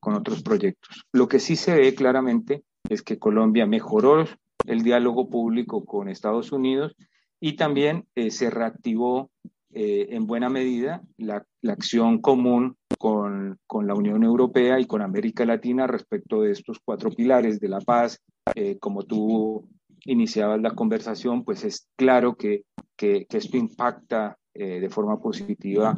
con 0.01 0.15
otros 0.15 0.41
proyectos. 0.41 1.05
Lo 1.13 1.27
que 1.27 1.39
sí 1.39 1.55
se 1.55 1.75
ve 1.75 1.95
claramente 1.95 2.63
es 2.89 3.01
que 3.01 3.19
Colombia 3.19 3.65
mejoró 3.65 4.25
el 4.65 4.83
diálogo 4.83 5.29
público 5.29 5.85
con 5.85 6.09
Estados 6.09 6.51
Unidos 6.51 6.95
y 7.39 7.55
también 7.55 8.05
eh, 8.15 8.31
se 8.31 8.49
reactivó 8.49 9.29
eh, 9.73 10.07
en 10.11 10.25
buena 10.25 10.49
medida 10.49 11.01
la, 11.17 11.45
la 11.61 11.73
acción 11.73 12.19
común 12.21 12.77
con, 12.97 13.59
con, 13.67 13.87
la 13.87 13.93
Unión 13.93 14.23
Europea 14.23 14.79
y 14.79 14.85
con 14.85 15.01
América 15.01 15.45
Latina 15.45 15.85
respecto 15.85 16.41
de 16.41 16.51
estos 16.51 16.79
cuatro 16.83 17.11
pilares 17.11 17.59
de 17.59 17.67
la 17.67 17.81
paz, 17.81 18.21
eh, 18.55 18.77
como 18.79 19.03
tú 19.03 19.67
iniciabas 20.05 20.61
la 20.61 20.71
conversación, 20.71 21.43
pues 21.43 21.63
es 21.63 21.87
claro 21.95 22.35
que, 22.35 22.63
que, 22.95 23.25
esto 23.29 23.57
impacta 23.57 24.37
eh, 24.53 24.79
de 24.79 24.89
forma 24.89 25.19
positiva 25.19 25.95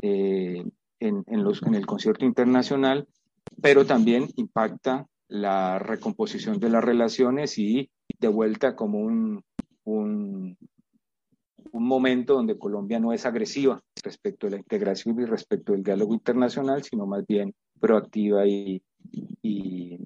eh, 0.00 0.64
en, 1.00 1.24
en, 1.26 1.44
los, 1.44 1.62
en 1.62 1.74
el 1.74 1.84
concierto 1.84 2.24
internacional, 2.24 3.06
pero 3.60 3.84
también 3.84 4.28
impacta 4.36 5.06
la 5.28 5.78
recomposición 5.78 6.58
de 6.58 6.70
las 6.70 6.82
relaciones 6.82 7.58
y 7.58 7.90
de 8.18 8.28
vuelta 8.28 8.74
como 8.74 9.00
un, 9.00 9.44
un, 9.84 10.56
momento 11.72 12.34
donde 12.34 12.58
Colombia 12.58 12.98
no 12.98 13.12
es 13.12 13.24
agresiva 13.24 13.80
respecto 14.02 14.46
a 14.46 14.50
la 14.50 14.56
integración 14.56 15.20
y 15.20 15.24
respecto 15.24 15.74
al 15.74 15.82
diálogo 15.82 16.12
internacional, 16.12 16.82
sino 16.82 17.06
más 17.06 17.24
bien 17.26 17.54
proactiva 17.78 18.46
y, 18.46 18.82
y, 19.42 19.98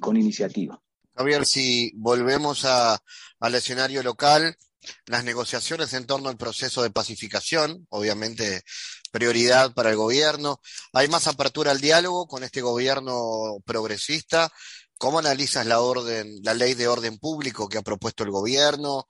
con 0.00 0.16
iniciativa. 0.16 0.80
Javier, 1.14 1.46
si 1.46 1.92
volvemos 1.94 2.64
al 2.64 3.54
escenario 3.54 4.02
local, 4.02 4.56
las 5.06 5.24
negociaciones 5.24 5.92
en 5.92 6.06
torno 6.06 6.28
al 6.28 6.36
proceso 6.36 6.82
de 6.82 6.90
pacificación, 6.90 7.86
obviamente 7.90 8.62
prioridad 9.10 9.72
para 9.74 9.90
el 9.90 9.96
gobierno. 9.96 10.60
¿Hay 10.92 11.08
más 11.08 11.26
apertura 11.26 11.70
al 11.70 11.80
diálogo 11.80 12.26
con 12.26 12.42
este 12.42 12.60
gobierno 12.60 13.58
progresista? 13.64 14.50
¿Cómo 14.98 15.18
analizas 15.18 15.66
la 15.66 15.80
orden, 15.80 16.40
la 16.42 16.54
ley 16.54 16.74
de 16.74 16.88
orden 16.88 17.18
público 17.18 17.68
que 17.68 17.78
ha 17.78 17.82
propuesto 17.82 18.24
el 18.24 18.30
gobierno? 18.30 19.06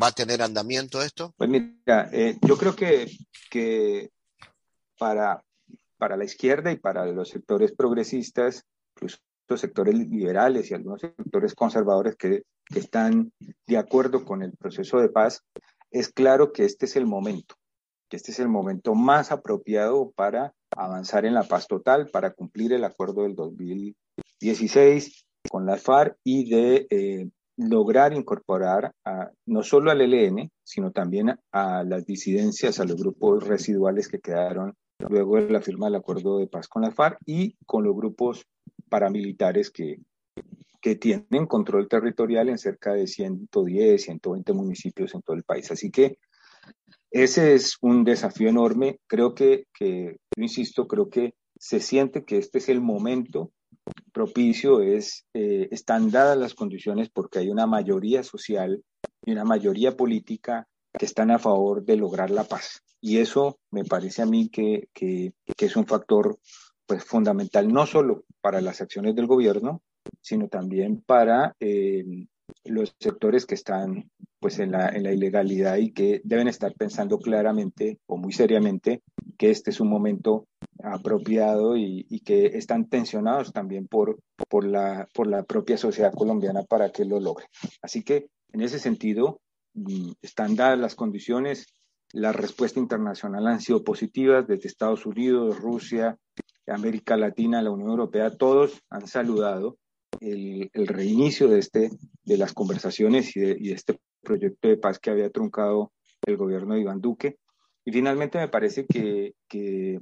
¿Va 0.00 0.08
a 0.08 0.12
tener 0.12 0.42
andamiento 0.42 1.02
esto? 1.02 1.34
Pues 1.36 1.48
mira, 1.48 2.08
eh, 2.12 2.38
yo 2.42 2.58
creo 2.58 2.74
que, 2.74 3.10
que 3.50 4.10
para, 4.98 5.44
para 5.98 6.16
la 6.16 6.24
izquierda 6.24 6.72
y 6.72 6.76
para 6.76 7.06
los 7.06 7.28
sectores 7.28 7.72
progresistas, 7.72 8.64
incluso 8.94 9.18
sectores 9.54 9.94
liberales 9.94 10.70
y 10.70 10.74
algunos 10.74 11.00
sectores 11.00 11.54
conservadores 11.54 12.16
que, 12.16 12.42
que, 12.64 12.78
están 12.78 13.32
de 13.66 13.76
acuerdo 13.76 14.24
con 14.24 14.42
el 14.42 14.52
proceso 14.56 14.98
de 14.98 15.08
paz, 15.08 15.44
es 15.90 16.08
claro 16.08 16.52
que 16.52 16.64
este 16.64 16.86
es 16.86 16.96
el 16.96 17.06
momento, 17.06 17.54
que 18.08 18.16
este 18.16 18.32
es 18.32 18.40
el 18.40 18.48
momento 18.48 18.94
más 18.94 19.30
apropiado 19.30 20.10
para 20.16 20.54
avanzar 20.76 21.24
en 21.24 21.34
la 21.34 21.44
paz 21.44 21.66
total, 21.68 22.08
para 22.10 22.32
cumplir 22.32 22.72
el 22.72 22.84
acuerdo 22.84 23.22
del 23.22 23.34
2016 23.36 25.24
con 25.48 25.66
la 25.66 25.76
FARC 25.76 26.16
y 26.24 26.50
de 26.50 26.86
eh, 26.90 27.28
lograr 27.56 28.12
incorporar 28.12 28.92
a, 29.04 29.30
no 29.46 29.62
solo 29.62 29.90
al 29.90 30.00
ELN, 30.00 30.50
sino 30.62 30.92
también 30.92 31.38
a 31.52 31.84
las 31.84 32.04
disidencias, 32.04 32.80
a 32.80 32.84
los 32.84 32.96
grupos 32.96 33.46
residuales 33.46 34.08
que 34.08 34.20
quedaron 34.20 34.74
luego 35.08 35.36
de 35.36 35.50
la 35.50 35.60
firma 35.60 35.86
del 35.86 35.96
acuerdo 35.96 36.38
de 36.38 36.46
paz 36.46 36.68
con 36.68 36.82
la 36.82 36.90
FARC 36.90 37.18
y 37.26 37.56
con 37.66 37.84
los 37.84 37.94
grupos 37.94 38.46
paramilitares 38.88 39.70
que, 39.70 39.98
que 40.80 40.96
tienen 40.96 41.46
control 41.46 41.88
territorial 41.88 42.48
en 42.48 42.58
cerca 42.58 42.92
de 42.92 43.06
110, 43.06 44.02
120 44.02 44.52
municipios 44.52 45.14
en 45.14 45.22
todo 45.22 45.36
el 45.36 45.42
país. 45.42 45.70
Así 45.70 45.90
que 45.90 46.18
ese 47.10 47.54
es 47.54 47.76
un 47.80 48.04
desafío 48.04 48.48
enorme. 48.48 49.00
Creo 49.06 49.34
que, 49.34 49.66
que 49.72 50.18
yo 50.36 50.42
insisto, 50.42 50.86
creo 50.86 51.08
que 51.08 51.34
se 51.58 51.80
siente 51.80 52.24
que 52.24 52.38
este 52.38 52.58
es 52.58 52.68
el 52.68 52.80
momento 52.80 53.52
propicio, 54.12 54.80
es, 54.80 55.24
eh, 55.34 55.68
están 55.70 56.10
dadas 56.10 56.36
las 56.36 56.54
condiciones 56.54 57.08
porque 57.10 57.38
hay 57.38 57.50
una 57.50 57.66
mayoría 57.66 58.22
social 58.22 58.82
y 59.24 59.32
una 59.32 59.44
mayoría 59.44 59.96
política 59.96 60.68
que 60.98 61.06
están 61.06 61.30
a 61.30 61.38
favor 61.38 61.84
de 61.84 61.96
lograr 61.96 62.30
la 62.30 62.44
paz. 62.44 62.82
Y 63.00 63.18
eso 63.18 63.58
me 63.70 63.84
parece 63.84 64.22
a 64.22 64.26
mí 64.26 64.48
que, 64.48 64.88
que, 64.92 65.32
que 65.56 65.66
es 65.66 65.76
un 65.76 65.86
factor 65.86 66.38
pues 66.86 67.04
fundamental 67.04 67.68
no 67.68 67.86
solo 67.86 68.24
para 68.40 68.60
las 68.60 68.80
acciones 68.80 69.14
del 69.14 69.26
gobierno, 69.26 69.82
sino 70.20 70.48
también 70.48 71.02
para 71.04 71.54
eh, 71.60 72.04
los 72.64 72.94
sectores 73.00 73.46
que 73.46 73.54
están 73.54 74.10
pues 74.38 74.58
en 74.58 74.72
la, 74.72 74.88
en 74.88 75.02
la 75.02 75.12
ilegalidad 75.12 75.76
y 75.76 75.92
que 75.92 76.20
deben 76.24 76.48
estar 76.48 76.72
pensando 76.74 77.18
claramente 77.18 77.98
o 78.06 78.16
muy 78.16 78.32
seriamente 78.32 79.02
que 79.38 79.50
este 79.50 79.70
es 79.70 79.80
un 79.80 79.88
momento 79.88 80.46
apropiado 80.82 81.76
y, 81.76 82.04
que 82.24 82.46
están 82.46 82.88
tensionados 82.88 83.52
también 83.52 83.86
por, 83.86 84.18
por, 84.48 84.66
la, 84.66 85.08
por 85.12 85.26
la 85.26 85.42
propia 85.44 85.76
sociedad 85.78 86.12
colombiana 86.12 86.62
para 86.64 86.90
que 86.90 87.04
lo 87.04 87.20
logre. 87.20 87.46
Así 87.82 88.02
que 88.02 88.28
en 88.52 88.62
ese 88.62 88.78
sentido, 88.78 89.40
mm, 89.74 90.12
están 90.22 90.56
dadas 90.56 90.78
las 90.78 90.94
condiciones, 90.94 91.66
la 92.12 92.32
respuesta 92.32 92.80
internacional 92.80 93.46
han 93.46 93.60
sido 93.60 93.84
positivas 93.84 94.46
desde 94.46 94.68
Estados 94.68 95.06
Unidos, 95.06 95.58
Rusia, 95.58 96.16
América 96.66 97.16
Latina, 97.16 97.62
la 97.62 97.70
Unión 97.70 97.90
Europea, 97.90 98.36
todos 98.36 98.82
han 98.90 99.06
saludado 99.06 99.78
el, 100.20 100.70
reinicio 100.86 101.48
de, 101.48 101.58
este, 101.58 101.90
de 102.24 102.36
las 102.36 102.52
conversaciones 102.52 103.36
y 103.36 103.40
de, 103.40 103.72
este 103.72 103.98
proyecto 104.22 104.68
de 104.68 104.76
paz 104.76 104.98
que 104.98 105.10
había 105.10 105.30
truncado 105.30 105.92
el 106.26 106.36
gobierno 106.36 106.74
de 106.74 106.80
Iván 106.80 107.00
Duque. 107.00 107.36
Y 107.84 107.92
finalmente 107.92 108.38
me 108.38 108.48
parece 108.48 108.86
que, 108.86 109.34
que, 109.48 110.00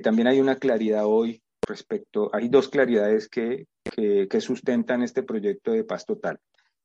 también 0.00 0.28
hay 0.28 0.40
una 0.40 0.56
claridad 0.56 1.06
hoy 1.06 1.42
respecto, 1.66 2.30
hay 2.32 2.48
dos 2.48 2.68
claridades 2.68 3.28
que, 3.28 3.66
que, 3.84 4.40
sustentan 4.40 5.02
este 5.02 5.22
proyecto 5.22 5.72
de 5.72 5.84
paz 5.84 6.04
total. 6.06 6.38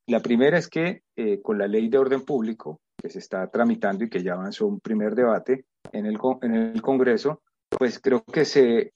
La 0.07 0.21
primera 0.21 0.57
es 0.57 0.67
que 0.67 1.03
eh, 1.15 1.41
con 1.41 1.59
la 1.59 1.67
ley 1.67 1.87
de 1.89 1.99
orden 1.99 2.21
público 2.21 2.81
que 2.97 3.09
se 3.09 3.19
está 3.19 3.47
tramitando 3.51 4.03
y 4.03 4.09
que 4.09 4.23
ya 4.23 4.33
avanzó 4.33 4.65
un 4.65 4.79
primer 4.79 5.13
debate 5.13 5.65
en 5.91 6.05
el, 6.07 6.17
en 6.41 6.55
el 6.55 6.81
Congreso, 6.81 7.43
pues 7.81 7.99
creo 7.99 8.23
que 8.23 8.45
se 8.45 8.91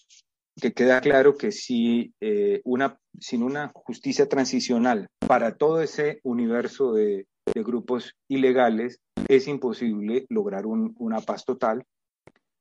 que 0.61 0.71
queda 0.71 1.01
claro 1.01 1.35
que 1.35 1.51
si 1.51 2.13
eh, 2.21 2.61
una, 2.63 2.99
sin 3.19 3.41
una 3.41 3.71
justicia 3.73 4.29
transicional 4.29 5.07
para 5.27 5.55
todo 5.55 5.81
ese 5.81 6.19
universo 6.21 6.93
de, 6.93 7.25
grupos 7.55 8.13
ilegales 8.27 8.99
es 9.27 9.47
imposible 9.47 10.27
lograr 10.29 10.67
una 10.67 11.19
paz 11.21 11.45
total. 11.45 11.83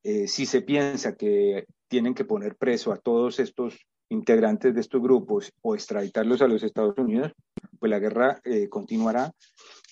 Eh, 0.02 0.26
si 0.26 0.46
se 0.46 0.62
piensa 0.62 1.14
que 1.14 1.66
tienen 1.88 2.14
que 2.14 2.24
poner 2.24 2.56
preso 2.56 2.90
a 2.90 2.96
todos 2.96 3.38
estos 3.38 3.84
integrantes 4.14 4.74
de 4.74 4.80
estos 4.80 5.02
grupos 5.02 5.52
o 5.62 5.74
extraditarlos 5.74 6.40
a 6.40 6.48
los 6.48 6.62
Estados 6.62 6.96
Unidos, 6.96 7.32
pues 7.78 7.90
la 7.90 7.98
guerra 7.98 8.40
eh, 8.44 8.68
continuará. 8.68 9.32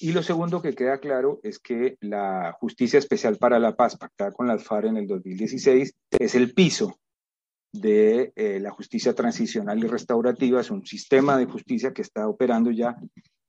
Y 0.00 0.12
lo 0.12 0.22
segundo 0.22 0.62
que 0.62 0.74
queda 0.74 0.98
claro 0.98 1.40
es 1.42 1.58
que 1.58 1.96
la 2.00 2.56
Justicia 2.58 2.98
Especial 2.98 3.36
para 3.36 3.58
la 3.58 3.76
Paz, 3.76 3.96
pactada 3.96 4.32
con 4.32 4.46
las 4.46 4.64
FARC 4.64 4.86
en 4.86 4.96
el 4.96 5.06
2016, 5.06 5.94
es 6.18 6.34
el 6.34 6.54
piso 6.54 6.98
de 7.72 8.32
eh, 8.36 8.60
la 8.60 8.70
justicia 8.70 9.14
transicional 9.14 9.78
y 9.82 9.86
restaurativa, 9.86 10.60
es 10.60 10.70
un 10.70 10.84
sistema 10.86 11.36
de 11.36 11.46
justicia 11.46 11.92
que 11.92 12.02
está 12.02 12.28
operando 12.28 12.70
ya 12.70 12.96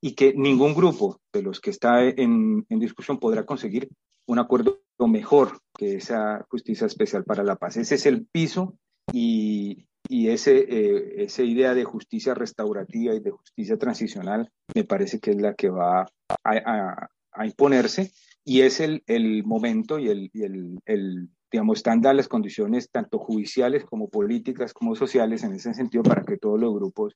y 0.01 0.15
que 0.15 0.33
ningún 0.33 0.73
grupo 0.73 1.19
de 1.31 1.41
los 1.41 1.59
que 1.59 1.69
está 1.69 2.03
en, 2.03 2.65
en 2.69 2.79
discusión 2.79 3.19
podrá 3.19 3.45
conseguir 3.45 3.89
un 4.25 4.39
acuerdo 4.39 4.81
mejor 4.99 5.59
que 5.77 5.95
esa 5.95 6.45
justicia 6.49 6.87
especial 6.87 7.23
para 7.23 7.43
la 7.43 7.55
paz. 7.55 7.77
Ese 7.77 7.95
es 7.95 8.05
el 8.05 8.25
piso 8.25 8.77
y, 9.11 9.85
y 10.09 10.29
ese, 10.29 10.57
eh, 10.57 11.23
esa 11.23 11.43
idea 11.43 11.73
de 11.73 11.83
justicia 11.83 12.33
restaurativa 12.33 13.13
y 13.13 13.19
de 13.19 13.31
justicia 13.31 13.77
transicional 13.77 14.51
me 14.75 14.83
parece 14.83 15.19
que 15.19 15.31
es 15.31 15.41
la 15.41 15.53
que 15.53 15.69
va 15.69 16.05
a, 16.43 17.09
imponerse 17.45 18.11
y 18.43 18.61
es 18.61 18.79
el, 18.79 19.03
el 19.07 19.43
momento 19.43 19.97
y, 19.97 20.09
el, 20.09 20.29
y 20.33 20.43
el, 20.43 20.79
el, 20.85 21.29
digamos, 21.51 21.77
están 21.77 22.01
dadas 22.01 22.17
las 22.17 22.27
condiciones 22.27 22.91
tanto 22.91 23.17
judiciales 23.17 23.85
como 23.85 24.09
políticas 24.09 24.73
como 24.73 24.95
sociales 24.95 25.43
en 25.43 25.53
ese 25.53 25.73
sentido 25.73 26.03
para 26.03 26.23
que 26.23 26.37
todos 26.37 26.59
los 26.59 26.73
grupos 26.73 27.15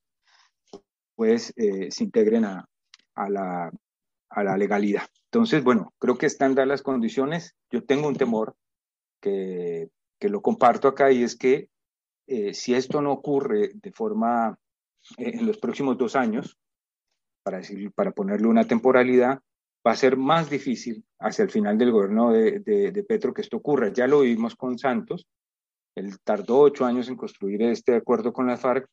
pues 1.15 1.51
eh, 1.55 1.91
se 1.91 2.03
integren 2.03 2.45
a, 2.45 2.69
a, 3.15 3.29
la, 3.29 3.71
a 4.29 4.43
la 4.43 4.57
legalidad. 4.57 5.07
Entonces, 5.31 5.63
bueno, 5.63 5.93
creo 5.97 6.17
que 6.17 6.27
están 6.27 6.53
dadas 6.53 6.67
las 6.67 6.81
condiciones. 6.83 7.55
Yo 7.71 7.83
tengo 7.83 8.07
un 8.07 8.15
temor 8.15 8.55
que, 9.19 9.89
que 10.19 10.29
lo 10.29 10.41
comparto 10.41 10.87
acá 10.87 11.11
y 11.11 11.23
es 11.23 11.35
que 11.35 11.69
eh, 12.27 12.53
si 12.53 12.73
esto 12.73 13.01
no 13.01 13.13
ocurre 13.13 13.71
de 13.73 13.91
forma 13.93 14.59
eh, 15.17 15.31
en 15.35 15.47
los 15.47 15.57
próximos 15.57 15.97
dos 15.97 16.17
años, 16.17 16.57
para, 17.41 17.59
decir, 17.59 17.89
para 17.93 18.11
ponerle 18.11 18.47
una 18.47 18.65
temporalidad, 18.65 19.39
va 19.85 19.91
a 19.91 19.95
ser 19.95 20.17
más 20.17 20.49
difícil 20.49 21.05
hacia 21.19 21.43
el 21.43 21.49
final 21.49 21.77
del 21.77 21.93
gobierno 21.93 22.33
de, 22.33 22.59
de, 22.59 23.03
Petro 23.03 23.33
que 23.33 23.41
esto 23.41 23.55
ocurra. 23.55 23.93
Ya 23.93 24.07
lo 24.07 24.21
vimos 24.21 24.55
con 24.57 24.77
Santos, 24.77 25.25
él 25.95 26.19
tardó 26.21 26.59
ocho 26.59 26.85
años 26.85 27.07
en 27.07 27.15
construir 27.15 27.63
este 27.63 27.95
acuerdo 27.95 28.33
con 28.33 28.47
la 28.47 28.57
FARC, 28.57 28.89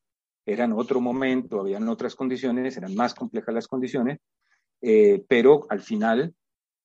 era 0.47 0.65
en 0.65 0.73
otro 0.73 1.01
momento, 1.01 1.61
habían 1.61 1.89
otras 1.89 2.15
condiciones, 2.15 2.77
eran 2.77 2.95
más 2.95 3.15
complejas 3.15 3.55
las 3.55 3.67
condiciones, 3.67 4.21
eh, 4.81 5.25
pero 5.27 5.67
al 5.71 5.81
final, 5.81 6.35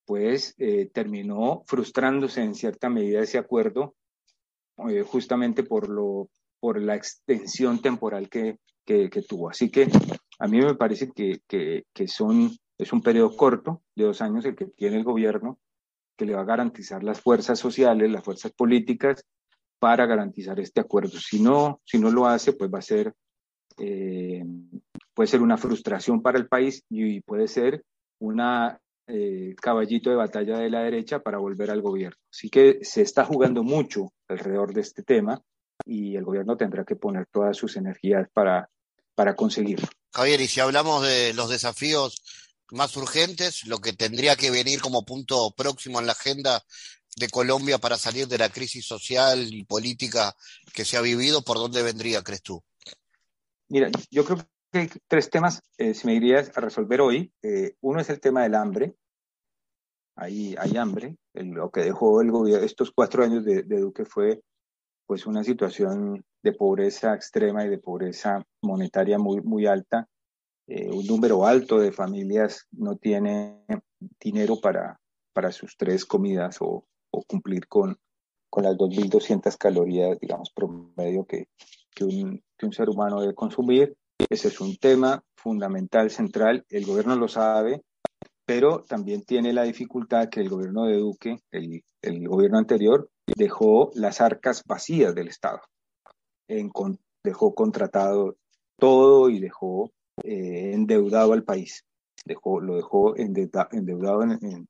pues 0.06 0.56
terminó 0.92 1.64
frustrándose 1.68 2.42
en 2.42 2.56
cierta 2.56 2.90
medida 2.90 3.22
ese 3.22 3.38
acuerdo, 3.38 3.94
justamente 5.06 5.64
por 5.64 5.90
lo, 5.90 6.30
por 6.60 6.82
la 6.82 6.96
extensión 6.96 7.82
temporal 7.82 8.30
que, 8.30 8.58
que, 8.86 9.10
tuvo. 9.28 9.50
Así 9.50 9.70
que 9.70 9.88
a 10.40 10.48
mí 10.48 10.60
me 10.60 10.76
parece 10.76 11.12
que, 11.12 11.42
que, 11.48 12.08
son, 12.08 12.52
es 12.78 12.92
un 12.92 13.02
periodo 13.02 13.36
corto 13.36 13.82
de 13.96 14.06
dos 14.06 14.22
años 14.22 14.46
el 14.46 14.56
que 14.56 14.66
tiene 14.66 14.98
el 14.98 15.04
gobierno 15.04 15.60
que 16.18 16.26
le 16.26 16.36
va 16.36 16.42
a 16.42 16.46
garantizar 16.46 17.04
las 17.04 17.22
fuerzas 17.22 17.60
sociales, 17.60 18.12
las 18.12 18.24
fuerzas 18.24 18.52
políticas 18.52 19.24
para 19.80 20.06
garantizar 20.06 20.60
este 20.60 20.82
acuerdo. 20.82 21.18
Si 21.18 21.42
no, 21.42 21.80
si 21.86 21.98
no 21.98 22.12
lo 22.12 22.26
hace, 22.26 22.52
pues 22.54 22.70
va 22.70 22.80
a 22.80 22.82
ser, 22.82 23.14
eh, 23.78 24.44
puede 25.14 25.28
ser 25.28 25.42
una 25.42 25.58
frustración 25.58 26.22
para 26.22 26.38
el 26.38 26.48
país 26.48 26.84
y 26.90 27.22
puede 27.22 27.48
ser 27.48 27.84
una 28.20 28.82
eh, 29.08 29.56
caballito 29.62 30.10
de 30.10 30.18
batalla 30.18 30.58
de 30.58 30.70
la 30.70 30.84
derecha 30.84 31.20
para 31.20 31.38
volver 31.38 31.72
al 31.72 31.82
gobierno. 31.82 32.18
Así 32.30 32.50
que 32.50 32.80
se 32.82 33.02
está 33.02 33.24
jugando 33.24 33.64
mucho 33.64 34.12
alrededor 34.30 34.74
de 34.74 34.82
este 34.82 35.04
tema 35.04 35.42
y 35.86 36.16
el 36.16 36.24
gobierno 36.24 36.58
tendrá 36.58 36.86
que 36.86 36.96
poner 36.96 37.26
todas 37.32 37.58
sus 37.58 37.76
energías 37.76 38.28
para, 38.34 38.70
para 39.16 39.36
conseguirlo. 39.36 39.88
Javier, 40.14 40.42
y 40.42 40.48
si 40.48 40.60
hablamos 40.60 41.04
de 41.04 41.34
los 41.34 41.50
desafíos 41.50 42.22
más 42.72 42.96
urgentes, 42.98 43.66
lo 43.66 43.80
que 43.80 43.94
tendría 43.94 44.36
que 44.36 44.52
venir 44.52 44.82
como 44.82 45.06
punto 45.06 45.52
próximo 45.56 46.00
en 46.00 46.06
la 46.06 46.14
agenda 46.14 46.64
de 47.18 47.30
Colombia 47.30 47.80
para 47.80 47.98
salir 47.98 48.28
de 48.28 48.38
la 48.38 48.50
crisis 48.50 48.86
social 48.86 49.54
y 49.54 49.64
política 49.66 50.36
que 50.74 50.86
se 50.86 50.98
ha 50.98 51.02
vivido, 51.02 51.42
¿por 51.44 51.58
dónde 51.58 51.82
vendría, 51.82 52.24
crees 52.24 52.44
tú? 52.44 52.64
Mira, 53.68 53.90
yo 54.10 54.26
creo 54.26 54.38
que 54.72 54.80
hay 54.80 54.90
tres 55.08 55.30
temas, 55.30 55.62
eh, 55.78 55.94
si 55.94 56.08
me 56.08 56.14
dirías, 56.14 56.52
a 56.56 56.62
resolver 56.62 57.02
hoy. 57.02 57.32
Eh, 57.42 57.76
uno 57.82 58.00
es 58.00 58.10
el 58.10 58.20
tema 58.20 58.44
del 58.44 58.56
hambre. 58.56 58.96
Hay, 60.20 60.56
hay 60.60 60.78
hambre. 60.78 61.16
lo 61.34 61.70
que 61.72 61.82
dejó 61.82 62.22
el 62.22 62.32
gobierno, 62.32 62.66
estos 62.66 62.92
cuatro 62.92 63.24
años 63.24 63.46
de, 63.46 63.64
de 63.64 63.80
Duque 63.80 64.06
fue 64.06 64.42
pues 65.08 65.26
una 65.26 65.44
situación 65.44 66.24
de 66.44 66.54
pobreza 66.54 67.16
extrema 67.16 67.66
y 67.66 67.70
de 67.70 67.80
pobreza 67.80 68.44
monetaria 68.62 69.18
muy, 69.18 69.42
muy 69.42 69.66
alta. 69.66 70.08
Eh, 70.68 70.90
un 70.92 71.06
número 71.08 71.46
alto 71.46 71.80
de 71.80 71.92
familias 71.92 72.68
no 72.72 72.96
tiene 72.98 73.66
dinero 74.20 74.60
para, 74.62 75.00
para 75.34 75.52
sus 75.52 75.76
tres 75.78 76.06
comidas 76.06 76.58
o, 76.60 76.86
o 77.12 77.24
cumplir 77.24 77.68
con, 77.68 77.98
con 78.50 78.64
las 78.66 78.76
2.200 78.76 79.58
calorías, 79.58 80.20
digamos, 80.20 80.52
promedio 80.52 81.26
que, 81.26 81.48
que, 81.96 82.04
un, 82.04 82.44
que 82.58 82.66
un 82.66 82.74
ser 82.74 82.90
humano 82.90 83.22
debe 83.22 83.34
consumir. 83.34 83.96
Ese 84.30 84.50
es 84.50 84.60
un 84.60 84.78
tema 84.78 85.24
fundamental, 85.36 86.12
central. 86.12 86.66
El 86.70 86.86
gobierno 86.86 87.16
lo 87.16 87.28
sabe, 87.28 87.84
pero 88.50 88.84
también 88.84 89.22
tiene 89.22 89.54
la 89.54 89.62
dificultad 89.62 90.28
que 90.28 90.40
el 90.40 90.50
gobierno 90.50 90.86
de 90.86 90.98
Duque, 90.98 91.38
el, 91.52 91.84
el 92.02 92.28
gobierno 92.28 92.58
anterior, 92.58 93.08
dejó 93.36 93.92
las 93.94 94.22
arcas 94.22 94.64
vacías 94.66 95.14
del 95.14 95.28
Estado. 95.28 95.62
dejó 97.24 97.54
contratado 97.54 98.38
todo 98.80 99.30
y 99.30 99.40
dejó 99.40 99.92
eh, 100.24 100.72
endeudado 100.74 101.34
al 101.34 101.44
país. 101.44 101.86
Dejó, 102.26 102.60
lo 102.60 102.78
dejó 102.78 103.16
endeudado 103.16 104.24
en, 104.24 104.68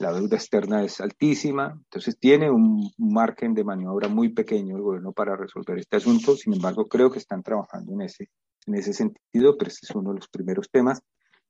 la 0.00 0.12
deuda 0.12 0.36
externa 0.36 0.82
es 0.82 1.00
altísima, 1.00 1.78
entonces 1.84 2.18
tiene 2.18 2.50
un 2.50 2.90
margen 2.98 3.54
de 3.54 3.62
maniobra 3.62 4.08
muy 4.08 4.30
pequeño 4.30 4.74
el 4.74 4.82
gobierno 4.82 5.12
para 5.12 5.36
resolver 5.36 5.78
este 5.78 5.98
asunto. 5.98 6.34
Sin 6.34 6.54
embargo, 6.54 6.88
creo 6.88 7.12
que 7.12 7.20
están 7.20 7.44
trabajando 7.44 7.92
en 7.92 8.00
ese, 8.00 8.28
en 8.66 8.74
ese 8.74 8.92
sentido, 8.92 9.56
pero 9.56 9.68
este 9.68 9.86
es 9.86 9.94
uno 9.94 10.10
de 10.10 10.16
los 10.16 10.28
primeros 10.28 10.68
temas. 10.68 11.00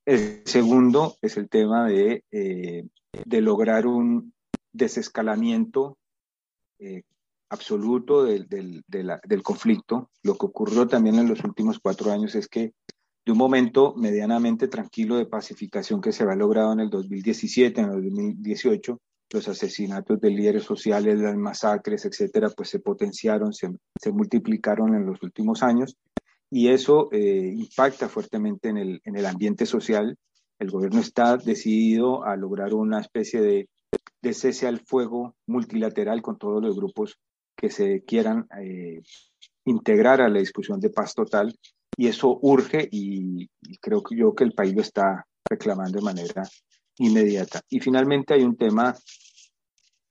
El 0.07 0.43
segundo 0.47 1.17
es 1.21 1.37
el 1.37 1.49
tema 1.49 1.87
de, 1.87 2.25
eh, 2.31 2.87
de 3.25 3.41
lograr 3.41 3.87
un 3.87 4.33
desescalamiento 4.73 5.99
eh, 6.79 7.03
absoluto 7.51 8.25
del, 8.25 8.49
del, 8.49 8.83
del, 8.87 9.43
conflicto. 9.43 10.11
Lo 10.23 10.37
que 10.37 10.47
ocurrió 10.47 10.87
también 10.87 11.17
en 11.17 11.29
los 11.29 11.45
últimos 11.45 11.79
cuatro 11.81 12.13
años 12.13 12.35
es 12.35 12.49
que 12.49 12.73
de 13.27 13.33
un 13.33 13.39
momento 13.39 13.95
medianamente 13.97 14.69
tranquilo 14.69 15.17
de 15.17 15.27
pacificación 15.27 16.01
que 16.01 16.13
se 16.13 16.23
había 16.23 16.37
logrado 16.37 16.73
en 16.73 16.81
el 16.81 16.91
2017, 16.91 17.81
en 17.81 17.87
el 17.87 17.93
2018, 18.05 18.99
los 19.33 19.49
asesinatos 19.49 20.21
de 20.21 20.31
líderes 20.31 20.65
sociales, 20.65 21.19
las 21.19 21.37
masacres, 21.37 22.05
etcétera, 22.05 22.51
pues 22.51 22.71
se 22.71 22.81
potenciaron, 22.81 23.53
se, 23.53 23.69
se 24.01 24.13
multiplicaron 24.13 24.95
en 24.95 25.07
los 25.07 25.23
últimos 25.23 25.63
años 25.63 25.97
y 26.51 26.69
eso 26.69 27.09
eh, 27.13 27.53
impacta 27.55 28.09
fuertemente 28.09 28.69
en 28.69 28.79
el, 28.79 29.01
en 29.05 29.17
el 29.17 29.27
ambiente 29.27 29.67
social. 29.67 30.17
El 30.59 30.71
gobierno 30.71 31.01
está 31.01 31.37
decidido 31.37 32.25
a 32.25 32.37
lograr 32.37 32.75
una 32.75 33.01
especie 33.01 33.41
de 33.41 33.69
de 34.23 34.35
cese 34.35 34.67
al 34.67 34.81
fuego 34.81 35.35
multilateral 35.47 36.23
con 36.23 36.39
todos 36.39 36.63
los 36.63 36.77
grupos 36.77 37.19
que 37.57 37.71
se 37.71 38.03
quieran 38.05 38.47
eh, 38.59 39.03
integrar 39.65 40.21
a 40.21 40.29
la 40.29 40.39
discusión 40.39 40.81
de 40.81 40.91
paz 40.91 41.15
total 41.15 41.59
y 41.97 42.09
eso 42.09 42.39
urge 42.43 42.89
y, 42.91 43.49
creo 43.81 44.03
que 44.03 44.17
yo 44.17 44.35
que 44.35 44.45
el 44.45 44.53
país 44.53 44.75
lo 44.75 44.83
está 44.83 45.27
reclamando 45.49 45.99
de 45.99 46.05
manera 46.05 46.43
inmediata. 46.99 47.63
Y 47.69 47.81
finalmente 47.81 48.35
hay 48.35 48.43
un 48.43 48.57
tema 48.57 48.95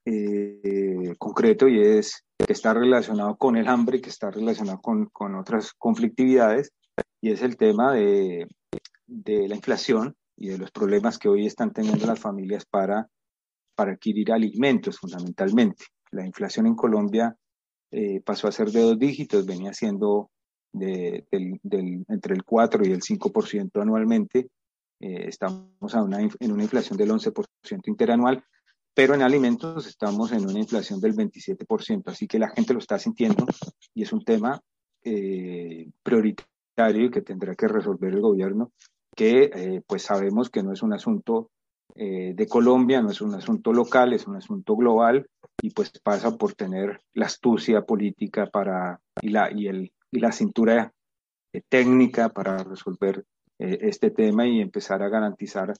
eh, 0.04 1.14
concreto 1.18 1.68
y 1.68 1.80
es 1.80 2.24
que 2.44 2.52
está 2.52 2.74
relacionado 2.74 3.36
con 3.36 3.56
el 3.56 3.68
hambre 3.68 4.00
que 4.00 4.10
está 4.10 4.30
relacionado 4.30 4.80
con, 4.80 5.06
con 5.06 5.34
otras 5.34 5.72
conflictividades 5.74 6.72
y 7.20 7.30
es 7.30 7.42
el 7.42 7.56
tema 7.56 7.94
de, 7.94 8.46
de, 9.06 9.48
la 9.48 9.56
inflación 9.56 10.14
y 10.36 10.48
de 10.48 10.58
los 10.58 10.70
problemas 10.70 11.18
que 11.18 11.28
hoy 11.28 11.46
están 11.46 11.72
teniendo 11.72 12.06
las 12.06 12.18
familias 12.18 12.64
para, 12.64 13.08
para 13.74 13.92
adquirir 13.92 14.32
alimentos 14.32 14.98
fundamentalmente. 14.98 15.84
La 16.10 16.26
inflación 16.26 16.66
en 16.66 16.74
Colombia 16.74 17.36
eh, 17.90 18.20
pasó 18.20 18.48
a 18.48 18.52
ser 18.52 18.70
de 18.70 18.80
dos 18.80 18.98
dígitos, 18.98 19.46
venía 19.46 19.72
siendo 19.72 20.30
de, 20.72 21.26
del, 21.30 22.04
entre 22.08 22.34
el 22.34 22.44
4 22.44 22.86
y 22.86 22.92
el 22.92 23.00
5% 23.00 23.82
anualmente. 23.82 24.48
Eh, 25.00 25.28
estamos 25.28 25.94
a 25.94 26.02
una, 26.02 26.20
en 26.20 26.52
una 26.52 26.62
inflación 26.62 26.96
del 26.98 27.10
11% 27.10 27.80
interanual, 27.86 28.44
pero 28.94 29.14
en 29.14 29.22
alimentos 29.22 29.86
estamos 29.86 30.32
en 30.32 30.44
una 30.48 30.58
inflación 30.58 31.00
del 31.00 31.14
27%, 31.14 32.02
así 32.06 32.26
que 32.26 32.38
la 32.38 32.50
gente 32.50 32.72
lo 32.72 32.80
está 32.80 32.98
sintiendo 32.98 33.46
y 33.94 34.02
es 34.02 34.12
un 34.12 34.24
tema 34.24 34.60
eh, 35.04 35.88
prioritario 36.02 37.10
que 37.10 37.22
tendrá 37.22 37.54
que 37.54 37.68
resolver 37.68 38.12
el 38.12 38.20
gobierno, 38.20 38.72
que 39.14 39.50
eh, 39.54 39.82
pues 39.86 40.02
sabemos 40.02 40.50
que 40.50 40.62
no 40.62 40.72
es 40.72 40.82
un 40.82 40.92
asunto 40.92 41.50
eh, 41.94 42.32
de 42.34 42.46
Colombia, 42.46 43.02
no 43.02 43.10
es 43.10 43.20
un 43.20 43.34
asunto 43.34 43.72
local, 43.72 44.12
es 44.12 44.26
un 44.26 44.36
asunto 44.36 44.76
global 44.76 45.26
y 45.62 45.70
pues 45.70 45.92
pasa 46.02 46.36
por 46.36 46.54
tener 46.54 47.00
la 47.14 47.26
astucia 47.26 47.82
política 47.82 48.46
para, 48.46 49.00
y, 49.20 49.28
la, 49.28 49.50
y, 49.52 49.68
el, 49.68 49.92
y 50.10 50.20
la 50.20 50.32
cintura 50.32 50.92
técnica 51.68 52.28
para 52.28 52.58
resolver 52.58 53.24
este 53.58 54.10
tema 54.10 54.46
y 54.46 54.60
empezar 54.60 55.02
a 55.02 55.10
garantizar 55.10 55.74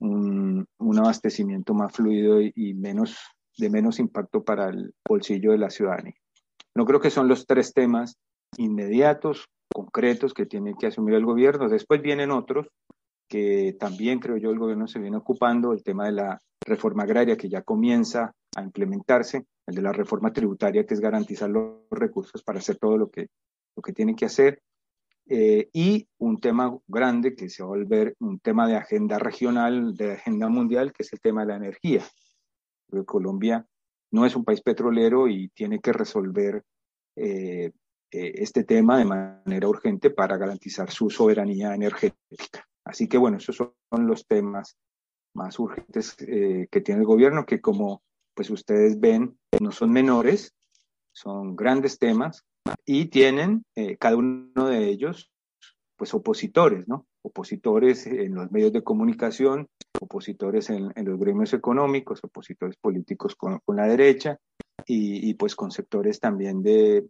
un, 0.00 0.66
abastecimiento 0.98 1.74
más 1.74 1.92
fluido 1.92 2.40
y, 2.40 2.74
menos, 2.74 3.16
de 3.58 3.70
menos 3.70 3.98
impacto 3.98 4.44
para 4.44 4.68
el 4.68 4.94
bolsillo 5.08 5.52
de 5.52 5.58
la 5.58 5.70
ciudadanía. 5.70 6.14
No 6.74 6.84
creo 6.84 7.00
que 7.00 7.10
son 7.10 7.28
los 7.28 7.46
tres 7.46 7.72
temas 7.72 8.16
inmediatos, 8.56 9.46
concretos 9.72 10.34
que 10.34 10.46
tiene 10.46 10.74
que 10.78 10.86
asumir 10.86 11.14
el 11.14 11.24
gobierno. 11.24 11.68
Después 11.68 12.00
vienen 12.00 12.30
otros 12.30 12.68
que 13.28 13.76
también 13.78 14.20
creo 14.20 14.36
yo 14.36 14.50
el 14.50 14.58
gobierno 14.58 14.86
se 14.86 14.98
viene 14.98 15.16
ocupando, 15.16 15.72
el 15.72 15.82
tema 15.82 16.06
de 16.06 16.12
la 16.12 16.40
reforma 16.64 17.02
agraria 17.02 17.36
que 17.36 17.48
ya 17.48 17.62
comienza 17.62 18.32
a 18.56 18.62
implementarse, 18.62 19.46
el 19.66 19.74
de 19.74 19.82
la 19.82 19.92
reforma 19.92 20.32
tributaria 20.32 20.84
que 20.86 20.94
es 20.94 21.00
garantizar 21.00 21.50
los 21.50 21.80
recursos 21.90 22.42
para 22.42 22.58
hacer 22.58 22.76
todo 22.76 22.96
lo 22.96 23.10
que, 23.10 23.28
lo 23.76 23.82
que 23.82 23.92
tiene 23.92 24.14
que 24.14 24.26
hacer, 24.26 24.60
eh, 25.26 25.70
y 25.72 26.06
un 26.18 26.38
tema 26.38 26.76
grande 26.86 27.34
que 27.34 27.48
se 27.48 27.62
va 27.62 27.68
a 27.68 27.70
volver 27.70 28.14
un 28.20 28.40
tema 28.40 28.68
de 28.68 28.76
agenda 28.76 29.18
regional, 29.18 29.94
de 29.94 30.12
agenda 30.12 30.48
mundial, 30.48 30.92
que 30.92 31.02
es 31.02 31.12
el 31.12 31.20
tema 31.20 31.42
de 31.42 31.48
la 31.48 31.56
energía. 31.56 32.04
Colombia 33.06 33.66
no 34.12 34.24
es 34.24 34.36
un 34.36 34.44
país 34.44 34.60
petrolero 34.60 35.26
y 35.26 35.48
tiene 35.48 35.80
que 35.80 35.92
resolver 35.92 36.62
eh, 37.16 37.72
eh, 38.10 38.32
este 38.34 38.64
tema 38.64 38.98
de 38.98 39.04
manera 39.04 39.66
urgente 39.66 40.10
para 40.10 40.36
garantizar 40.36 40.90
su 40.90 41.10
soberanía 41.10 41.74
energética. 41.74 42.68
Así 42.84 43.08
que 43.08 43.18
bueno, 43.18 43.38
esos 43.38 43.56
son 43.56 43.72
los 44.06 44.26
temas 44.26 44.76
más 45.34 45.58
urgentes 45.58 46.14
que 46.14 46.80
tiene 46.84 47.00
el 47.00 47.06
gobierno, 47.06 47.46
que 47.46 47.60
como 47.60 48.02
pues 48.34 48.50
ustedes 48.50 49.00
ven, 49.00 49.36
no 49.60 49.72
son 49.72 49.90
menores, 49.90 50.54
son 51.12 51.56
grandes 51.56 51.98
temas 51.98 52.44
y 52.86 53.06
tienen 53.06 53.64
eh, 53.76 53.96
cada 53.96 54.16
uno 54.16 54.68
de 54.68 54.88
ellos 54.88 55.30
pues 55.96 56.12
opositores, 56.14 56.86
¿no? 56.88 57.06
Opositores 57.22 58.06
en 58.06 58.34
los 58.34 58.50
medios 58.50 58.72
de 58.72 58.82
comunicación, 58.82 59.68
opositores 60.00 60.70
en, 60.70 60.92
los 60.96 61.18
gremios 61.18 61.54
económicos, 61.54 62.22
opositores 62.22 62.76
políticos 62.76 63.36
con, 63.36 63.60
la 63.68 63.86
derecha 63.86 64.38
y, 64.86 65.32
pues 65.34 65.54
con 65.54 65.70
sectores 65.70 66.20
también 66.20 66.62
de, 66.62 67.06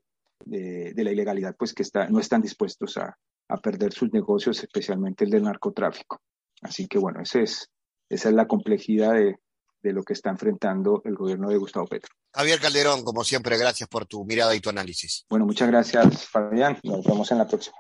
la 0.47 1.11
ilegalidad, 1.11 1.57
pues 1.59 1.73
que 1.73 1.83
está, 1.83 2.09
no 2.09 2.21
están 2.21 2.43
dispuestos 2.43 2.99
a, 2.99 3.17
perder 3.63 3.93
sus 3.93 4.13
negocios, 4.13 4.63
especialmente 4.63 5.25
el 5.25 5.31
del 5.31 5.45
narcotráfico. 5.45 6.21
Así 6.63 6.87
que 6.87 6.99
bueno, 6.99 7.21
ese 7.21 7.43
es, 7.43 7.71
esa 8.09 8.29
es 8.29 8.35
la 8.35 8.47
complejidad 8.47 9.15
de, 9.15 9.37
de 9.85 9.93
lo 9.93 10.03
que 10.03 10.15
está 10.15 10.31
enfrentando 10.31 11.03
el 11.05 11.15
gobierno 11.15 11.51
de 11.51 11.59
Gustavo 11.59 11.87
Petro. 11.87 12.11
Javier 12.33 12.59
Calderón, 12.59 13.05
como 13.05 13.23
siempre, 13.23 13.59
gracias 13.59 13.87
por 13.89 14.07
tu 14.07 14.25
mirada 14.25 14.55
y 14.57 14.61
tu 14.61 14.71
análisis. 14.71 15.27
Bueno, 15.29 15.45
muchas 15.45 15.69
gracias, 15.69 16.25
Fabián. 16.25 16.79
Nos 16.83 17.05
vemos 17.05 17.31
en 17.31 17.39
la 17.39 17.47
próxima. 17.47 17.77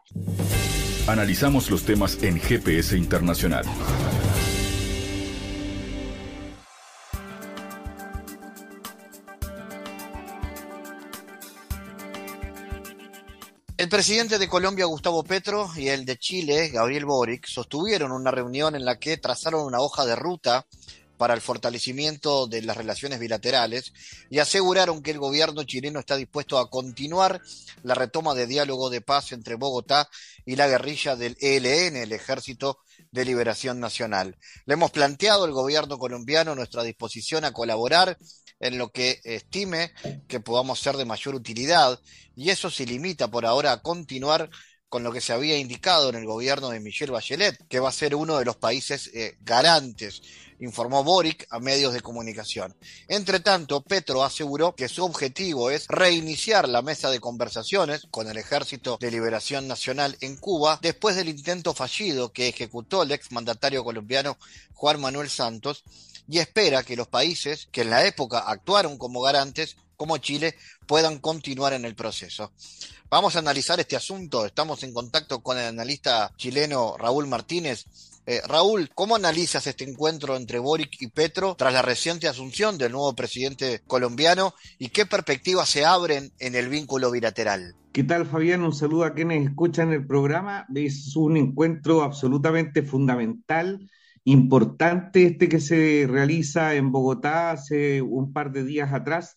Analizamos 1.08 1.70
los 1.70 1.84
temas 1.84 2.22
en 2.22 2.38
GPS 2.38 2.96
Internacional. 2.96 3.64
El 13.76 13.88
presidente 13.88 14.38
de 14.38 14.48
Colombia, 14.48 14.84
Gustavo 14.84 15.24
Petro, 15.24 15.68
y 15.76 15.88
el 15.88 16.04
de 16.04 16.16
Chile, 16.16 16.68
Gabriel 16.68 17.06
Boric, 17.06 17.46
sostuvieron 17.46 18.12
una 18.12 18.30
reunión 18.30 18.74
en 18.76 18.84
la 18.84 18.98
que 18.98 19.16
trazaron 19.16 19.66
una 19.66 19.80
hoja 19.80 20.06
de 20.06 20.16
ruta 20.16 20.66
para 21.16 21.34
el 21.34 21.40
fortalecimiento 21.40 22.46
de 22.46 22.62
las 22.62 22.76
relaciones 22.76 23.20
bilaterales 23.20 23.92
y 24.30 24.38
aseguraron 24.38 25.02
que 25.02 25.12
el 25.12 25.18
gobierno 25.18 25.64
chileno 25.64 26.00
está 26.00 26.16
dispuesto 26.16 26.58
a 26.58 26.70
continuar 26.70 27.40
la 27.82 27.94
retoma 27.94 28.34
de 28.34 28.46
diálogo 28.46 28.90
de 28.90 29.00
paz 29.00 29.32
entre 29.32 29.54
Bogotá 29.54 30.08
y 30.44 30.56
la 30.56 30.68
guerrilla 30.68 31.16
del 31.16 31.36
ELN, 31.40 31.96
el 31.96 32.12
Ejército 32.12 32.78
de 33.10 33.24
Liberación 33.24 33.80
Nacional. 33.80 34.36
Le 34.66 34.74
hemos 34.74 34.90
planteado 34.90 35.44
al 35.44 35.52
gobierno 35.52 35.98
colombiano 35.98 36.54
nuestra 36.54 36.82
disposición 36.82 37.44
a 37.44 37.52
colaborar 37.52 38.18
en 38.60 38.78
lo 38.78 38.90
que 38.90 39.20
estime 39.24 39.92
que 40.28 40.40
podamos 40.40 40.80
ser 40.80 40.96
de 40.96 41.04
mayor 41.04 41.34
utilidad 41.34 42.00
y 42.34 42.50
eso 42.50 42.70
se 42.70 42.86
limita 42.86 43.28
por 43.28 43.46
ahora 43.46 43.72
a 43.72 43.82
continuar 43.82 44.50
con 44.88 45.02
lo 45.02 45.12
que 45.12 45.20
se 45.20 45.32
había 45.32 45.58
indicado 45.58 46.08
en 46.08 46.14
el 46.14 46.24
gobierno 46.24 46.70
de 46.70 46.78
Michelle 46.78 47.10
Bachelet, 47.10 47.66
que 47.66 47.80
va 47.80 47.88
a 47.88 47.92
ser 47.92 48.14
uno 48.14 48.38
de 48.38 48.44
los 48.44 48.56
países 48.56 49.10
eh, 49.12 49.36
garantes 49.40 50.22
informó 50.64 51.04
Boric 51.04 51.46
a 51.50 51.60
medios 51.60 51.92
de 51.92 52.00
comunicación. 52.00 52.74
Entre 53.08 53.40
tanto, 53.40 53.82
Petro 53.82 54.24
aseguró 54.24 54.74
que 54.74 54.88
su 54.88 55.04
objetivo 55.04 55.70
es 55.70 55.86
reiniciar 55.88 56.68
la 56.68 56.82
mesa 56.82 57.10
de 57.10 57.20
conversaciones 57.20 58.06
con 58.10 58.28
el 58.28 58.36
Ejército 58.36 58.98
de 59.00 59.10
Liberación 59.10 59.68
Nacional 59.68 60.16
en 60.20 60.36
Cuba 60.36 60.78
después 60.82 61.16
del 61.16 61.28
intento 61.28 61.74
fallido 61.74 62.32
que 62.32 62.48
ejecutó 62.48 63.02
el 63.02 63.12
exmandatario 63.12 63.84
colombiano 63.84 64.36
Juan 64.72 65.00
Manuel 65.00 65.30
Santos 65.30 65.84
y 66.28 66.38
espera 66.38 66.82
que 66.82 66.96
los 66.96 67.08
países 67.08 67.68
que 67.70 67.82
en 67.82 67.90
la 67.90 68.06
época 68.06 68.38
actuaron 68.38 68.98
como 68.98 69.20
garantes 69.20 69.76
como 69.96 70.18
Chile 70.18 70.56
puedan 70.86 71.18
continuar 71.18 71.72
en 71.72 71.84
el 71.84 71.94
proceso. 71.94 72.52
Vamos 73.08 73.36
a 73.36 73.38
analizar 73.38 73.78
este 73.78 73.96
asunto. 73.96 74.44
Estamos 74.44 74.82
en 74.82 74.92
contacto 74.92 75.42
con 75.42 75.58
el 75.58 75.66
analista 75.66 76.32
chileno 76.36 76.96
Raúl 76.98 77.26
Martínez. 77.26 77.86
Eh, 78.26 78.40
Raúl, 78.48 78.88
¿cómo 78.94 79.16
analizas 79.16 79.66
este 79.66 79.84
encuentro 79.84 80.36
entre 80.36 80.58
Boric 80.58 81.02
y 81.02 81.08
Petro 81.08 81.56
tras 81.58 81.74
la 81.74 81.82
reciente 81.82 82.26
asunción 82.26 82.78
del 82.78 82.92
nuevo 82.92 83.14
presidente 83.14 83.82
colombiano 83.86 84.54
y 84.78 84.88
qué 84.88 85.04
perspectivas 85.04 85.68
se 85.68 85.84
abren 85.84 86.32
en 86.38 86.54
el 86.54 86.70
vínculo 86.70 87.10
bilateral? 87.10 87.74
¿Qué 87.92 88.02
tal, 88.02 88.24
Fabián? 88.24 88.64
Un 88.64 88.72
saludo 88.72 89.04
a 89.04 89.12
quienes 89.12 89.46
escuchan 89.46 89.92
el 89.92 90.06
programa. 90.06 90.66
Es 90.74 91.14
un 91.16 91.36
encuentro 91.36 92.02
absolutamente 92.02 92.82
fundamental, 92.82 93.90
importante 94.24 95.26
este 95.26 95.50
que 95.50 95.60
se 95.60 96.06
realiza 96.08 96.74
en 96.74 96.92
Bogotá 96.92 97.50
hace 97.50 98.00
un 98.00 98.32
par 98.32 98.52
de 98.52 98.64
días 98.64 98.94
atrás 98.94 99.36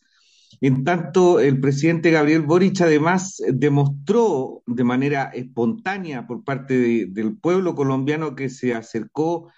en 0.61 0.83
tanto, 0.83 1.39
el 1.39 1.59
presidente 1.59 2.11
Gabriel 2.11 2.41
Boric 2.41 2.81
además 2.81 3.41
demostró 3.47 4.63
de 4.65 4.83
manera 4.83 5.25
espontánea 5.33 6.25
por 6.25 6.43
parte 6.43 7.07
del 7.07 7.37
pueblo 7.37 7.75
colombiano 7.75 8.35
que 8.35 8.49
se 8.49 8.73
acercó 8.73 9.51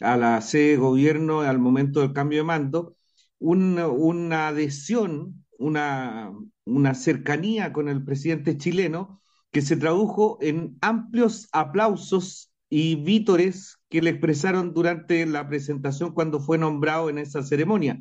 a 0.00 0.16
la 0.16 0.40
sede 0.40 0.70
de 0.72 0.76
gobierno 0.76 1.40
al 1.40 1.58
momento 1.58 2.00
del 2.00 2.12
cambio 2.12 2.38
de 2.38 2.44
mando, 2.44 2.96
una 3.38 4.48
adhesión, 4.48 5.44
una 5.58 6.94
cercanía 6.94 7.72
con 7.72 7.88
el 7.88 8.04
presidente 8.04 8.56
chileno 8.56 9.20
que 9.50 9.62
se 9.62 9.76
tradujo 9.76 10.38
en 10.40 10.76
amplios 10.80 11.48
aplausos 11.52 12.50
y 12.68 12.96
vítores 12.96 13.78
que 13.88 14.02
le 14.02 14.10
expresaron 14.10 14.74
durante 14.74 15.24
la 15.26 15.48
presentación 15.48 16.12
cuando 16.12 16.40
fue 16.40 16.58
nombrado 16.58 17.08
en 17.10 17.18
esa 17.18 17.42
ceremonia. 17.42 18.00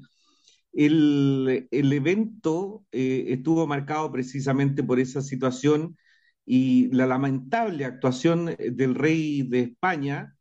El, 0.75 1.67
evento 1.71 2.85
eh, 2.91 3.25
estuvo 3.29 3.65
marcado 3.67 4.11
precisamente 4.11 4.83
por 4.83 4.99
esa 4.99 5.21
situación 5.21 5.97
y 6.45 6.89
la 6.93 7.07
lamentable 7.07 7.85
actuación 7.85 8.55
del 8.57 8.95
rey 8.95 9.43
de 9.43 9.61
España, 9.61 10.35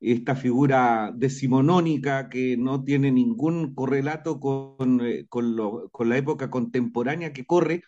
esta 0.00 0.34
figura 0.36 1.12
decimonónica 1.14 2.28
que 2.30 2.56
no 2.56 2.84
tiene 2.84 3.12
ningún 3.12 3.74
correlato 3.74 4.40
con, 4.40 5.00
eh, 5.02 5.26
con, 5.28 5.56
la 5.56 6.16
época 6.16 6.50
contemporánea 6.50 7.32
que 7.32 7.44
corre, 7.46 7.82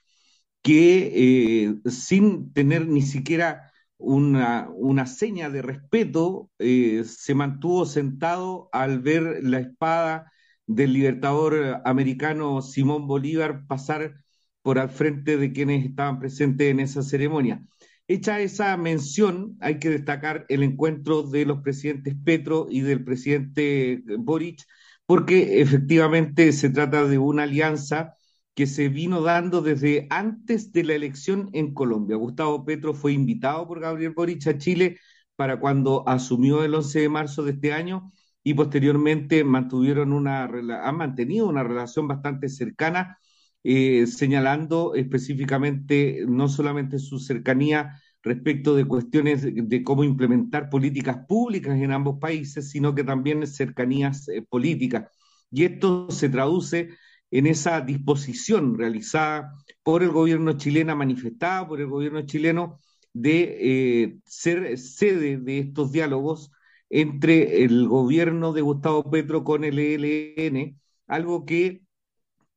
que 0.63 1.67
eh, 1.67 1.91
sin 1.91 2.53
tener 2.53 2.87
ni 2.89 3.03
siquiera 3.03 3.73
una, 3.99 4.69
una 4.75 5.07
seña 5.07 5.51
de 5.51 5.63
respeto, 5.63 6.51
eh, 6.59 7.05
se 7.07 7.35
mantuvo 7.35 7.87
sentado 7.87 8.69
al 8.73 9.01
ver 9.01 9.41
la 9.43 9.61
espada 9.61 10.33
del 10.75 10.93
libertador 10.93 11.83
americano 11.85 12.63
Simón 12.63 13.07
Bolívar 13.07 13.67
pasar 13.67 14.15
por 14.63 14.79
al 14.79 14.91
frente 14.91 15.37
de 15.37 15.53
quienes 15.53 15.85
estaban 15.85 16.19
presentes 16.19 16.71
en 16.71 16.81
esa 16.81 17.03
ceremonia. 17.03 17.63
Hecha 18.09 18.41
esa 18.41 18.77
mención, 18.77 19.57
hay 19.61 19.79
que 19.79 19.91
destacar 19.91 20.47
el 20.49 20.63
encuentro 20.63 21.23
de 21.23 21.47
los 21.47 21.61
presidentes 21.63 22.15
Petro 22.25 22.67
y 22.71 22.81
del 22.81 23.05
presidente 23.05 24.03
Boric, 24.19 24.65
porque 25.07 25.61
efectivamente 25.61 26.53
se 26.53 26.71
trata 26.71 27.07
de 27.07 27.19
una 27.19 27.45
alianza 27.45 28.15
que 28.55 28.67
se 28.67 28.89
vino 28.89 29.23
dando 29.23 29.63
desde 29.63 30.07
antes 30.11 30.73
de 30.73 30.85
la 30.85 30.95
elección 30.95 31.49
en 31.53 31.75
Colombia. 31.75 32.17
Gustavo 32.17 32.65
Petro 32.65 32.95
fue 32.95 33.13
invitado 33.13 33.67
por 33.67 33.81
Gabriel 33.81 34.13
Boric 34.15 34.47
a 34.47 34.59
Chile 34.59 34.99
para 35.37 35.59
cuando 35.59 36.07
asumió 36.09 36.65
el 36.65 36.75
11 36.75 37.01
de 37.01 37.09
marzo 37.09 37.43
de 37.43 37.53
este 37.53 37.73
año 37.73 38.13
y 38.45 38.55
posteriormente 38.55 39.45
mantuvieron 39.45 40.13
una, 40.13 40.45
han 40.45 40.97
mantenido 40.97 41.49
una 41.49 41.63
relación 41.63 42.09
bastante 42.09 42.49
cercana 42.49 43.19
eh, 43.65 44.07
señalando 44.09 44.95
específicamente 44.97 46.25
no 46.27 46.49
solamente 46.49 46.99
su 46.99 47.21
cercanía 47.21 48.01
respecto 48.23 48.75
de 48.75 48.85
cuestiones 48.87 49.43
de, 49.43 49.85
cómo 49.85 50.05
implementar 50.05 50.69
políticas 50.69 51.19
públicas 51.29 51.77
en 51.79 51.93
ambos 51.93 52.19
países, 52.21 52.71
sino 52.71 52.95
que 52.95 53.05
también 53.05 53.47
cercanías 53.47 54.29
eh, 54.29 54.43
políticas. 54.43 55.11
Y 55.51 55.65
esto 55.65 56.11
se 56.11 56.29
traduce 56.29 56.91
en 57.31 57.47
esa 57.47 57.81
disposición 57.81 58.77
realizada 58.77 59.53
por 59.83 60.03
el 60.03 60.11
gobierno 60.11 60.55
chileno, 60.55 60.97
manifestada 60.97 61.67
por 61.67 61.81
el 61.81 61.87
gobierno 61.87 62.23
chileno, 62.23 62.81
de 63.13 63.59
eh, 63.61 64.19
ser 64.25 64.79
sede 64.79 65.37
de 65.39 65.59
estos 65.59 65.93
diálogos 65.93 66.51
entre 66.93 67.65
el 67.65 67.89
gobierno 67.89 68.53
de 68.53 68.61
Gustavo 68.61 69.11
Petro 69.11 69.45
con 69.45 69.65
el 69.65 69.79
ELN, 69.79 70.79
algo 71.07 71.47
que 71.47 71.83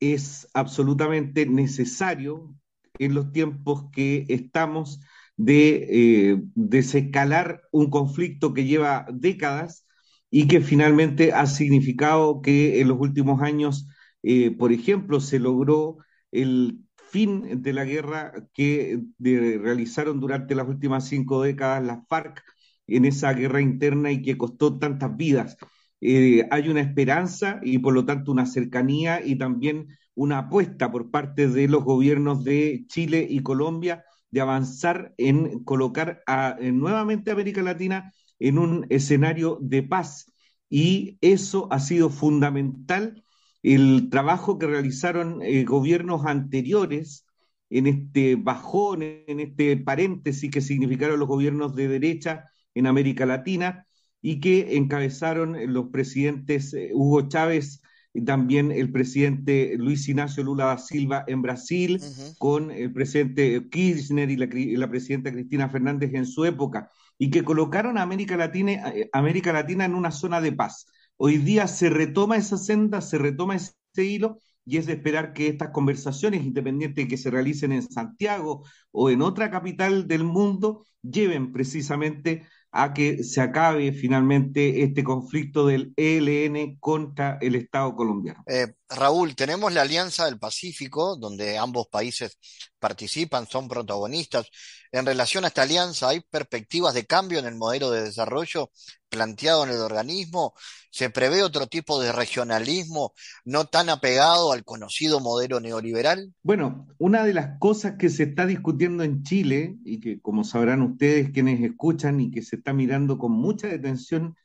es 0.02 0.50
absolutamente 0.54 1.46
necesario 1.46 2.54
en 3.00 3.14
los 3.16 3.32
tiempos 3.32 3.86
que 3.94 4.26
estamos 4.28 5.00
de 5.38 5.88
eh, 6.34 6.42
desescalar 6.56 7.62
un 7.72 7.90
conflicto 7.90 8.54
que 8.54 8.66
lleva 8.66 9.06
décadas 9.12 9.86
y 10.30 10.48
que 10.48 10.60
finalmente 10.60 11.32
ha 11.32 11.46
significado 11.48 12.42
que 12.42 12.82
en 12.82 12.90
los 12.90 13.00
últimos 13.00 13.42
años, 13.42 13.88
eh, 14.22 14.52
por 14.52 14.74
ejemplo, 14.74 15.22
se 15.22 15.40
logró 15.40 16.00
el 16.32 16.82
fin 17.10 17.62
de 17.62 17.72
la 17.72 17.86
guerra 17.86 18.34
que 18.54 19.00
realizaron 19.18 20.20
durante 20.20 20.56
las 20.56 20.68
últimas 20.68 21.08
cinco 21.08 21.42
décadas 21.42 21.86
las 21.86 22.06
FARC 22.10 22.44
en 22.88 23.06
esa 23.06 23.34
guerra 23.34 23.62
interna 23.62 24.12
y 24.12 24.22
que 24.22 24.38
costó 24.38 24.78
tantas 24.80 25.16
vidas. 25.16 25.58
Eh, 26.02 26.48
hay 26.52 26.70
una 26.70 26.82
esperanza 26.82 27.60
y 27.64 27.80
por 27.80 27.94
lo 27.94 28.06
tanto 28.06 28.32
una 28.32 28.46
cercanía 28.46 29.26
y 29.26 29.38
también 29.38 29.88
una 30.14 30.40
apuesta 30.40 30.92
por 30.92 31.12
parte 31.12 31.48
de 31.48 31.68
los 31.68 31.84
gobiernos 31.84 32.44
de 32.44 32.86
Chile 32.88 33.26
y 33.30 33.42
Colombia 33.42 34.04
de 34.32 34.42
avanzar 34.42 35.14
en 35.18 35.64
colocar 35.64 36.22
a, 36.28 36.58
nuevamente 36.62 37.32
América 37.32 37.62
Latina 37.62 38.14
en 38.40 38.58
un 38.58 38.86
escenario 38.90 39.58
de 39.62 39.84
paz. 39.84 40.32
Y 40.70 41.18
eso 41.22 41.68
ha 41.72 41.80
sido 41.80 42.10
fundamental. 42.10 43.24
El 43.64 44.10
trabajo 44.10 44.60
que 44.60 44.68
realizaron 44.68 45.42
eh, 45.42 45.64
gobiernos 45.64 46.26
anteriores 46.26 47.26
en 47.70 47.88
este 47.88 48.36
bajón, 48.36 49.02
en 49.04 49.40
este 49.40 49.78
paréntesis 49.78 50.52
que 50.52 50.62
significaron 50.62 51.20
los 51.20 51.28
gobiernos 51.28 51.76
de 51.76 51.88
derecha 51.88 52.46
en 52.76 52.88
América 52.88 53.26
Latina, 53.26 53.88
y 54.22 54.40
que 54.40 54.78
encabezaron 54.78 55.56
los 55.74 55.90
presidentes 55.90 56.74
eh, 56.74 56.92
Hugo 56.94 57.28
Chávez 57.28 57.82
y 58.16 58.22
también 58.22 58.72
el 58.72 58.92
presidente 58.92 59.76
Luis 59.78 60.08
Ignacio 60.08 60.42
Lula 60.42 60.66
da 60.66 60.78
Silva 60.78 61.26
en 61.28 61.42
Brasil, 61.42 62.02
con 62.38 62.72
el 62.72 62.94
presidente 62.94 63.68
Kirchner 63.70 64.32
y 64.32 64.38
la, 64.78 64.90
presidenta 64.90 65.34
Cristina 65.34 65.68
Fernández 65.68 66.14
en 66.14 66.26
su 66.26 66.46
época, 66.46 66.90
y 67.18 67.30
que 67.30 67.44
colocaron 67.44 67.98
a 67.98 68.04
América 68.04 68.38
Latina, 68.38 68.72
eh, 68.96 69.10
América 69.12 69.52
Latina 69.52 69.84
en 69.84 69.96
una 69.96 70.12
zona 70.12 70.40
de 70.40 70.54
paz. 70.54 70.88
Hoy 71.18 71.38
día 71.38 71.68
se 71.68 71.90
retoma 71.90 72.38
esa 72.38 72.58
senda, 72.58 73.02
se 73.02 73.18
retoma 73.18 73.58
ese 73.58 73.74
hilo, 73.98 74.40
y 74.66 74.78
es 74.78 74.86
de 74.86 74.94
esperar 74.94 75.34
que 75.34 75.48
estas 75.48 75.70
conversaciones, 75.70 76.44
independientes 76.44 77.04
de 77.04 77.10
que 77.10 77.18
se 77.18 77.30
realicen 77.30 77.74
en 77.74 77.84
Santiago 77.84 78.64
o 78.92 79.10
en 79.10 79.22
otra 79.22 79.52
capital 79.52 80.08
del 80.08 80.24
mundo, 80.24 80.86
lleven 81.04 81.52
precisamente 81.52 82.44
a 82.78 82.94
que 82.94 83.24
se 83.24 83.40
acabe 83.40 83.94
finalmente 83.94 84.84
este 84.84 85.02
conflicto 85.02 85.66
del 85.66 85.94
ELN 85.96 86.78
contra 86.82 87.38
el 87.40 87.56
Estado 87.56 87.96
colombiano. 87.96 88.44
Eh, 88.48 88.68
Raúl, 88.90 89.36
tenemos 89.36 89.74
la 89.74 89.82
Alianza 89.82 90.26
del 90.26 90.38
Pacífico, 90.38 91.16
donde 91.16 91.58
ambos 91.58 91.88
países 91.88 92.38
participan, 92.80 93.48
son 93.48 93.68
protagonistas. 93.68 94.48
En 94.92 95.06
relación 95.06 95.44
a 95.44 95.48
esta 95.48 95.64
alianza, 95.64 96.10
¿hay 96.10 96.22
perspectivas 96.22 96.94
de 96.94 97.06
cambio 97.06 97.40
en 97.40 97.46
el 97.46 97.56
modelo 97.56 97.90
de 97.90 98.04
desarrollo 98.04 98.70
planteado 99.10 99.64
en 99.64 99.72
el 99.72 99.80
organismo? 99.80 100.54
¿Se 100.92 101.10
prevé 101.10 101.42
otro 101.42 101.68
tipo 101.68 102.00
de 102.00 102.12
regionalismo 102.12 103.14
no 103.44 103.66
tan 103.66 103.90
apegado 103.90 104.52
al 104.52 104.64
conocido 104.64 105.20
modelo 105.20 105.60
neoliberal? 105.60 106.34
Bueno, 106.44 106.88
una 107.00 107.26
de 107.26 107.34
las 107.34 107.58
cosas 107.60 107.96
que 107.98 108.10
se 108.10 108.24
está 108.24 108.46
discutiendo 108.46 109.04
en 109.04 109.24
Chile 109.24 109.78
y 109.84 110.00
que, 110.00 110.22
como 110.22 110.44
sabrán 110.44 110.84
ustedes 110.84 111.32
quienes 111.32 111.60
escuchan 111.62 112.22
y 112.22 112.30
que 112.30 112.44
se 112.44 112.58
está 112.58 112.72
mirando 112.72 113.18
con 113.18 113.32
mucha 113.32 113.68
detención 113.68 114.36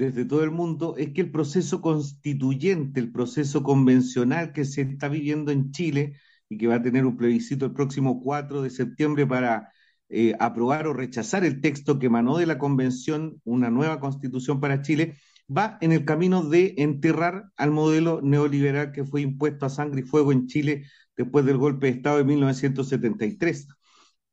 desde 0.00 0.24
todo 0.24 0.42
el 0.44 0.50
mundo, 0.50 0.94
es 0.96 1.12
que 1.12 1.20
el 1.20 1.30
proceso 1.30 1.82
constituyente, 1.82 3.00
el 3.00 3.12
proceso 3.12 3.62
convencional 3.62 4.52
que 4.54 4.64
se 4.64 4.80
está 4.80 5.08
viviendo 5.08 5.52
en 5.52 5.72
Chile 5.72 6.14
y 6.48 6.56
que 6.56 6.66
va 6.66 6.76
a 6.76 6.82
tener 6.82 7.04
un 7.04 7.18
plebiscito 7.18 7.66
el 7.66 7.72
próximo 7.74 8.22
4 8.22 8.62
de 8.62 8.70
septiembre 8.70 9.26
para 9.26 9.70
eh, 10.08 10.34
aprobar 10.40 10.86
o 10.86 10.94
rechazar 10.94 11.44
el 11.44 11.60
texto 11.60 11.98
que 11.98 12.06
emanó 12.06 12.38
de 12.38 12.46
la 12.46 12.56
convención, 12.56 13.42
una 13.44 13.68
nueva 13.68 14.00
constitución 14.00 14.58
para 14.58 14.80
Chile, 14.80 15.16
va 15.54 15.76
en 15.82 15.92
el 15.92 16.06
camino 16.06 16.44
de 16.44 16.76
enterrar 16.78 17.50
al 17.58 17.70
modelo 17.70 18.20
neoliberal 18.22 18.92
que 18.92 19.04
fue 19.04 19.20
impuesto 19.20 19.66
a 19.66 19.68
sangre 19.68 20.00
y 20.00 20.04
fuego 20.04 20.32
en 20.32 20.46
Chile 20.46 20.86
después 21.14 21.44
del 21.44 21.58
golpe 21.58 21.88
de 21.88 21.92
Estado 21.92 22.16
de 22.16 22.24
1973. 22.24 23.68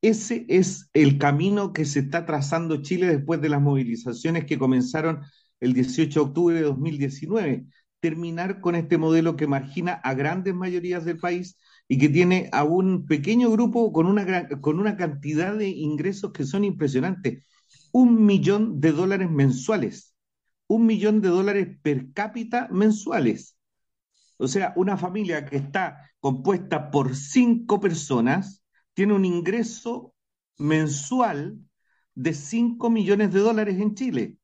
Ese 0.02 0.46
es 0.48 0.90
el 0.94 1.18
camino 1.18 1.74
que 1.74 1.84
se 1.84 2.00
está 2.00 2.26
trazando 2.26 2.82
Chile 2.82 3.08
después 3.08 3.42
de 3.42 3.50
las 3.50 3.62
movilizaciones 3.62 4.46
que 4.46 4.58
comenzaron 4.58 5.24
el 5.60 5.74
18 5.74 6.20
de 6.20 6.26
octubre 6.26 6.56
de 6.56 6.62
2019. 6.64 7.66
Terminar 8.00 8.62
con 8.62 8.76
este 8.76 8.98
modelo 8.98 9.36
que 9.36 9.48
margina 9.48 9.94
a 9.94 10.14
grandes 10.14 10.54
mayorías 10.54 11.06
del 11.06 11.18
país 11.18 11.58
y 11.88 11.98
que 11.98 12.10
tiene 12.10 12.50
a 12.52 12.64
un 12.64 13.06
pequeño 13.06 13.50
grupo 13.52 13.92
con 13.92 14.06
una, 14.06 14.48
con 14.62 14.80
una 14.80 14.98
cantidad 14.98 15.56
de 15.56 15.70
ingresos 15.70 16.32
que 16.32 16.46
son 16.46 16.64
impresionantes. 16.64 17.44
Un 17.92 18.26
millón 18.26 18.80
de 18.80 18.92
dólares 18.92 19.30
mensuales. 19.30 20.16
Un 20.68 20.86
millón 20.86 21.22
de 21.22 21.30
dólares 21.30 21.68
per 21.82 22.12
cápita 22.14 22.68
mensuales. 22.72 23.58
O 24.38 24.48
sea, 24.48 24.74
una 24.76 24.98
familia 24.98 25.46
que 25.46 25.58
está 25.58 26.12
compuesta 26.20 26.92
por 26.92 27.16
cinco 27.16 27.80
personas 27.80 28.64
tiene 28.94 29.14
un 29.14 29.26
ingreso 29.26 30.14
mensual 30.58 31.60
de 32.16 32.34
5 32.34 32.90
millones 32.90 33.32
de 33.32 33.40
dólares 33.40 33.80
en 33.80 33.94
Chile. 33.94 34.37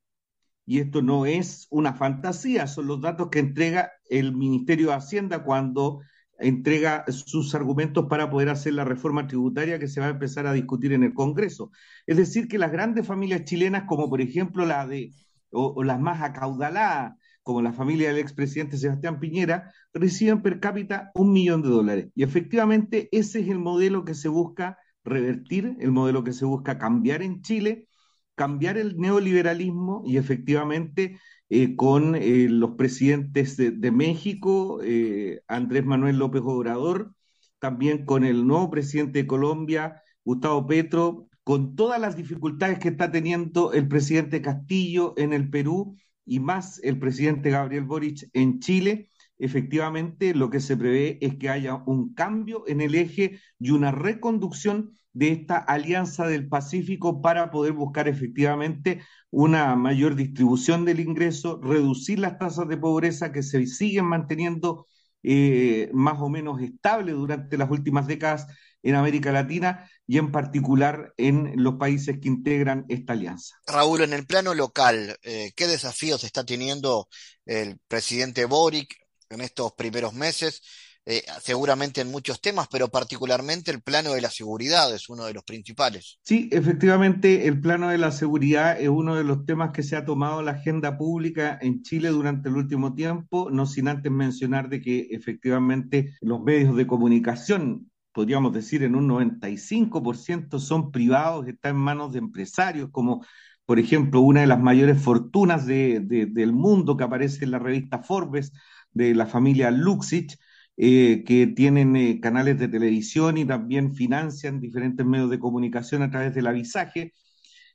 Y 0.66 0.80
esto 0.80 1.02
no 1.02 1.26
es 1.26 1.68
una 1.70 1.94
fantasía, 1.94 2.68
son 2.68 2.88
los 2.88 3.02
datos 3.02 3.30
que 3.30 3.40
entrega 3.40 3.92
el 4.10 4.34
Ministerio 4.34 4.88
de 4.88 4.96
Hacienda 4.96 5.44
cuando 5.44 6.02
entrega 6.40 7.06
sus 7.10 7.54
argumentos 7.56 8.08
para 8.10 8.30
poder 8.30 8.50
hacer 8.50 8.74
la 8.74 8.86
reforma 8.86 9.28
tributaria 9.28 9.80
que 9.80 9.88
se 9.88 10.00
va 10.00 10.08
a 10.08 10.12
empezar 10.12 10.48
a 10.48 10.54
discutir 10.54 10.94
en 10.94 11.04
el 11.04 11.14
Congreso. 11.14 11.72
Es 12.06 12.18
decir, 12.18 12.48
que 12.48 12.58
las 12.58 12.72
grandes 12.72 13.06
familias 13.06 13.44
chilenas, 13.46 13.84
como 13.88 14.10
por 14.10 14.22
ejemplo 14.22 14.66
la 14.66 14.88
de, 14.88 15.12
o, 15.52 15.84
las 15.84 16.00
más 16.00 16.22
acaudaladas, 16.22 17.14
como 17.44 17.62
la 17.62 17.74
familia 17.74 18.08
del 18.08 18.20
expresidente 18.20 18.78
Sebastián 18.78 19.20
Piñera, 19.20 19.72
reciben 19.94 20.42
per 20.42 20.60
cápita 20.60 21.12
un 21.14 21.34
millón 21.34 21.62
de 21.62 21.70
dólares. 21.70 22.08
Y 22.16 22.24
efectivamente 22.24 23.10
ese 23.12 23.42
es 23.42 23.50
el 23.50 23.60
modelo 23.60 24.06
que 24.06 24.16
se 24.16 24.30
busca 24.30 24.78
revertir, 25.04 25.76
el 25.80 25.92
modelo 25.92 26.24
que 26.24 26.32
se 26.32 26.46
busca 26.46 26.78
cambiar 26.78 27.22
en 27.22 27.42
Chile, 27.42 27.88
cambiar 28.36 28.78
el 28.78 28.98
neoliberalismo 28.98 30.04
y 30.06 30.18
efectivamente 30.18 31.20
eh, 31.50 31.76
con 31.76 32.16
eh, 32.16 32.48
los 32.50 32.72
presidentes 32.72 33.58
de, 33.58 33.92
México, 33.92 34.80
eh, 34.84 35.42
Andrés 35.48 35.86
Manuel 35.86 36.18
López 36.18 36.42
Obrador, 36.44 37.14
también 37.60 38.06
con 38.06 38.24
el 38.26 38.48
nuevo 38.48 38.70
presidente 38.72 39.20
de 39.20 39.28
Colombia, 39.28 40.02
Gustavo 40.24 40.66
Petro, 40.66 41.30
con 41.44 41.76
todas 41.76 42.00
las 42.00 42.16
dificultades 42.18 42.80
que 42.80 42.90
está 42.90 43.12
teniendo 43.12 43.74
el 43.74 43.88
presidente 43.88 44.42
Castillo 44.42 45.14
en 45.18 45.34
el 45.34 45.50
Perú 45.50 45.96
y 46.26 46.40
más 46.40 46.80
el 46.84 46.98
presidente 47.00 47.52
Gabriel 47.52 47.84
Boric 47.84 48.30
en 48.34 48.60
Chile, 48.60 49.10
efectivamente 49.44 50.34
lo 50.34 50.50
que 50.50 50.62
se 50.62 50.78
prevé 50.78 51.18
es 51.22 51.36
que 51.36 51.50
haya 51.50 51.76
un 51.86 52.14
cambio 52.14 52.64
en 52.68 52.80
el 52.80 52.96
eje 52.96 53.40
y 53.60 53.72
una 53.72 53.92
reconducción 53.92 54.92
de 55.12 55.30
esta 55.30 55.58
alianza 55.58 56.26
del 56.28 56.48
Pacífico 56.48 57.22
para 57.22 57.52
poder 57.52 57.74
buscar 57.74 58.08
efectivamente 58.08 59.02
una 59.30 59.76
mayor 59.76 60.16
distribución 60.16 60.86
del 60.86 61.02
ingreso, 61.02 61.60
reducir 61.62 62.20
las 62.20 62.38
tasas 62.38 62.68
de 62.68 62.78
pobreza 62.78 63.32
que 63.32 63.44
se 63.44 63.66
siguen 63.68 64.06
manteniendo 64.06 64.88
eh, 65.24 65.90
más 65.94 66.20
o 66.20 66.30
menos 66.30 66.62
estables 66.62 67.16
durante 67.16 67.58
las 67.58 67.70
últimas 67.70 68.08
décadas 68.08 68.48
en 68.82 68.96
América 68.96 69.32
Latina 69.32 69.90
y 70.08 70.18
en 70.18 70.32
particular 70.32 71.14
en 71.18 71.54
los 71.58 71.76
países 71.76 72.20
que 72.20 72.28
integran 72.28 72.86
esta 72.90 73.14
alianza. 73.14 73.56
Raúl, 73.68 74.02
en 74.02 74.14
el 74.14 74.26
plano 74.26 74.54
local, 74.54 75.18
eh, 75.24 75.52
¿qué 75.56 75.68
desafíos 75.68 76.24
está 76.24 76.46
teniendo 76.46 77.08
el 77.46 77.78
presidente 77.88 78.46
Boric 78.46 79.03
en 79.34 79.42
estos 79.42 79.74
primeros 79.74 80.14
meses? 80.14 80.62
Eh, 81.06 81.22
seguramente 81.42 82.00
en 82.00 82.10
muchos 82.10 82.40
temas, 82.40 82.70
pero 82.72 82.88
particularmente 82.88 83.72
el 83.72 83.82
plano 83.82 84.14
de 84.14 84.22
la 84.22 84.30
seguridad 84.30 84.94
es 84.96 85.10
uno 85.10 85.26
de 85.26 85.34
los 85.34 85.44
principales. 85.44 86.18
Sí, 86.22 86.48
efectivamente, 86.54 87.46
el 87.48 87.60
plano 87.60 87.90
de 87.90 87.98
la 87.98 88.12
seguridad 88.12 88.80
es 88.80 88.88
uno 88.88 89.16
de 89.16 89.26
los 89.26 89.46
temas 89.46 89.72
que 89.72 89.84
se 89.84 89.98
ha 89.98 90.06
tomado 90.06 90.42
la 90.42 90.52
agenda 90.52 90.98
pública 90.98 91.60
en 91.62 91.82
Chile 91.84 92.08
durante 92.08 92.48
el 92.48 92.56
último 92.56 92.96
tiempo, 92.96 93.50
no 93.52 93.66
sin 93.66 93.90
antes 93.90 94.14
mencionar 94.14 94.70
de 94.70 94.80
que 94.80 95.08
efectivamente 95.12 96.16
los 96.22 96.42
medios 96.42 96.74
de 96.78 96.88
comunicación 96.88 97.92
podríamos 98.14 98.54
decir 98.54 98.84
en 98.84 98.96
un 98.96 99.08
95% 99.10 100.60
son 100.60 100.92
privados, 100.92 101.48
están 101.48 101.76
en 101.76 101.82
manos 101.82 102.14
de 102.14 102.20
empresarios, 102.20 102.90
como 102.92 103.26
por 103.66 103.80
ejemplo 103.80 104.22
una 104.22 104.42
de 104.42 104.48
las 104.48 104.60
mayores 104.60 105.02
fortunas 105.02 105.66
del 105.66 106.54
mundo 106.54 106.96
que 106.96 107.04
aparece 107.04 107.44
en 107.44 107.52
la 107.52 107.60
revista 107.60 108.04
Forbes 108.04 108.54
de 108.94 109.16
la 109.16 109.26
familia 109.26 109.72
Luxich, 109.72 110.38
eh, 110.76 111.24
que 111.26 111.48
tienen 111.48 111.96
eh, 111.96 112.20
canales 112.20 112.58
de 112.58 112.68
televisión 112.68 113.38
y 113.38 113.46
también 113.46 113.94
financian 113.94 114.60
diferentes 114.60 115.06
medios 115.06 115.30
de 115.30 115.38
comunicación 115.40 116.02
a 116.02 116.10
través 116.10 116.34
del 116.34 116.48
avisaje. 116.48 117.14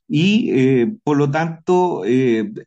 Y 0.09 0.51
eh, 0.53 0.97
por 1.05 1.17
lo 1.19 1.31
tanto 1.31 2.03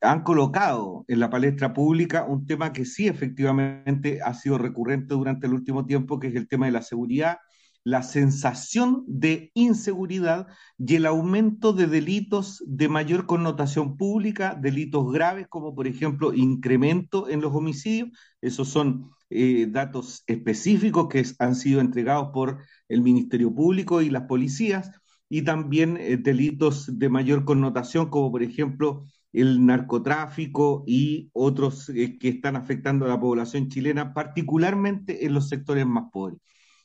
han 0.02 0.24
colocado 0.24 1.06
en 1.08 1.20
la 1.20 1.30
palestra 1.30 1.74
pública 1.74 2.24
un 2.26 2.46
tema 2.46 2.72
que 2.72 2.86
sí 2.86 3.08
efectivamente 3.08 4.20
ha 4.24 4.34
sido 4.36 4.58
recurrente 4.60 5.16
durante 5.16 5.48
el 5.48 5.54
último 5.54 5.86
tiempo, 5.86 6.20
que 6.20 6.28
es 6.28 6.36
el 6.36 6.48
tema 6.48 6.68
de 6.68 6.74
la 6.74 6.84
seguridad, 6.84 7.40
la 7.84 8.04
sensación 8.04 9.04
de 9.08 9.52
inseguridad 9.54 10.48
y 10.78 10.96
el 10.96 11.06
aumento 11.06 11.74
de 11.74 11.88
delitos 11.88 12.64
de 12.68 12.90
mayor 12.90 13.26
connotación 13.26 13.98
pública, 13.98 14.56
delitos 14.60 15.12
graves 15.12 15.48
como 15.48 15.74
por 15.74 15.88
ejemplo 15.88 16.34
incremento 16.34 17.30
en 17.30 17.42
los 17.42 17.54
homicidios. 17.56 18.10
Esos 18.42 18.68
son 18.70 19.12
eh, 19.30 19.68
datos 19.70 20.24
específicos 20.28 21.08
que 21.08 21.26
han 21.40 21.56
sido 21.56 21.82
entregados 21.82 22.30
por 22.34 22.60
el 22.88 23.02
Ministerio 23.02 23.54
Público 23.54 24.02
y 24.02 24.10
las 24.10 24.24
policías 24.24 24.92
y 25.30 25.44
también 25.44 25.98
eh, 25.98 26.18
delitos 26.18 27.00
de 27.00 27.10
mayor 27.10 27.46
connotación 27.46 28.10
como 28.10 28.32
por 28.32 28.44
ejemplo 28.44 29.06
el 29.34 29.66
narcotráfico 29.66 30.84
y 30.86 31.30
otros 31.34 31.90
eh, 31.90 32.18
que 32.20 32.30
están 32.30 32.56
afectando 32.56 33.06
a 33.06 33.10
la 33.10 33.20
población 33.20 33.70
chilena, 33.70 34.14
particularmente 34.14 35.26
en 35.26 35.34
los 35.34 35.48
sectores 35.50 35.86
más 35.86 36.12
pobres. 36.12 36.40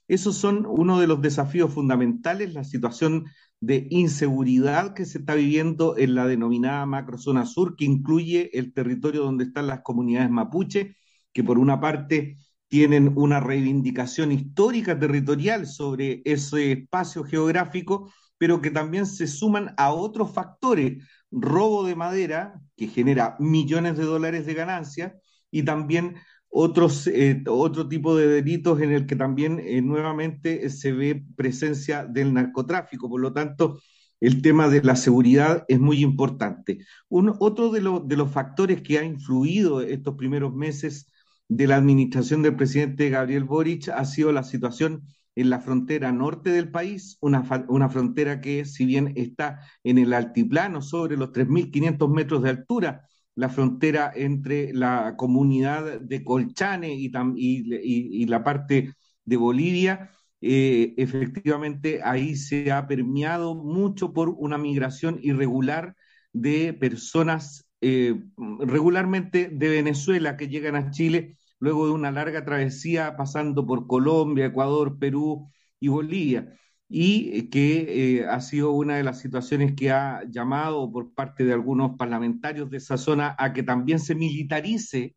Esos 0.09 0.37
son 0.37 0.67
uno 0.67 1.01
de 1.01 1.07
los 1.07 1.21
desafíos 1.21 1.73
fundamentales, 1.73 2.55
la 2.55 2.65
situación 2.65 3.27
de 3.61 3.87
inseguridad 3.91 4.95
que 4.95 5.05
se 5.05 5.19
está 5.19 5.35
viviendo 5.35 5.97
en 5.97 6.15
la 6.15 6.27
denominada 6.27 6.87
macrozona 6.87 7.47
sur, 7.47 7.75
que 7.77 7.87
incluye 7.87 8.51
el 8.57 8.73
territorio 8.73 9.23
donde 9.23 9.45
están 9.45 9.67
las 9.67 9.81
comunidades 9.81 10.31
mapuche, 10.31 10.97
que 11.33 11.43
por 11.43 11.59
una 11.59 11.81
parte 11.81 12.37
tienen 12.69 13.13
una 13.17 13.41
reivindicación 13.41 14.33
histórica 14.33 14.99
territorial 14.99 15.67
sobre 15.67 16.23
ese 16.25 16.73
espacio 16.73 17.25
geográfico, 17.25 18.13
pero 18.39 18.61
que 18.61 18.71
también 18.71 19.07
se 19.07 19.27
suman 19.27 19.75
a 19.77 19.93
otros 19.93 20.33
factores, 20.33 21.03
robo 21.31 21.85
de 21.85 21.97
madera, 21.97 22.61
que 22.77 22.89
genera 22.89 23.37
millones 23.39 23.97
de 23.97 24.05
dólares 24.05 24.47
de 24.47 24.55
ganancia, 24.55 25.17
y 25.51 25.63
también 25.63 26.17
otros, 26.59 27.07
eh, 27.07 27.45
otro 27.49 27.87
tipo 27.87 28.17
de 28.17 28.29
delitos 28.29 28.81
en 28.81 28.91
el 28.91 29.07
que 29.07 29.15
también 29.15 29.61
eh, 29.61 29.83
nuevamente 29.83 30.71
se 30.71 30.93
ve 30.93 31.23
presencia 31.37 32.07
del 32.07 32.33
narcotráfico. 32.33 33.11
Por 33.11 33.21
lo 33.21 33.35
tanto, 33.35 33.79
el 34.21 34.41
tema 34.41 34.69
de 34.69 34.83
la 34.83 34.97
seguridad 34.97 35.67
es 35.69 35.79
muy 35.79 36.03
importante. 36.03 36.79
otro 37.11 37.71
de, 37.71 37.81
de 38.07 38.17
los 38.17 38.31
factores 38.31 38.81
que 38.81 38.99
ha 38.99 39.05
influido 39.05 39.83
estos 39.83 40.15
primeros 40.15 40.55
meses 40.55 41.13
de 41.47 41.67
la 41.67 41.77
administración 41.77 42.41
del 42.43 42.57
presidente 42.57 43.11
Gabriel 43.11 43.45
Boric 43.45 43.91
ha 43.91 44.05
sido 44.07 44.33
la 44.33 44.43
situación 44.43 45.03
en 45.35 45.51
la 45.51 45.61
frontera 45.61 46.11
norte 46.11 46.49
del 46.49 46.71
país, 46.71 47.19
una, 47.21 47.45
una 47.69 47.91
frontera 47.91 48.41
que 48.41 48.65
si 48.65 48.87
bien 48.87 49.13
está 49.17 49.61
en 49.85 49.99
el 49.99 50.15
altiplano 50.15 50.81
sobre 50.81 51.19
los 51.19 51.33
3.500 51.33 52.09
metros 52.09 52.43
de 52.43 52.49
altura, 52.49 53.07
la 53.37 53.49
frontera 53.51 54.12
entre 54.14 54.72
la 54.74 55.14
comunidad 55.16 56.01
de 56.01 56.24
Colchane 56.24 56.95
y, 56.95 58.26
la 58.26 58.43
parte 58.43 58.95
de 59.24 59.37
Bolivia, 59.37 60.11
eh, 60.41 60.95
efectivamente 60.97 62.01
ahí 62.03 62.37
se 62.37 62.72
ha 62.72 62.87
permeado 62.89 63.55
mucho 63.55 64.12
por 64.12 64.30
una 64.30 64.59
migración 64.59 65.18
irregular 65.22 65.95
de 66.32 66.72
personas 66.74 67.68
eh, 67.80 68.14
regularmente 68.61 69.49
de 69.49 69.68
Venezuela 69.68 70.37
que 70.37 70.49
llegan 70.49 70.76
a 70.76 70.91
Chile 70.91 71.37
luego 71.59 71.87
de 71.87 71.93
una 71.93 72.11
larga 72.11 72.45
travesía 72.45 73.16
pasando 73.16 73.66
por 73.66 73.87
Colombia, 73.87 74.47
Ecuador, 74.47 74.99
Perú 74.99 75.51
y 75.80 75.89
Bolivia 75.89 76.57
y 76.89 77.49
que 77.51 78.18
eh, 78.20 78.26
ha 78.26 78.41
sido 78.41 78.70
una 78.72 78.97
de 78.97 79.03
las 79.03 79.20
situaciones 79.20 79.74
que 79.74 79.91
ha 79.91 80.22
llamado 80.28 80.91
por 80.93 81.12
parte 81.14 81.45
de 81.45 81.53
algunos 81.53 81.97
parlamentarios 81.97 82.70
de 82.70 82.76
esa 82.78 82.97
zona 82.97 83.34
a 83.39 83.53
que 83.53 83.62
también 83.62 83.99
se 83.99 84.14
militarice 84.14 85.16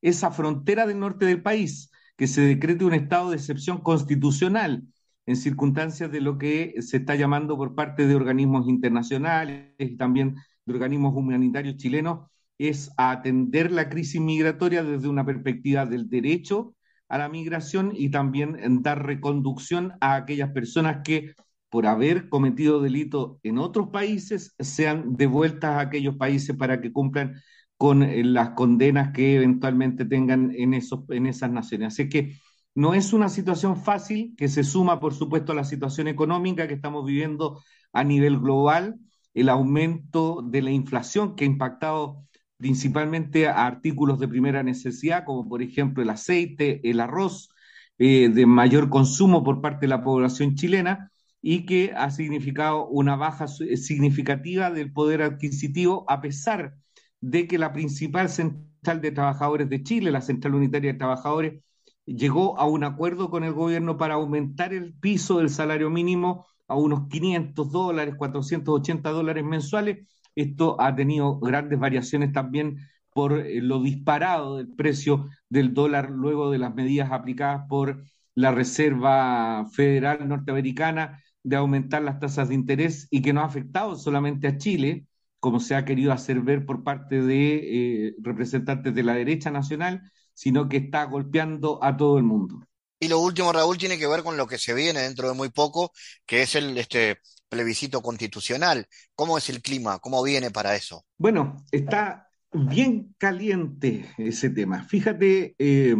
esa 0.00 0.30
frontera 0.30 0.86
del 0.86 1.00
norte 1.00 1.26
del 1.26 1.42
país, 1.42 1.90
que 2.16 2.26
se 2.26 2.42
decrete 2.42 2.84
un 2.84 2.94
estado 2.94 3.30
de 3.30 3.36
excepción 3.36 3.78
constitucional 3.78 4.84
en 5.26 5.36
circunstancias 5.36 6.10
de 6.10 6.20
lo 6.20 6.38
que 6.38 6.74
se 6.82 6.98
está 6.98 7.14
llamando 7.14 7.56
por 7.56 7.74
parte 7.74 8.06
de 8.06 8.14
organismos 8.14 8.68
internacionales 8.68 9.72
y 9.78 9.96
también 9.96 10.36
de 10.66 10.74
organismos 10.74 11.14
humanitarios 11.14 11.76
chilenos, 11.76 12.28
es 12.58 12.90
atender 12.96 13.72
la 13.72 13.88
crisis 13.88 14.20
migratoria 14.20 14.82
desde 14.82 15.08
una 15.08 15.24
perspectiva 15.24 15.86
del 15.86 16.08
derecho 16.08 16.74
a 17.12 17.18
la 17.18 17.28
migración 17.28 17.92
y 17.94 18.08
también 18.08 18.56
dar 18.82 19.04
reconducción 19.04 19.92
a 20.00 20.14
aquellas 20.14 20.50
personas 20.52 21.02
que 21.04 21.34
por 21.68 21.86
haber 21.86 22.30
cometido 22.30 22.80
delito 22.80 23.38
en 23.42 23.58
otros 23.58 23.90
países 23.90 24.54
sean 24.58 25.14
devueltas 25.14 25.72
a 25.72 25.80
aquellos 25.80 26.16
países 26.16 26.56
para 26.56 26.80
que 26.80 26.90
cumplan 26.90 27.34
con 27.76 28.02
eh, 28.02 28.24
las 28.24 28.50
condenas 28.50 29.12
que 29.12 29.36
eventualmente 29.36 30.06
tengan 30.06 30.52
en, 30.56 30.72
esos, 30.72 31.00
en 31.10 31.26
esas 31.26 31.50
naciones. 31.50 31.88
Así 31.88 32.08
que 32.08 32.38
no 32.74 32.94
es 32.94 33.12
una 33.12 33.28
situación 33.28 33.76
fácil 33.76 34.34
que 34.34 34.48
se 34.48 34.64
suma, 34.64 34.98
por 34.98 35.12
supuesto, 35.12 35.52
a 35.52 35.54
la 35.54 35.64
situación 35.64 36.08
económica 36.08 36.66
que 36.66 36.74
estamos 36.74 37.04
viviendo 37.04 37.60
a 37.92 38.04
nivel 38.04 38.38
global, 38.38 38.98
el 39.34 39.50
aumento 39.50 40.40
de 40.40 40.62
la 40.62 40.70
inflación 40.70 41.36
que 41.36 41.44
ha 41.44 41.46
impactado 41.46 42.24
principalmente 42.62 43.48
a 43.48 43.66
artículos 43.66 44.20
de 44.20 44.28
primera 44.28 44.62
necesidad, 44.62 45.24
como 45.24 45.48
por 45.48 45.62
ejemplo 45.62 46.00
el 46.02 46.10
aceite, 46.10 46.80
el 46.88 47.00
arroz, 47.00 47.50
eh, 47.98 48.30
de 48.32 48.46
mayor 48.46 48.88
consumo 48.88 49.42
por 49.42 49.60
parte 49.60 49.80
de 49.86 49.88
la 49.88 50.04
población 50.04 50.54
chilena 50.54 51.10
y 51.42 51.66
que 51.66 51.92
ha 51.96 52.10
significado 52.12 52.86
una 52.86 53.16
baja 53.16 53.46
eh, 53.60 53.76
significativa 53.76 54.70
del 54.70 54.92
poder 54.92 55.22
adquisitivo, 55.22 56.04
a 56.08 56.20
pesar 56.20 56.76
de 57.20 57.48
que 57.48 57.58
la 57.58 57.72
principal 57.72 58.28
central 58.28 59.00
de 59.00 59.10
trabajadores 59.10 59.68
de 59.68 59.82
Chile, 59.82 60.12
la 60.12 60.20
Central 60.20 60.54
Unitaria 60.54 60.92
de 60.92 60.98
Trabajadores, 60.98 61.62
llegó 62.04 62.58
a 62.60 62.66
un 62.66 62.84
acuerdo 62.84 63.28
con 63.28 63.42
el 63.42 63.52
gobierno 63.54 63.96
para 63.98 64.14
aumentar 64.14 64.72
el 64.72 64.94
piso 64.94 65.38
del 65.38 65.50
salario 65.50 65.90
mínimo 65.90 66.46
a 66.68 66.76
unos 66.76 67.08
500 67.08 67.72
dólares, 67.72 68.14
480 68.16 69.10
dólares 69.10 69.44
mensuales, 69.44 70.06
esto 70.34 70.80
ha 70.80 70.94
tenido 70.94 71.38
grandes 71.38 71.78
variaciones 71.78 72.32
también 72.32 72.78
por 73.12 73.38
eh, 73.38 73.60
lo 73.60 73.82
disparado 73.82 74.56
del 74.56 74.68
precio 74.74 75.28
del 75.48 75.74
dólar 75.74 76.10
luego 76.10 76.50
de 76.50 76.58
las 76.58 76.74
medidas 76.74 77.10
aplicadas 77.12 77.66
por 77.68 78.04
la 78.34 78.52
Reserva 78.52 79.66
Federal 79.72 80.26
Norteamericana 80.28 81.22
de 81.42 81.56
aumentar 81.56 82.02
las 82.02 82.18
tasas 82.20 82.48
de 82.48 82.54
interés 82.54 83.08
y 83.10 83.20
que 83.22 83.32
no 83.32 83.40
ha 83.40 83.46
afectado 83.46 83.96
solamente 83.96 84.46
a 84.46 84.56
Chile, 84.56 85.06
como 85.40 85.60
se 85.60 85.74
ha 85.74 85.84
querido 85.84 86.12
hacer 86.12 86.40
ver 86.40 86.64
por 86.64 86.84
parte 86.84 87.20
de 87.20 88.06
eh, 88.06 88.14
representantes 88.22 88.94
de 88.94 89.02
la 89.02 89.14
derecha 89.14 89.50
nacional, 89.50 90.02
sino 90.34 90.68
que 90.68 90.78
está 90.78 91.04
golpeando 91.04 91.82
a 91.82 91.96
todo 91.96 92.16
el 92.16 92.24
mundo. 92.24 92.64
Y 93.00 93.08
lo 93.08 93.18
último, 93.18 93.52
Raúl, 93.52 93.78
tiene 93.78 93.98
que 93.98 94.06
ver 94.06 94.22
con 94.22 94.36
lo 94.36 94.46
que 94.46 94.58
se 94.58 94.74
viene 94.74 95.00
dentro 95.00 95.28
de 95.28 95.34
muy 95.34 95.48
poco, 95.48 95.90
que 96.24 96.42
es 96.42 96.54
el 96.54 96.78
este 96.78 97.18
plebiscito 97.52 98.00
constitucional. 98.00 98.86
¿Cómo 99.14 99.36
es 99.36 99.50
el 99.50 99.60
clima? 99.60 99.98
¿Cómo 99.98 100.22
viene 100.22 100.50
para 100.50 100.74
eso? 100.74 101.04
Bueno, 101.18 101.56
está 101.70 102.30
bien 102.50 103.14
caliente 103.18 104.08
ese 104.16 104.48
tema. 104.48 104.84
Fíjate, 104.84 105.54
eh, 105.58 105.94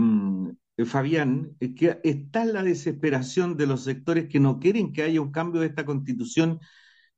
Fabián, 0.87 1.55
que 1.77 2.01
está 2.05 2.47
la 2.47 2.63
desesperación 2.63 3.59
de 3.59 3.67
los 3.67 3.85
sectores 3.85 4.29
que 4.31 4.41
no 4.41 4.59
quieren 4.59 4.95
que 4.95 5.03
haya 5.03 5.21
un 5.21 5.31
cambio 5.31 5.61
de 5.61 5.67
esta 5.67 5.85
constitución 5.85 6.59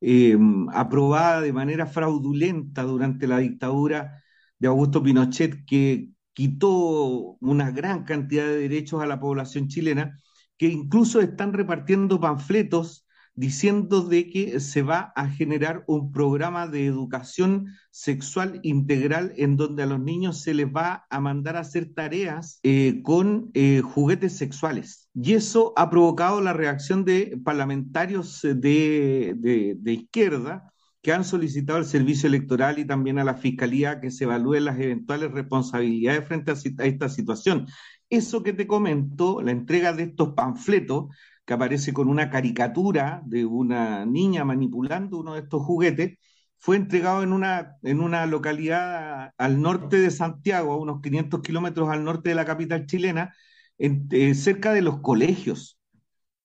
eh, 0.01 0.37
aprobada 0.72 1.41
de 1.41 1.53
manera 1.53 1.87
fraudulenta 1.87 2.82
durante 2.82 3.28
la 3.28 3.39
dictadura 3.39 4.20
de 4.59 4.66
Augusto 4.66 5.01
Pinochet, 5.01 5.64
que 5.64 6.11
quitó 6.32 7.37
una 7.41 7.70
gran 7.70 8.03
cantidad 8.03 8.47
de 8.47 8.59
derechos 8.59 9.01
a 9.01 9.07
la 9.07 9.20
población 9.20 9.68
chilena, 9.68 10.18
que 10.59 10.66
incluso 10.66 11.20
están 11.20 11.53
repartiendo 11.53 12.20
panfletos 12.20 13.04
diciendo 13.35 14.03
de 14.03 14.30
que 14.30 14.61
se 14.61 14.82
va 14.82 15.12
a 15.16 15.28
generar 15.28 15.85
un 15.87 16.12
programa 16.12 16.66
de 16.66 16.87
educación 16.87 17.66
sexual 17.91 18.61
integral 18.62 19.32
en 19.37 19.57
donde 19.57 19.82
a 19.82 19.87
los 19.87 20.01
niños 20.01 20.41
se 20.41 20.55
les 20.55 20.66
va 20.66 21.07
a 21.11 21.20
mandar 21.20 21.57
a 21.57 21.61
hacer 21.61 21.93
tareas 21.95 22.61
eh, 22.62 23.01
con 23.03 23.51
eh, 23.55 23.80
juguetes 23.82 24.37
sexuales. 24.37 25.09
Y 25.14 25.35
eso 25.35 25.72
ha 25.76 25.91
provocado 25.91 26.41
la 26.41 26.53
reacción 26.53 27.05
de 27.05 27.39
parlamentarios 27.45 28.41
de, 28.43 29.35
de 29.78 29.93
izquierda 29.93 30.74
que 31.05 31.12
han 31.12 31.22
solicitado 31.22 31.78
al 31.78 31.85
servicio 31.85 32.28
electoral 32.28 32.78
y 32.78 32.87
también 32.87 33.18
a 33.18 33.24
la 33.24 33.35
fiscalía 33.35 34.01
que 34.01 34.11
se 34.11 34.24
evalúen 34.24 34.64
las 34.64 34.80
eventuales 34.80 35.30
responsabilidades 35.32 36.26
frente 36.26 36.51
a, 36.51 36.55
esta 36.87 37.11
situación. 37.11 37.66
Eso 38.09 38.43
que 38.43 38.55
te 38.55 38.66
comento, 38.66 39.43
la 39.43 39.51
entrega 39.51 39.93
de 39.93 40.05
estos 40.05 40.30
panfletos, 40.30 41.14
que 41.45 41.55
aparece 41.55 41.93
con 41.93 42.09
una 42.09 42.31
caricatura 42.31 43.23
de 43.27 43.45
una 43.45 44.07
niña 44.07 44.45
manipulando 44.45 45.19
uno 45.19 45.35
de 45.35 45.41
estos 45.41 45.63
juguetes, 45.63 46.19
fue 46.59 46.77
entregado 46.77 47.23
en 47.23 47.33
una, 47.33 47.77
en 47.83 48.01
una 48.01 48.27
localidad 48.27 49.33
al 49.37 49.61
norte 49.61 49.99
de 50.01 50.11
Santiago, 50.11 50.73
a 50.73 50.79
unos 50.79 51.03
500 51.03 51.43
kilómetros 51.43 51.91
al 51.91 52.05
norte 52.05 52.31
de 52.31 52.35
la 52.37 52.47
capital 52.47 52.87
chilena, 52.87 53.35
eh, 53.79 54.35
cerca 54.35 54.73
de 54.73 54.83
los 54.83 55.01
colegios. 55.01 55.79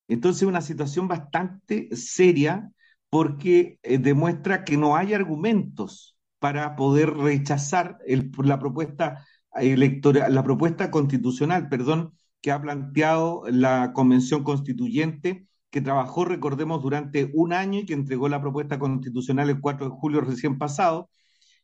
Entonces, 0.07 0.43
una 0.43 0.61
situación 0.61 1.07
bastante 1.07 1.89
seria 1.95 2.71
porque 3.09 3.79
eh, 3.83 3.97
demuestra 3.99 4.63
que 4.63 4.77
no 4.77 4.95
hay 4.95 5.13
argumentos 5.13 6.17
para 6.39 6.75
poder 6.75 7.13
rechazar 7.15 7.97
la 8.43 8.59
propuesta 8.59 9.25
electoral, 9.55 10.33
la 10.33 10.43
propuesta 10.43 10.91
constitucional, 10.91 11.69
perdón, 11.69 12.13
que 12.41 12.51
ha 12.51 12.61
planteado 12.61 13.43
la 13.49 13.93
Convención 13.93 14.43
Constituyente, 14.43 15.47
que 15.71 15.81
trabajó, 15.81 16.25
recordemos, 16.25 16.81
durante 16.81 17.29
un 17.33 17.53
año 17.53 17.79
y 17.79 17.85
que 17.85 17.93
entregó 17.93 18.29
la 18.29 18.41
propuesta 18.41 18.79
constitucional 18.79 19.49
el 19.49 19.61
4 19.61 19.89
de 19.89 19.95
julio 19.95 20.21
recién 20.21 20.57
pasado, 20.57 21.09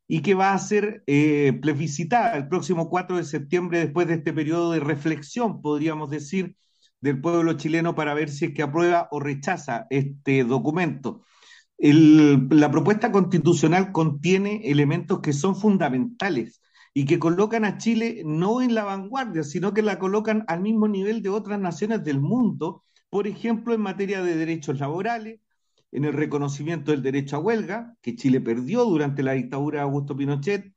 y 0.07 0.21
que 0.21 0.36
va 0.36 0.53
a 0.53 0.59
ser 0.59 1.03
eh, 1.07 1.57
plebiscitada 1.61 2.38
el 2.38 2.47
próximo 2.47 2.89
4 2.89 3.17
de 3.17 3.23
septiembre 3.23 3.80
después 3.80 4.07
de 4.07 4.15
este 4.15 4.34
periodo 4.34 4.71
de 4.71 4.80
reflexión, 4.80 5.61
podríamos 5.61 6.11
decir, 6.11 6.55
del 7.01 7.19
pueblo 7.21 7.53
chileno 7.53 7.95
para 7.95 8.13
ver 8.13 8.30
si 8.30 8.45
es 8.45 8.53
que 8.53 8.63
aprueba 8.63 9.07
o 9.11 9.19
rechaza 9.19 9.88
este 9.89 10.43
documento. 10.43 11.23
La 11.78 12.71
propuesta 12.71 13.11
constitucional 13.11 13.91
contiene 13.91 14.61
elementos 14.65 15.19
que 15.19 15.34
son 15.34 15.55
fundamentales 15.55 16.61
y 16.98 17.06
que 17.06 17.20
colocan 17.20 17.66
a 17.66 17.78
Chile 17.78 18.24
no 18.26 18.62
en 18.62 18.74
la 18.74 18.86
vanguardia, 18.86 19.43
sino 19.43 19.74
que 19.74 19.82
la 19.82 20.00
colocan 20.00 20.46
al 20.48 20.62
mismo 20.62 20.88
nivel 20.88 21.22
de 21.22 21.28
otras 21.28 21.60
naciones 21.60 22.06
del 22.06 22.22
mundo, 22.22 22.84
por 23.10 23.28
ejemplo, 23.28 23.74
en 23.74 23.82
materia 23.82 24.24
de 24.24 24.38
derechos 24.38 24.80
laborales, 24.80 25.41
en 25.91 26.06
el 26.06 26.14
reconocimiento 26.14 26.91
del 26.91 27.04
derecho 27.04 27.36
a 27.36 27.39
huelga, 27.39 27.93
que 28.02 28.16
Chile 28.16 28.39
perdió 28.39 28.86
durante 28.86 29.24
la 29.24 29.34
dictadura 29.34 29.80
de 29.80 29.84
Augusto 29.84 30.16
Pinochet, 30.16 30.74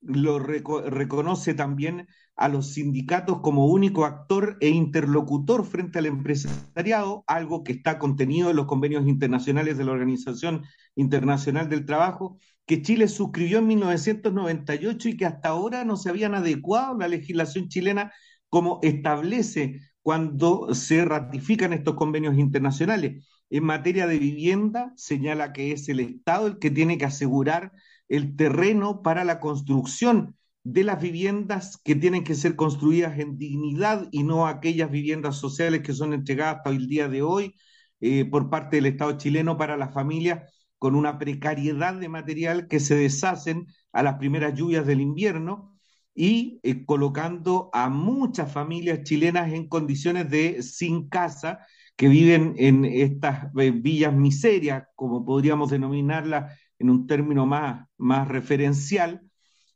lo 0.00 0.40
reconoce 0.40 1.54
también 1.54 2.08
a 2.40 2.48
los 2.48 2.72
sindicatos 2.72 3.40
como 3.40 3.66
único 3.66 4.06
actor 4.06 4.56
e 4.60 4.70
interlocutor 4.70 5.66
frente 5.66 5.98
al 5.98 6.06
empresariado, 6.06 7.22
algo 7.26 7.62
que 7.62 7.72
está 7.72 7.98
contenido 7.98 8.48
en 8.48 8.56
los 8.56 8.64
convenios 8.64 9.06
internacionales 9.06 9.76
de 9.76 9.84
la 9.84 9.92
Organización 9.92 10.64
Internacional 10.96 11.68
del 11.68 11.84
Trabajo, 11.84 12.38
que 12.64 12.80
Chile 12.80 13.08
suscribió 13.08 13.58
en 13.58 13.66
1998 13.66 15.10
y 15.10 15.16
que 15.18 15.26
hasta 15.26 15.50
ahora 15.50 15.84
no 15.84 15.98
se 15.98 16.08
habían 16.08 16.34
adecuado 16.34 16.96
la 16.96 17.08
legislación 17.08 17.68
chilena 17.68 18.10
como 18.48 18.78
establece 18.82 19.82
cuando 20.00 20.74
se 20.74 21.04
ratifican 21.04 21.74
estos 21.74 21.94
convenios 21.94 22.38
internacionales. 22.38 23.22
En 23.50 23.64
materia 23.64 24.06
de 24.06 24.18
vivienda, 24.18 24.94
señala 24.96 25.52
que 25.52 25.72
es 25.72 25.90
el 25.90 26.00
Estado 26.00 26.46
el 26.46 26.58
que 26.58 26.70
tiene 26.70 26.96
que 26.96 27.04
asegurar 27.04 27.72
el 28.08 28.34
terreno 28.34 29.02
para 29.02 29.24
la 29.24 29.40
construcción 29.40 30.36
de 30.62 30.84
las 30.84 31.00
viviendas 31.00 31.78
que 31.82 31.94
tienen 31.94 32.24
que 32.24 32.34
ser 32.34 32.56
construidas 32.56 33.18
en 33.18 33.38
dignidad 33.38 34.08
y 34.10 34.22
no 34.24 34.46
aquellas 34.46 34.90
viviendas 34.90 35.36
sociales 35.36 35.82
que 35.82 35.94
son 35.94 36.12
entregadas 36.12 36.58
hasta 36.58 36.70
el 36.70 36.86
día 36.86 37.08
de 37.08 37.22
hoy 37.22 37.54
eh, 38.00 38.24
por 38.24 38.50
parte 38.50 38.76
del 38.76 38.86
Estado 38.86 39.16
chileno 39.18 39.56
para 39.56 39.76
las 39.76 39.94
familias 39.94 40.50
con 40.78 40.94
una 40.94 41.18
precariedad 41.18 41.94
de 41.94 42.08
material 42.08 42.68
que 42.68 42.80
se 42.80 42.94
deshacen 42.94 43.66
a 43.92 44.02
las 44.02 44.16
primeras 44.16 44.54
lluvias 44.54 44.86
del 44.86 45.00
invierno 45.00 45.78
y 46.14 46.60
eh, 46.62 46.84
colocando 46.84 47.70
a 47.72 47.88
muchas 47.88 48.52
familias 48.52 49.02
chilenas 49.04 49.52
en 49.52 49.68
condiciones 49.68 50.30
de 50.30 50.62
sin 50.62 51.08
casa 51.08 51.60
que 51.96 52.08
viven 52.08 52.54
en 52.56 52.84
estas 52.84 53.48
eh, 53.58 53.70
villas 53.70 54.14
miserias, 54.14 54.84
como 54.94 55.24
podríamos 55.24 55.70
denominarlas 55.70 56.58
en 56.78 56.90
un 56.90 57.06
término 57.06 57.46
más, 57.46 57.86
más 57.98 58.26
referencial, 58.28 59.29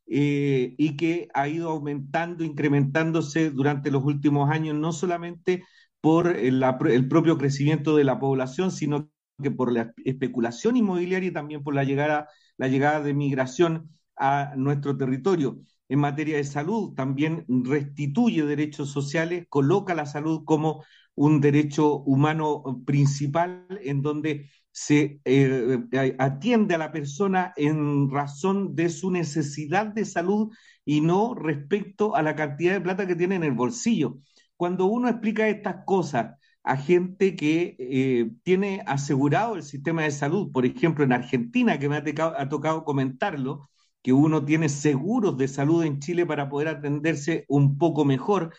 eh, 0.07 0.75
y 0.77 0.97
que 0.97 1.29
ha 1.35 1.49
ido 1.49 1.71
aumentando, 1.71 2.45
incrementándose 2.45 3.51
durante 3.51 3.91
los 3.91 4.05
últimos 4.05 4.51
años, 4.51 4.77
no 4.77 4.93
solamente 4.93 5.65
por 6.01 6.29
el, 6.29 6.63
el, 6.63 7.09
propio 7.09 7.39
crecimiento 7.39 7.97
de 7.97 8.05
la 8.05 8.19
población, 8.19 8.71
sino 8.71 9.11
que 9.43 9.51
por 9.51 9.73
la 9.73 9.93
especulación 10.05 10.77
inmobiliaria 10.77 11.31
y 11.31 11.33
también 11.33 11.63
por 11.63 11.75
la 11.75 11.85
llegada, 11.85 12.29
la 12.57 12.69
llegada 12.69 13.01
de 13.03 13.15
migración 13.15 13.91
a 14.17 14.53
nuestro 14.57 14.97
territorio. 14.97 15.61
En 15.89 16.01
materia 16.01 16.37
de 16.37 16.45
salud, 16.45 16.95
también 16.95 17.45
restituye 17.49 18.45
derechos 18.45 18.91
sociales, 18.91 19.47
coloca 19.49 19.95
la 19.95 20.07
salud 20.07 20.45
como 20.45 20.85
un 21.15 21.41
derecho 21.41 21.99
humano 22.01 22.83
principal 22.87 23.67
en 23.83 24.03
donde 24.03 24.51
se 24.75 25.21
eh, 25.25 25.79
eh, 25.93 26.17
atiende 26.19 26.75
a 26.75 26.79
la 26.79 26.91
persona 26.91 27.53
en 27.57 28.11
razón 28.11 28.75
de 28.75 28.89
su 28.89 29.13
necesidad 29.13 29.87
de 29.87 30.05
salud 30.05 30.53
y 30.85 31.01
no 31.01 31.33
respecto 31.35 32.17
a 32.17 32.23
la 32.23 32.35
cantidad 32.35 32.73
de 32.73 32.81
plata 32.81 33.07
que 33.07 33.15
tiene 33.15 33.37
en 33.37 33.45
el 33.45 33.53
bolsillo. 33.53 34.19
Cuando 34.57 34.87
uno 34.87 35.09
explica 35.09 35.49
estas 35.49 35.85
cosas 35.85 36.35
a 36.65 36.77
gente 36.77 37.37
que 37.37 37.77
eh, 37.79 38.31
tiene 38.43 38.83
asegurado 38.87 39.55
el 39.55 39.63
sistema 39.63 40.03
de 40.03 40.11
salud, 40.11 40.51
por 40.51 40.67
ejemplo 40.67 41.05
en 41.05 41.13
Argentina, 41.13 41.79
que 41.79 41.89
me 41.89 41.97
ha, 41.99 42.49
tocado 42.49 42.85
comentarlo, 42.85 43.69
que 44.03 44.13
uno 44.13 44.45
tiene 44.45 44.69
seguros 44.69 45.39
de 45.39 45.47
salud 45.47 45.85
en 45.85 46.01
Chile 46.01 46.27
para 46.27 46.49
poder 46.49 46.67
atenderse 46.69 47.45
un 47.49 47.79
poco 47.79 48.05
mejor, 48.05 48.53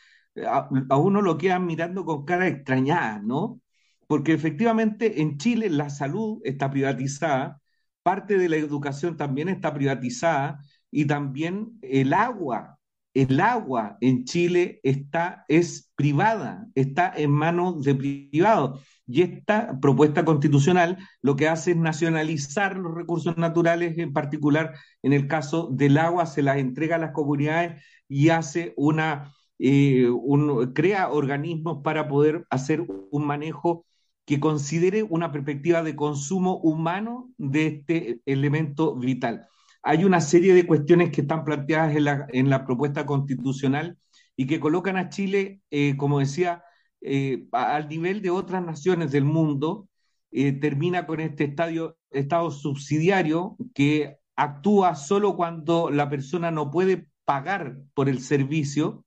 a, 0.48 0.70
a 0.90 0.98
uno 0.98 1.22
lo 1.22 1.38
quedan 1.38 1.66
mirando 1.66 2.06
con 2.06 2.24
cara 2.26 2.48
extrañada, 2.48 3.20
¿no? 3.22 3.60
Porque 4.08 4.34
efectivamente 4.34 5.22
en 5.22 5.38
Chile 5.38 5.70
la 5.70 5.90
salud 5.90 6.42
está 6.44 6.70
privatizada, 6.70 7.62
parte 8.04 8.38
de 8.38 8.50
la 8.50 8.58
educación 8.58 9.18
también 9.18 9.50
está 9.50 9.74
privatizada 9.74 10.60
y 10.92 11.06
también 11.06 11.80
el 11.82 12.14
agua, 12.14 12.78
el 13.16 13.40
agua 13.40 13.98
en 14.02 14.26
Chile 14.26 14.80
está, 14.84 15.46
es 15.48 15.92
privada, 15.96 16.68
está 16.76 17.12
en 17.16 17.32
manos 17.32 17.84
de 17.84 17.96
privados. 17.96 18.82
Y 19.08 19.22
esta 19.22 19.80
propuesta 19.80 20.26
constitucional 20.26 20.98
lo 21.22 21.36
que 21.36 21.48
hace 21.48 21.72
es 21.72 21.78
nacionalizar 21.78 22.78
los 22.78 22.94
recursos 22.94 23.38
naturales, 23.38 23.98
en 23.98 24.14
particular 24.14 24.76
en 25.02 25.14
el 25.14 25.28
caso 25.28 25.70
del 25.72 25.98
agua, 25.98 26.26
se 26.26 26.42
las 26.42 26.58
entrega 26.58 26.98
a 26.98 27.00
las 27.00 27.12
comunidades 27.12 27.84
y 28.08 28.30
hace 28.30 28.74
una, 28.78 29.34
eh, 29.60 30.10
crea 30.74 31.10
organismos 31.10 31.82
para 31.84 32.08
poder 32.08 32.46
hacer 32.50 32.86
un 33.12 33.26
manejo 33.26 33.86
que 34.26 34.40
considere 34.40 35.04
una 35.04 35.32
perspectiva 35.32 35.84
de 35.84 35.96
consumo 35.96 36.58
humano 36.58 37.32
de 37.38 37.68
este 37.68 38.22
elemento 38.26 38.96
vital. 38.96 39.48
Hay 39.84 40.04
una 40.04 40.20
serie 40.20 40.54
de 40.56 40.66
cuestiones 40.66 41.12
que 41.12 41.22
están 41.22 41.44
planteadas 41.46 41.96
en 41.96 42.50
la, 42.50 42.66
propuesta 42.66 43.06
constitucional 43.06 43.98
y 44.36 44.48
que 44.48 44.60
colocan 44.60 44.98
a 44.98 45.10
Chile, 45.10 45.62
eh, 45.70 45.96
como 45.96 46.20
decía, 46.20 46.64
eh, 47.02 47.48
al 47.52 47.88
nivel 47.88 48.24
de 48.24 48.32
otras 48.32 48.66
naciones 48.66 49.12
del 49.12 49.26
mundo, 49.26 49.88
eh, 50.32 50.54
termina 50.54 51.06
con 51.06 51.20
este 51.20 51.44
estadio, 51.46 51.98
estado 52.10 52.50
subsidiario 52.50 53.58
que 53.76 54.18
actúa 54.36 54.96
solo 54.96 55.36
cuando 55.36 55.92
la 55.92 56.10
persona 56.10 56.52
no 56.52 56.72
puede 56.72 57.08
pagar 57.26 57.78
por 57.94 58.10
el 58.10 58.20
servicio 58.22 59.05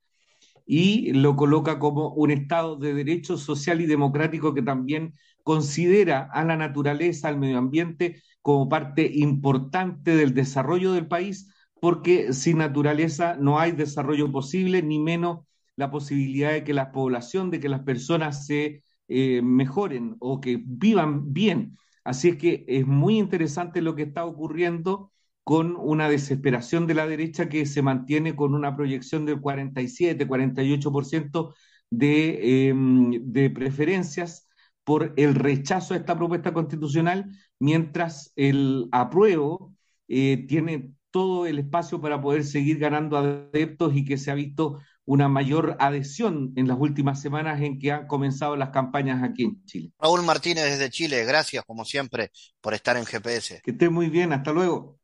y 0.70 1.12
lo 1.14 1.34
coloca 1.34 1.78
como 1.78 2.10
un 2.10 2.30
Estado 2.30 2.76
de 2.76 2.92
derecho 2.92 3.38
social 3.38 3.80
y 3.80 3.86
democrático 3.86 4.52
que 4.52 4.60
también 4.60 5.14
considera 5.42 6.28
a 6.30 6.44
la 6.44 6.56
naturaleza, 6.58 7.28
al 7.28 7.38
medio 7.38 7.56
ambiente, 7.56 8.22
como 8.42 8.68
parte 8.68 9.10
importante 9.14 10.14
del 10.14 10.34
desarrollo 10.34 10.92
del 10.92 11.08
país, 11.08 11.50
porque 11.80 12.34
sin 12.34 12.58
naturaleza 12.58 13.36
no 13.40 13.58
hay 13.58 13.72
desarrollo 13.72 14.30
posible, 14.30 14.82
ni 14.82 14.98
menos 14.98 15.38
la 15.74 15.90
posibilidad 15.90 16.52
de 16.52 16.64
que 16.64 16.74
la 16.74 16.92
población, 16.92 17.50
de 17.50 17.60
que 17.60 17.70
las 17.70 17.80
personas 17.80 18.44
se 18.46 18.84
eh, 19.08 19.40
mejoren 19.42 20.16
o 20.18 20.38
que 20.38 20.60
vivan 20.62 21.32
bien. 21.32 21.78
Así 22.04 22.28
es 22.28 22.36
que 22.36 22.66
es 22.68 22.86
muy 22.86 23.16
interesante 23.18 23.80
lo 23.80 23.94
que 23.94 24.02
está 24.02 24.26
ocurriendo 24.26 25.12
con 25.48 25.76
una 25.78 26.10
desesperación 26.10 26.86
de 26.86 26.92
la 26.92 27.06
derecha 27.06 27.48
que 27.48 27.64
se 27.64 27.80
mantiene 27.80 28.36
con 28.36 28.52
una 28.52 28.76
proyección 28.76 29.24
del 29.24 29.40
47, 29.40 30.28
48% 30.28 31.54
de, 31.88 32.68
em, 32.68 33.32
de 33.32 33.48
preferencias 33.48 34.46
por 34.84 35.14
el 35.16 35.34
rechazo 35.34 35.94
a 35.94 35.96
esta 35.96 36.18
propuesta 36.18 36.52
constitucional, 36.52 37.30
mientras 37.58 38.30
el 38.36 38.90
apruebo 38.92 39.74
eh, 40.06 40.44
tiene 40.46 40.92
todo 41.10 41.46
el 41.46 41.60
espacio 41.60 41.98
para 41.98 42.20
poder 42.20 42.44
seguir 42.44 42.78
ganando 42.78 43.16
adeptos 43.16 43.96
y 43.96 44.04
que 44.04 44.18
se 44.18 44.30
ha 44.30 44.34
visto 44.34 44.82
una 45.06 45.28
mayor 45.30 45.78
adhesión 45.80 46.52
en 46.56 46.68
las 46.68 46.76
últimas 46.78 47.22
semanas 47.22 47.62
en 47.62 47.78
que 47.78 47.90
han 47.90 48.06
comenzado 48.06 48.54
las 48.54 48.68
campañas 48.68 49.22
aquí 49.22 49.44
en 49.44 49.64
Chile. 49.64 49.92
Raúl 49.98 50.22
Martínez 50.24 50.64
desde 50.64 50.90
Chile, 50.90 51.24
gracias 51.24 51.64
como 51.64 51.86
siempre 51.86 52.32
por 52.60 52.74
estar 52.74 52.98
en 52.98 53.06
GPS. 53.06 53.62
Que 53.64 53.70
esté 53.70 53.88
muy 53.88 54.10
bien, 54.10 54.34
hasta 54.34 54.52
luego. 54.52 54.97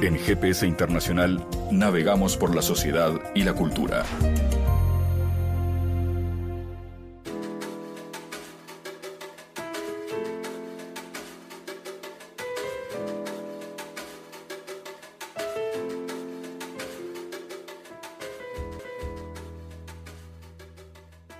En 0.00 0.16
GPS 0.16 0.64
Internacional 0.64 1.44
navegamos 1.72 2.36
por 2.36 2.54
la 2.54 2.62
sociedad 2.62 3.12
y 3.34 3.42
la 3.42 3.52
cultura. 3.52 4.04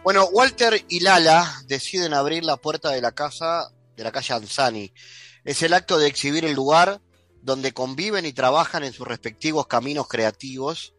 Bueno, 0.03 0.25
Walter 0.33 0.85
y 0.89 0.99
Lala 0.99 1.63
deciden 1.69 2.13
abrir 2.13 2.45
la 2.45 2.57
puerta 2.57 2.91
de 2.91 3.01
la 3.01 3.13
casa 3.13 3.71
de 3.97 4.03
la 4.03 4.11
calle 4.11 4.35
Anzani. 4.35 4.93
Es 5.45 5.63
el 5.63 5.75
acto 5.75 5.97
de 5.97 6.09
exhibir 6.09 6.45
el 6.45 6.55
lugar 6.55 7.01
donde 7.43 7.73
conviven 7.73 8.27
y 8.27 8.33
trabajan 8.33 8.85
en 8.85 8.93
sus 8.93 9.07
respectivos 9.07 9.67
caminos 9.67 10.09
creativos, 10.09 10.95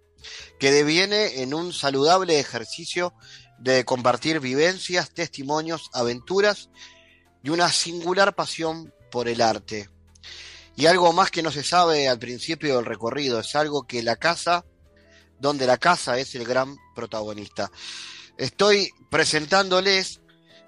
que 0.60 0.72
deviene 0.72 1.42
en 1.42 1.54
un 1.54 1.74
saludable 1.74 2.40
ejercicio 2.40 3.14
de 3.58 3.86
compartir 3.86 4.40
vivencias, 4.40 5.12
testimonios, 5.12 5.90
aventuras 5.94 6.70
y 7.44 7.50
una 7.50 7.72
singular 7.72 8.36
pasión 8.36 8.94
por 9.12 9.28
el 9.28 9.42
arte. 9.42 9.90
Y 10.76 10.86
algo 10.86 11.12
más 11.12 11.30
que 11.30 11.44
no 11.44 11.52
se 11.52 11.64
sabe 11.64 12.08
al 12.08 12.20
principio 12.20 12.78
del 12.78 12.86
recorrido, 12.86 13.40
es 13.40 13.56
algo 13.56 13.86
que 13.86 14.02
la 14.02 14.16
casa, 14.16 14.66
donde 15.40 15.68
la 15.68 15.78
casa 15.78 16.18
es 16.18 16.36
el 16.36 16.46
gran 16.46 16.78
protagonista. 16.96 17.72
Estoy 18.38 18.92
presentándoles 19.10 20.22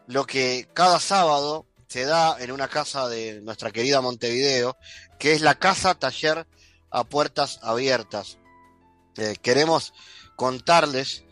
lo 0.07 0.25
que 0.25 0.67
cada 0.73 0.99
sábado 0.99 1.65
se 1.87 2.03
da 2.05 2.37
en 2.39 2.51
una 2.51 2.67
casa 2.67 3.07
de 3.07 3.41
nuestra 3.41 3.71
querida 3.71 4.01
Montevideo, 4.01 4.77
que 5.21 5.33
es 5.33 5.41
la 5.41 5.53
Casa 5.53 5.93
Taller 5.93 6.47
a 6.89 7.03
Puertas 7.03 7.59
Abiertas. 7.61 8.39
Eh, 9.17 9.35
queremos 9.39 9.93
contarles 10.35 11.25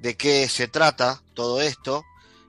de 0.00 0.16
qué 0.16 0.48
se 0.48 0.66
trata 0.66 1.22
todo 1.34 1.60
esto, 1.60 2.02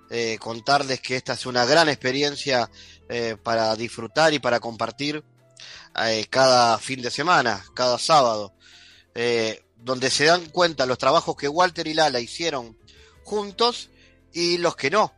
eh, 0.10 0.38
contarles 0.40 1.02
que 1.02 1.18
esta 1.18 1.34
es 1.34 1.46
una 1.46 1.66
gran 1.66 1.90
experiencia 1.90 2.72
eh, 3.10 3.36
para 3.44 3.76
disfrutar 3.76 4.34
y 4.34 4.40
para 4.40 4.62
compartir 4.62 5.22
cada 6.30 6.78
fin 6.78 7.02
de 7.02 7.12
semana, 7.12 7.64
cada 7.74 7.98
sábado, 7.98 8.54
donde 9.78 10.10
se 10.10 10.26
dan 10.26 10.46
cuenta 10.48 10.86
los 10.86 10.98
trabajos 10.98 11.38
que 11.38 11.48
Walter 11.48 11.88
y 11.88 11.94
Lala 11.94 12.20
hicieron 12.20 12.78
juntos 13.24 13.90
y 14.34 14.58
los 14.58 14.76
que 14.76 14.90
no. 14.90 15.14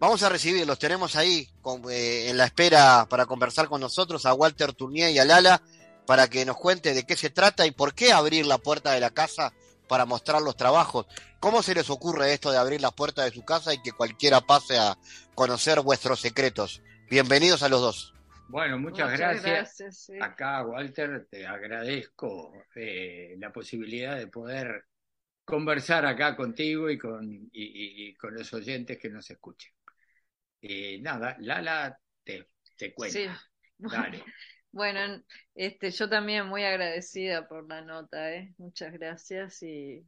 Vamos 0.00 0.22
a 0.22 0.28
recibirlos, 0.28 0.78
tenemos 0.78 1.16
ahí 1.16 1.48
eh, 1.90 2.26
en 2.28 2.36
la 2.36 2.44
espera 2.44 3.06
para 3.10 3.26
conversar 3.26 3.66
con 3.68 3.80
nosotros 3.80 4.26
a 4.26 4.34
Walter 4.34 4.72
Tournier 4.72 5.10
y 5.10 5.18
a 5.18 5.24
Lala 5.24 5.60
para 6.06 6.28
que 6.28 6.44
nos 6.44 6.56
cuente 6.56 6.94
de 6.94 7.04
qué 7.04 7.16
se 7.16 7.30
trata 7.30 7.66
y 7.66 7.72
por 7.72 7.94
qué 7.94 8.12
abrir 8.12 8.46
la 8.46 8.58
puerta 8.58 8.92
de 8.92 9.00
la 9.00 9.10
casa 9.10 9.52
para 9.88 10.04
mostrar 10.04 10.40
los 10.40 10.56
trabajos. 10.56 11.06
¿Cómo 11.40 11.62
se 11.62 11.74
les 11.74 11.90
ocurre 11.90 12.32
esto 12.32 12.52
de 12.52 12.58
abrir 12.58 12.80
la 12.80 12.92
puerta 12.92 13.24
de 13.24 13.32
su 13.32 13.44
casa 13.44 13.74
y 13.74 13.82
que 13.82 13.92
cualquiera 13.92 14.40
pase 14.40 14.78
a 14.78 14.96
conocer 15.34 15.80
vuestros 15.80 16.20
secretos? 16.20 16.80
Bienvenidos 17.10 17.62
a 17.64 17.68
los 17.68 17.80
dos. 17.80 18.14
Bueno, 18.48 18.78
muchas, 18.78 19.10
gracias. 19.18 20.10
Acá, 20.20 20.64
Walter, 20.64 21.26
te 21.30 21.46
agradezco 21.46 22.52
eh, 22.74 23.34
la 23.38 23.52
posibilidad 23.52 24.16
de 24.16 24.28
poder 24.28 24.84
conversar 25.44 26.06
acá 26.06 26.36
contigo 26.36 26.88
y 26.88 26.98
con, 26.98 27.50
y, 27.52 28.14
con 28.14 28.34
los 28.34 28.52
oyentes 28.54 28.98
que 28.98 29.10
nos 29.10 29.30
escuchen. 29.30 29.72
Eh, 30.60 30.98
nada, 31.00 31.36
Lala 31.40 31.98
te, 32.24 32.48
te 32.76 32.92
cuenta. 32.94 33.18
Sí. 33.18 33.26
Dale. 33.78 34.24
Bueno, 34.70 35.22
este, 35.54 35.90
yo 35.90 36.08
también 36.08 36.46
muy 36.46 36.64
agradecida 36.64 37.48
por 37.48 37.66
la 37.68 37.80
nota, 37.80 38.34
¿eh? 38.34 38.54
muchas 38.58 38.92
gracias 38.92 39.62
y, 39.62 40.06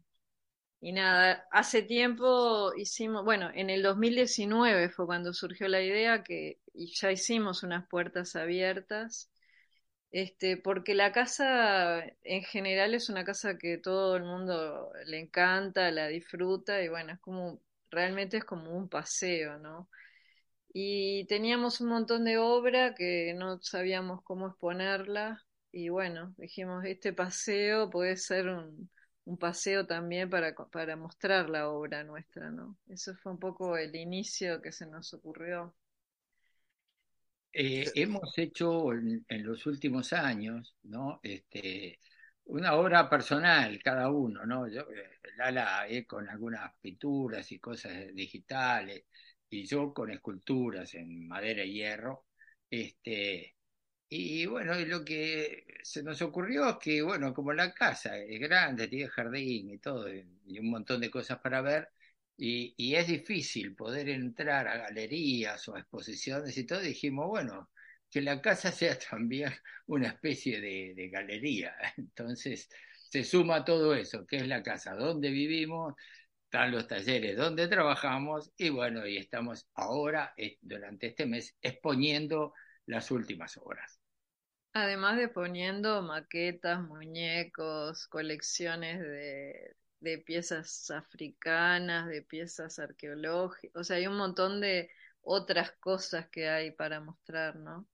y 0.81 0.93
nada, 0.93 1.47
hace 1.53 1.83
tiempo 1.83 2.73
hicimos, 2.77 3.25
bueno, 3.25 3.51
en 3.55 3.71
el 3.71 3.83
2019 3.83 4.91
fue 4.91 5.07
cuando 5.07 5.33
surgió 5.33 5.69
la 5.69 5.83
idea 5.83 6.23
que 6.23 6.61
y 6.75 6.95
ya 6.95 7.13
hicimos 7.13 7.63
unas 7.63 7.89
puertas 7.89 8.37
abiertas 8.37 9.31
este, 10.11 10.57
porque 10.57 10.95
la 10.95 11.13
casa 11.13 12.05
en 12.23 12.43
general 12.43 12.95
es 12.95 13.09
una 13.09 13.25
casa 13.25 13.59
que 13.59 13.79
todo 13.79 14.17
el 14.17 14.25
mundo 14.25 14.93
le 15.07 15.21
encanta, 15.21 15.91
la 15.93 16.09
disfruta 16.09 16.83
y 16.83 16.89
bueno, 16.89 17.13
es 17.13 17.21
como, 17.21 17.63
realmente 17.91 18.39
es 18.39 18.45
como 18.45 18.73
un 18.77 18.89
paseo, 18.89 19.59
¿no? 19.59 19.89
Y 20.73 21.27
teníamos 21.27 21.81
un 21.81 21.89
montón 21.89 22.25
de 22.25 22.39
obra 22.39 22.95
que 22.95 23.35
no 23.37 23.61
sabíamos 23.61 24.23
cómo 24.23 24.49
exponerla 24.49 25.45
y 25.73 25.89
bueno, 25.89 26.35
dijimos, 26.37 26.85
este 26.85 27.13
paseo 27.13 27.91
puede 27.91 28.17
ser 28.17 28.49
un, 28.49 28.91
un 29.25 29.39
paseo 29.39 29.87
también 29.87 30.29
para, 30.29 30.55
para 30.55 30.97
mostrar 30.97 31.49
la 31.49 31.69
obra 31.69 32.03
nuestra, 32.03 32.51
¿no? 32.51 32.77
Eso 32.89 33.15
fue 33.17 33.33
un 33.33 33.39
poco 33.39 33.77
el 33.77 33.95
inicio 33.95 34.61
que 34.61 34.73
se 34.73 34.87
nos 34.87 35.15
ocurrió. 35.15 35.75
Eh, 37.53 37.91
hemos 37.95 38.37
hecho 38.39 38.93
en, 38.93 39.25
los 39.29 39.67
últimos 39.67 40.13
años, 40.13 40.75
¿no? 40.83 41.21
Este, 41.23 41.99
una 42.45 42.75
obra 42.75 43.09
personal 43.09 43.81
cada 43.83 44.11
uno, 44.11 44.45
¿no? 44.47 44.69
Yo, 44.69 44.87
Lala 45.37 45.89
eh, 45.89 46.07
con 46.07 46.29
algunas 46.29 46.73
pinturas 46.81 47.51
y 47.53 47.59
cosas 47.59 48.13
digitales, 48.15 49.05
y 49.51 49.67
yo 49.67 49.93
con 49.95 50.11
esculturas 50.11 50.95
en 50.95 51.29
madera 51.29 51.65
y 51.65 51.75
hierro. 51.75 52.27
Este, 52.71 53.57
y 54.09 54.47
bueno, 54.47 54.79
y 54.81 54.87
lo 54.87 55.05
que 55.05 55.67
se 55.83 56.03
nos 56.03 56.23
ocurrió 56.23 56.69
es 56.71 56.77
que, 56.79 57.03
bueno, 57.03 57.35
como 57.35 57.53
la 57.53 57.75
casa 57.75 58.19
es 58.19 58.41
grande, 58.41 58.89
tiene 58.89 59.09
jardín 59.09 59.71
y 59.71 59.79
todo, 59.79 60.07
y 60.13 60.59
un 60.59 60.71
montón 60.71 61.01
de 61.01 61.11
cosas 61.11 61.39
para 61.41 61.63
ver, 61.63 61.89
y, 62.41 62.95
es 62.95 63.07
difícil 63.07 63.75
poder 63.77 64.09
entrar 64.09 64.67
a 64.67 64.79
galerías 64.79 65.69
o 65.69 65.77
a 65.77 65.81
exposiciones 65.81 66.57
y 66.57 66.65
todo, 66.67 66.81
dijimos, 66.81 67.29
bueno, 67.29 67.71
que 68.11 68.23
la 68.23 68.41
casa 68.41 68.73
sea 68.73 68.99
también 68.99 69.53
una 69.87 70.09
especie 70.09 70.61
de, 70.61 71.09
galería. 71.11 71.75
Entonces 71.99 72.69
se 73.11 73.25
suma 73.25 73.65
todo 73.65 73.95
eso, 73.95 74.27
que 74.27 74.37
es 74.39 74.49
la 74.49 74.63
casa 74.63 74.95
donde 74.95 75.31
vivimos, 75.31 75.95
están 76.51 76.73
los 76.73 76.89
talleres 76.89 77.37
donde 77.37 77.69
trabajamos 77.69 78.51
y 78.57 78.71
bueno, 78.71 79.07
y 79.07 79.19
estamos 79.19 79.69
ahora, 79.75 80.35
eh, 80.37 80.59
durante 80.61 81.07
este 81.07 81.25
mes, 81.25 81.57
exponiendo 81.63 82.55
las 82.87 83.13
últimas 83.13 83.57
obras. 83.57 84.01
Además 84.73 85.17
de 85.17 85.29
poniendo 85.29 86.03
maquetas, 86.03 86.83
muñecos, 86.83 88.09
colecciones 88.09 89.01
de, 89.01 89.77
de 90.01 90.19
piezas 90.19 90.91
africanas, 90.91 92.09
de 92.09 92.23
piezas 92.23 92.81
arqueológicas, 92.81 93.81
o 93.81 93.85
sea, 93.85 93.99
hay 93.99 94.09
un 94.09 94.17
montón 94.17 94.61
de 94.61 94.91
otras 95.23 95.71
cosas 95.79 96.29
que 96.31 96.49
hay 96.49 96.73
para 96.73 96.99
mostrar, 97.01 97.55
¿no? 97.55 97.87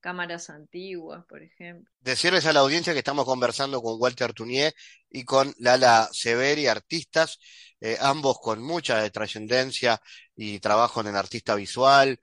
Cámaras 0.00 0.50
antiguas, 0.50 1.24
por 1.28 1.42
ejemplo. 1.42 1.90
Decirles 2.00 2.46
a 2.46 2.52
la 2.52 2.60
audiencia 2.60 2.92
que 2.92 3.00
estamos 3.00 3.24
conversando 3.24 3.80
con 3.82 4.00
Walter 4.00 4.32
Tunier 4.32 4.74
y 5.10 5.24
con 5.24 5.54
Lala 5.58 6.08
Severi, 6.12 6.66
artistas, 6.66 7.38
eh, 7.80 7.96
ambos 8.00 8.38
con 8.40 8.62
mucha 8.62 9.08
trascendencia 9.10 10.00
y 10.34 10.58
trabajo 10.60 11.00
en 11.00 11.08
el 11.08 11.16
artista 11.16 11.54
visual 11.54 12.18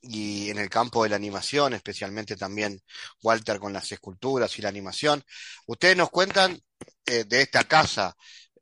y 0.00 0.50
en 0.50 0.58
el 0.58 0.68
campo 0.68 1.02
de 1.02 1.10
la 1.10 1.16
animación, 1.16 1.72
especialmente 1.72 2.36
también 2.36 2.80
Walter 3.22 3.58
con 3.58 3.72
las 3.72 3.90
esculturas 3.90 4.58
y 4.58 4.62
la 4.62 4.68
animación. 4.68 5.24
Ustedes 5.66 5.96
nos 5.96 6.10
cuentan 6.10 6.60
eh, 7.06 7.24
de 7.24 7.42
esta 7.42 7.64
casa 7.64 8.14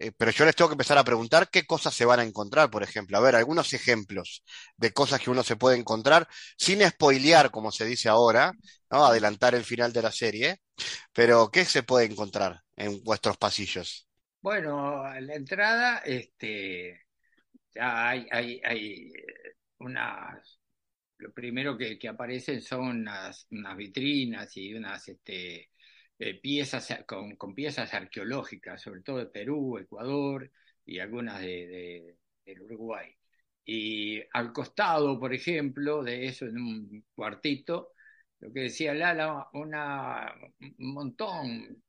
eh, 0.02 0.12
pero 0.16 0.32
yo 0.32 0.44
les 0.44 0.56
tengo 0.56 0.68
que 0.68 0.74
empezar 0.74 0.98
a 0.98 1.04
preguntar 1.04 1.48
qué 1.50 1.64
cosas 1.64 1.94
se 1.94 2.04
van 2.04 2.20
a 2.20 2.24
encontrar, 2.24 2.70
por 2.70 2.82
ejemplo. 2.82 3.16
A 3.16 3.20
ver, 3.20 3.36
algunos 3.36 3.72
ejemplos 3.72 4.42
de 4.76 4.92
cosas 4.92 5.20
que 5.20 5.30
uno 5.30 5.42
se 5.44 5.56
puede 5.56 5.78
encontrar 5.78 6.28
sin 6.58 6.82
spoilear, 6.88 7.50
como 7.50 7.70
se 7.70 7.84
dice 7.86 8.08
ahora, 8.08 8.52
¿no? 8.90 9.04
Adelantar 9.04 9.54
el 9.54 9.64
final 9.64 9.92
de 9.92 10.02
la 10.02 10.12
serie. 10.12 10.60
Pero, 11.12 11.50
¿qué 11.50 11.64
se 11.64 11.84
puede 11.84 12.06
encontrar 12.06 12.60
en 12.76 13.02
vuestros 13.04 13.36
pasillos? 13.36 14.08
Bueno, 14.40 15.02
a 15.04 15.20
la 15.20 15.34
entrada, 15.34 15.98
este, 15.98 17.02
ya 17.74 18.08
hay, 18.08 18.26
hay, 18.30 18.60
hay 18.64 19.12
unas, 19.78 20.60
lo 21.18 21.32
primero 21.32 21.78
que, 21.78 21.98
que 21.98 22.08
aparecen 22.08 22.60
son 22.60 22.80
unas, 22.88 23.46
unas 23.50 23.76
vitrinas 23.76 24.56
y 24.56 24.74
unas, 24.74 25.08
este, 25.08 25.71
eh, 26.18 26.40
piezas 26.40 26.88
con, 27.06 27.36
con, 27.36 27.54
piezas 27.54 27.92
arqueológicas, 27.94 28.80
sobre 28.82 29.02
todo 29.02 29.18
de 29.18 29.26
Perú, 29.26 29.78
Ecuador 29.78 30.50
y 30.84 30.98
algunas 30.98 31.40
de, 31.40 31.66
de, 31.66 32.18
del 32.44 32.62
Uruguay. 32.62 33.14
Y 33.64 34.20
al 34.32 34.52
costado, 34.52 35.18
por 35.18 35.34
ejemplo, 35.34 36.02
de 36.02 36.26
eso, 36.26 36.46
en 36.46 36.58
un 36.58 37.04
cuartito, 37.14 37.92
lo 38.40 38.52
que 38.52 38.62
decía 38.62 38.94
Lala, 38.94 39.48
una, 39.54 40.34
un 40.60 40.94
montón, 40.94 41.82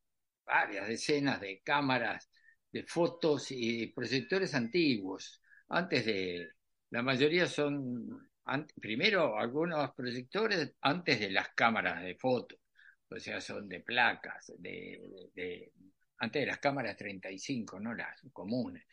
varias 0.45 0.88
decenas 0.88 1.41
de 1.41 1.61
cámaras, 1.63 2.30
de 2.71 2.84
fotos 2.84 3.47
y 3.51 3.88
proyectores 3.88 4.53
antiguos. 4.55 5.41
Antes 5.69 6.05
de, 6.05 6.49
la 6.91 7.01
mayoría 7.03 7.47
son, 7.47 8.30
primero 8.82 9.38
algunos 9.38 9.93
proyectores 9.95 10.76
antes 10.82 11.19
de 11.19 11.32
las 11.32 11.49
cámaras 11.55 12.03
de 12.03 12.15
fotos 12.15 12.59
o 13.16 13.20
sea, 13.20 13.39
son 13.41 13.68
de 13.70 13.80
placas, 13.82 14.53
de, 14.57 15.72
antes 16.20 16.41
de 16.41 16.45
las 16.45 16.59
cámaras 16.59 16.97
35, 16.97 17.80
no 17.80 17.93
las 17.93 18.22
comunes. 18.32 18.86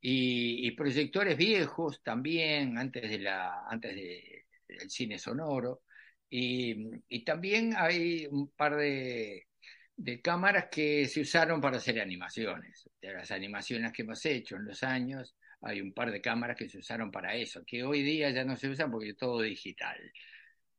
Y, 0.00 0.70
proyectores 0.72 1.36
viejos 1.36 2.02
también, 2.02 2.78
antes, 2.78 3.10
de 3.10 3.18
la, 3.18 3.66
antes 3.68 3.94
de, 3.94 4.46
del 4.66 4.90
cine 4.90 5.18
sonoro. 5.18 5.82
Y, 6.30 6.88
y, 7.08 7.24
también 7.24 7.74
hay 7.76 8.26
un 8.26 8.50
par 8.52 8.76
de, 8.76 9.48
de 9.96 10.20
cámaras 10.22 10.68
que 10.70 11.06
se 11.06 11.20
usaron 11.22 11.60
para 11.60 11.78
hacer 11.78 12.00
animaciones. 12.00 12.88
De 13.00 13.12
las 13.12 13.30
animaciones 13.32 13.92
que 13.92 14.02
hemos 14.02 14.24
hecho 14.26 14.56
en 14.56 14.66
los 14.66 14.82
años, 14.84 15.34
hay 15.62 15.80
un 15.80 15.92
par 15.92 16.12
de 16.12 16.20
cámaras 16.20 16.56
que 16.56 16.68
se 16.68 16.78
usaron 16.78 17.10
para 17.10 17.34
eso, 17.34 17.64
que 17.66 17.82
hoy 17.82 18.02
día 18.02 18.30
ya 18.30 18.44
no 18.44 18.56
se 18.56 18.68
usan 18.68 18.90
porque 18.90 19.10
es 19.10 19.16
todo 19.16 19.40
digital. 19.42 19.98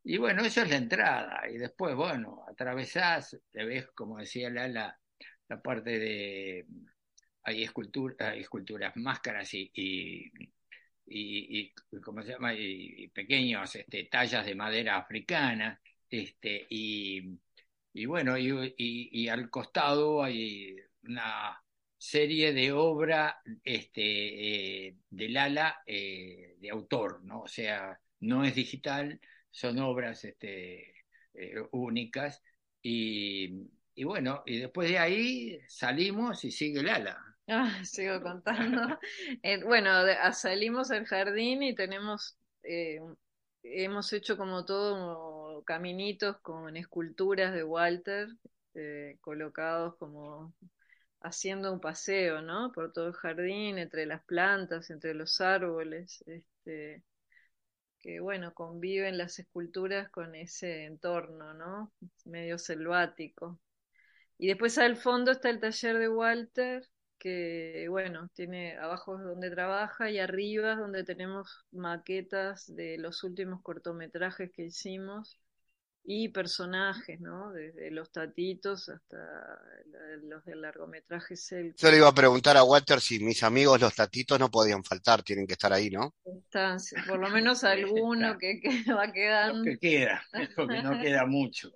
Y 0.03 0.17
bueno, 0.17 0.43
eso 0.43 0.61
es 0.61 0.69
la 0.69 0.77
entrada. 0.77 1.41
Y 1.49 1.57
después, 1.57 1.95
bueno, 1.95 2.43
atravesás, 2.47 3.37
te 3.51 3.65
ves, 3.65 3.87
como 3.93 4.17
decía 4.17 4.49
Lala, 4.49 4.99
la 5.47 5.61
parte 5.61 5.99
de. 5.99 6.65
Hay, 7.43 7.63
escultura, 7.63 8.35
esculturas, 8.35 8.95
máscaras 8.97 9.53
y, 9.53 9.71
y, 9.73 10.31
y, 11.05 11.73
¿cómo 12.01 12.21
se 12.21 12.31
llama? 12.33 12.53
Y, 12.53 13.07
pequeños 13.09 13.75
este, 13.75 14.05
tallas 14.05 14.45
de 14.45 14.55
madera 14.55 14.97
africana. 14.97 15.79
Este, 16.09 16.65
y, 16.69 17.39
y 17.93 18.05
bueno, 18.05 18.37
y, 18.37 18.75
y, 18.77 19.27
al 19.27 19.49
costado 19.49 20.23
hay 20.23 20.75
una 21.03 21.61
serie 21.97 22.53
de 22.53 22.71
obra 22.71 23.41
este, 23.63 24.87
eh, 24.87 24.97
del 25.09 25.37
ala 25.37 25.81
eh, 25.85 26.55
de 26.59 26.69
autor, 26.69 27.23
¿no? 27.23 27.41
O 27.41 27.47
sea, 27.47 27.99
no 28.21 28.43
es 28.43 28.55
digital, 28.55 29.19
son 29.51 29.79
obras 29.79 30.23
este, 30.25 30.93
eh, 31.33 31.55
únicas. 31.71 32.41
Y, 32.81 33.69
y, 33.95 34.03
bueno, 34.03 34.43
y 34.45 34.59
después 34.59 34.89
de 34.89 34.97
ahí 34.99 35.59
salimos 35.67 36.43
y 36.45 36.51
sigue 36.51 36.79
el 36.79 36.89
ala. 36.89 37.29
Ah, 37.47 37.83
sigo 37.83 38.21
contando. 38.21 38.99
eh, 39.43 39.63
bueno, 39.63 39.91
salimos 40.33 40.91
al 40.91 41.05
jardín 41.05 41.63
y 41.63 41.73
tenemos, 41.73 42.37
eh, 42.63 42.99
hemos 43.63 44.13
hecho 44.13 44.37
como 44.37 44.65
todo 44.65 45.63
caminitos 45.63 46.37
con 46.41 46.77
esculturas 46.77 47.53
de 47.53 47.63
Walter 47.63 48.29
eh, 48.75 49.17
colocados 49.21 49.95
como 49.97 50.53
haciendo 51.21 51.73
un 51.73 51.81
paseo, 51.81 52.41
¿no? 52.41 52.71
Por 52.71 52.93
todo 52.93 53.07
el 53.07 53.13
jardín, 53.13 53.77
entre 53.79 54.05
las 54.05 54.23
plantas, 54.25 54.89
entre 54.91 55.13
los 55.15 55.41
árboles. 55.41 56.23
Este, 56.27 57.03
que 57.99 58.19
bueno, 58.19 58.53
conviven 58.53 59.17
las 59.17 59.39
esculturas 59.39 60.09
con 60.09 60.35
ese 60.35 60.85
entorno, 60.85 61.53
¿no? 61.53 61.91
Medio 62.25 62.57
selvático. 62.57 63.59
Y 64.37 64.47
después 64.47 64.77
al 64.77 64.95
fondo 64.95 65.31
está 65.31 65.49
el 65.49 65.59
taller 65.59 65.99
de 65.99 66.09
Walter, 66.09 66.87
que 67.19 67.87
bueno, 67.89 68.29
tiene 68.33 68.77
abajo 68.77 69.17
donde 69.17 69.51
trabaja 69.51 70.09
y 70.09 70.19
arriba 70.19 70.75
donde 70.75 71.03
tenemos 71.03 71.65
maquetas 71.71 72.73
de 72.73 72.97
los 72.97 73.23
últimos 73.23 73.61
cortometrajes 73.61 74.51
que 74.51 74.63
hicimos 74.63 75.37
y 76.03 76.29
personajes, 76.29 77.19
¿no? 77.19 77.51
Desde 77.51 77.91
los 77.91 78.11
tatitos 78.11 78.89
hasta 78.89 79.17
los 80.23 80.43
del 80.45 80.61
largometraje 80.61 81.35
Cel. 81.35 81.75
Yo 81.77 81.91
le 81.91 81.97
iba 81.97 82.07
a 82.07 82.15
preguntar 82.15 82.57
a 82.57 82.63
Walter 82.63 82.99
si 82.99 83.19
mis 83.19 83.43
amigos 83.43 83.79
los 83.79 83.95
tatitos 83.95 84.39
no 84.39 84.49
podían 84.49 84.83
faltar, 84.83 85.23
tienen 85.23 85.45
que 85.45 85.53
estar 85.53 85.71
ahí, 85.71 85.89
¿no? 85.89 86.15
Están, 86.25 86.77
por 87.07 87.19
lo 87.19 87.29
menos 87.43 87.63
alguno 87.63 88.37
que, 88.37 88.59
que, 88.59 88.69
va 88.93 89.11
quedando. 89.11 89.63
que 89.63 89.77
queda, 89.77 90.23
porque 90.55 90.81
no 90.81 90.99
queda 91.01 91.25
mucho. 91.25 91.71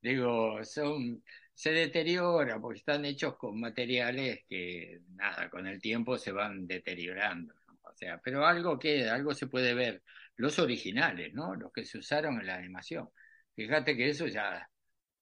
Digo, 0.00 0.64
son 0.64 1.22
se 1.58 1.72
deteriora 1.72 2.60
porque 2.60 2.78
están 2.78 3.04
hechos 3.04 3.36
con 3.36 3.58
materiales 3.58 4.44
que, 4.48 5.00
nada, 5.16 5.50
con 5.50 5.66
el 5.66 5.80
tiempo 5.80 6.16
se 6.16 6.30
van 6.30 6.68
deteriorando. 6.68 7.52
O 7.82 7.92
sea, 7.96 8.20
pero 8.22 8.46
algo 8.46 8.78
queda, 8.78 9.16
algo 9.16 9.34
se 9.34 9.48
puede 9.48 9.74
ver. 9.74 10.04
Los 10.36 10.60
originales, 10.60 11.34
¿no? 11.34 11.56
Los 11.56 11.72
que 11.72 11.84
se 11.84 11.98
usaron 11.98 12.40
en 12.40 12.46
la 12.46 12.54
animación. 12.54 13.10
Fíjate 13.58 13.96
que 13.96 14.10
eso 14.10 14.28
ya, 14.28 14.70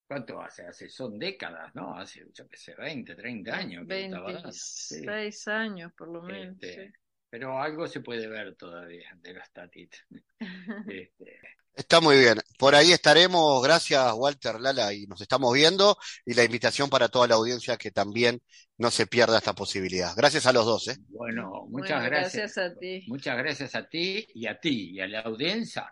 ¿cuánto 0.07 0.39
hace? 0.43 0.67
Hace, 0.67 0.91
son 0.91 1.19
décadas, 1.19 1.75
¿no? 1.75 1.99
Hace, 1.99 2.23
yo 2.35 2.47
qué 2.47 2.59
sé, 2.59 2.75
20, 2.75 3.15
30 3.15 3.57
años. 3.57 3.87
26 3.87 5.49
años 5.49 5.91
por 5.97 6.09
lo 6.09 6.21
menos. 6.21 6.55
Este, 6.61 6.93
pero 7.31 7.59
algo 7.59 7.87
se 7.87 8.01
puede 8.01 8.29
ver 8.29 8.55
todavía 8.55 9.09
de 9.23 9.33
los 9.33 9.51
tatitos. 9.53 10.01
este. 10.87 11.41
Está 11.75 12.03
muy 12.03 12.19
bien. 12.19 12.37
Por 12.59 12.75
ahí 12.75 12.93
estaremos. 12.93 13.63
Gracias, 13.63 14.13
Walter 14.15 14.61
Lala, 14.61 14.93
y 14.93 15.07
nos 15.07 15.23
estamos 15.23 15.55
viendo. 15.55 15.97
Y 16.27 16.35
la 16.35 16.45
invitación 16.45 16.91
para 16.91 17.09
toda 17.09 17.29
la 17.29 17.37
audiencia 17.37 17.79
que 17.79 17.91
también 17.91 18.43
no 18.77 18.91
se 18.91 19.07
pierda 19.07 19.39
esta 19.39 19.55
posibilidad. 19.55 20.13
Gracias 20.15 20.45
a 20.45 20.53
los 20.53 20.67
dos. 20.67 20.89
¿eh? 20.89 20.97
Bueno, 21.09 21.65
muchas 21.71 22.03
bueno, 22.03 22.17
gracias. 22.17 22.55
gracias. 22.55 22.59
a 22.59 22.79
ti. 22.79 23.05
Muchas 23.09 23.39
gracias 23.39 23.75
a 23.75 23.89
ti 23.89 24.27
y 24.35 24.47
a 24.47 24.61
ti 24.61 24.91
y 24.91 25.01
a 25.01 25.09
la 25.09 25.21
audiencia 25.21 25.91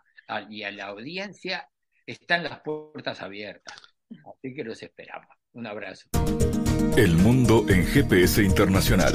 y 0.50 0.62
a 0.62 0.70
la 0.70 0.86
audiencia 0.86 1.68
están 2.06 2.44
las 2.44 2.60
puertas 2.60 3.20
abiertas. 3.22 3.74
Así 4.10 4.54
que 4.54 4.64
los 4.64 4.82
esperamos. 4.82 5.28
Un 5.52 5.66
abrazo. 5.66 6.08
El 6.96 7.16
mundo 7.16 7.64
en 7.68 7.84
GPS 7.84 8.42
Internacional. 8.42 9.14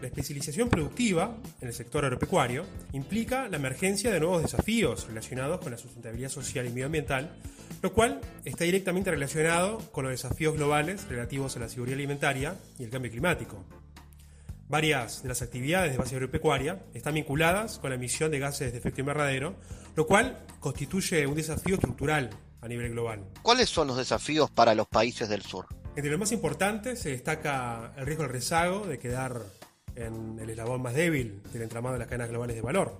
La 0.00 0.06
especialización 0.06 0.68
productiva 0.68 1.36
en 1.60 1.68
el 1.68 1.74
sector 1.74 2.04
agropecuario 2.04 2.64
implica 2.92 3.48
la 3.48 3.56
emergencia 3.56 4.12
de 4.12 4.20
nuevos 4.20 4.42
desafíos 4.42 5.08
relacionados 5.08 5.58
con 5.60 5.72
la 5.72 5.78
sustentabilidad 5.78 6.28
social 6.28 6.66
y 6.66 6.70
medioambiental, 6.70 7.36
lo 7.82 7.92
cual 7.92 8.20
está 8.44 8.62
directamente 8.62 9.10
relacionado 9.10 9.78
con 9.90 10.04
los 10.04 10.12
desafíos 10.12 10.54
globales 10.54 11.08
relativos 11.08 11.56
a 11.56 11.60
la 11.60 11.68
seguridad 11.68 11.98
alimentaria 11.98 12.56
y 12.78 12.84
el 12.84 12.90
cambio 12.90 13.10
climático. 13.10 13.64
Varias 14.68 15.22
de 15.22 15.30
las 15.30 15.42
actividades 15.42 15.90
de 15.90 15.98
base 15.98 16.14
agropecuaria 16.14 16.80
están 16.94 17.14
vinculadas 17.14 17.80
con 17.80 17.90
la 17.90 17.96
emisión 17.96 18.30
de 18.30 18.38
gases 18.38 18.70
de 18.70 18.78
efecto 18.78 19.00
invernadero, 19.00 19.56
lo 19.96 20.06
cual 20.06 20.44
constituye 20.60 21.26
un 21.26 21.34
desafío 21.34 21.74
estructural 21.74 22.30
a 22.60 22.68
nivel 22.68 22.92
global. 22.92 23.24
¿Cuáles 23.42 23.68
son 23.68 23.88
los 23.88 23.96
desafíos 23.96 24.48
para 24.50 24.76
los 24.76 24.86
países 24.86 25.28
del 25.28 25.42
sur? 25.42 25.66
Entre 25.96 26.10
los 26.10 26.20
más 26.20 26.30
importantes 26.30 27.00
se 27.00 27.10
destaca 27.10 27.94
el 27.96 28.06
riesgo 28.06 28.22
del 28.22 28.32
rezago 28.32 28.86
de 28.86 29.00
quedar 29.00 29.42
en 29.98 30.38
el 30.40 30.50
eslabón 30.50 30.82
más 30.82 30.94
débil 30.94 31.42
del 31.52 31.62
entramado 31.62 31.94
de 31.94 31.98
las 31.98 32.08
cadenas 32.08 32.30
globales 32.30 32.56
de 32.56 32.62
valor. 32.62 32.98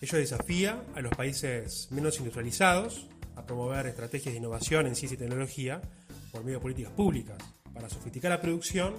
Ello 0.00 0.18
desafía 0.18 0.82
a 0.94 1.00
los 1.00 1.14
países 1.14 1.88
menos 1.90 2.18
industrializados 2.18 3.08
a 3.34 3.44
promover 3.44 3.86
estrategias 3.86 4.32
de 4.32 4.38
innovación 4.38 4.86
en 4.86 4.94
ciencia 4.94 5.16
y 5.16 5.18
tecnología 5.18 5.80
por 6.30 6.44
medio 6.44 6.58
de 6.58 6.62
políticas 6.62 6.92
públicas 6.92 7.38
para 7.72 7.88
sofisticar 7.88 8.30
la 8.30 8.40
producción 8.40 8.94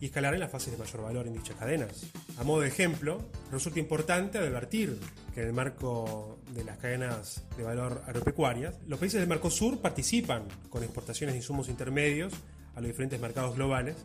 y 0.00 0.06
escalar 0.06 0.34
en 0.34 0.40
las 0.40 0.50
fases 0.50 0.72
de 0.72 0.78
mayor 0.78 1.02
valor 1.02 1.26
en 1.26 1.34
dichas 1.34 1.56
cadenas. 1.56 2.06
A 2.38 2.44
modo 2.44 2.60
de 2.60 2.68
ejemplo, 2.68 3.18
resulta 3.52 3.78
importante 3.78 4.38
advertir 4.38 4.98
que 5.34 5.42
en 5.42 5.48
el 5.48 5.52
marco 5.52 6.38
de 6.54 6.64
las 6.64 6.78
cadenas 6.78 7.42
de 7.56 7.62
valor 7.62 8.02
agropecuarias, 8.06 8.74
los 8.86 8.98
países 8.98 9.20
del 9.20 9.28
Mercosur 9.28 9.78
participan 9.80 10.44
con 10.70 10.82
exportaciones 10.82 11.34
de 11.34 11.38
insumos 11.38 11.68
intermedios 11.68 12.32
a 12.74 12.80
los 12.80 12.88
diferentes 12.88 13.20
mercados 13.20 13.56
globales 13.56 13.96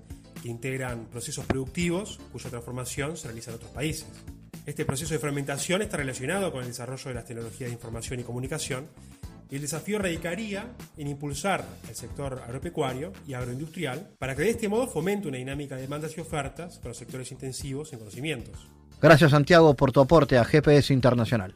integran 0.50 1.06
procesos 1.06 1.46
productivos 1.46 2.20
cuya 2.32 2.50
transformación 2.50 3.18
se 3.18 3.28
realiza 3.28 3.52
en 3.52 3.56
otros 3.58 3.72
países. 3.72 4.08
Este 4.66 4.86
proceso 4.86 5.14
de 5.14 5.20
fragmentación 5.20 5.82
está 5.82 5.98
relacionado 5.98 6.52
con 6.52 6.62
el 6.62 6.68
desarrollo 6.68 7.10
de 7.10 7.14
las 7.14 7.26
tecnologías 7.26 7.70
de 7.70 7.76
información 7.76 8.20
y 8.20 8.24
comunicación 8.24 8.88
y 9.50 9.56
el 9.56 9.62
desafío 9.62 10.00
radicaría 10.00 10.74
en 10.98 11.08
impulsar 11.08 11.64
el 11.88 11.96
sector 11.96 12.42
agropecuario 12.44 13.14
y 13.28 13.34
agroindustrial 13.34 14.10
para 14.18 14.36
que 14.36 14.44
de 14.44 14.50
este 14.50 14.68
modo 14.68 14.88
fomente 14.88 15.28
una 15.28 15.38
dinámica 15.38 15.76
de 15.76 15.82
demandas 15.82 16.18
y 16.18 16.22
ofertas 16.22 16.80
con 16.80 16.90
los 16.90 16.98
sectores 16.98 17.32
intensivos 17.32 17.94
en 17.94 18.00
conocimientos. 18.00 18.68
Gracias 19.02 19.32
Santiago 19.32 19.76
por 19.76 19.92
tu 19.92 20.00
aporte 20.00 20.38
a 20.38 20.46
GPS 20.46 20.94
Internacional. 20.94 21.56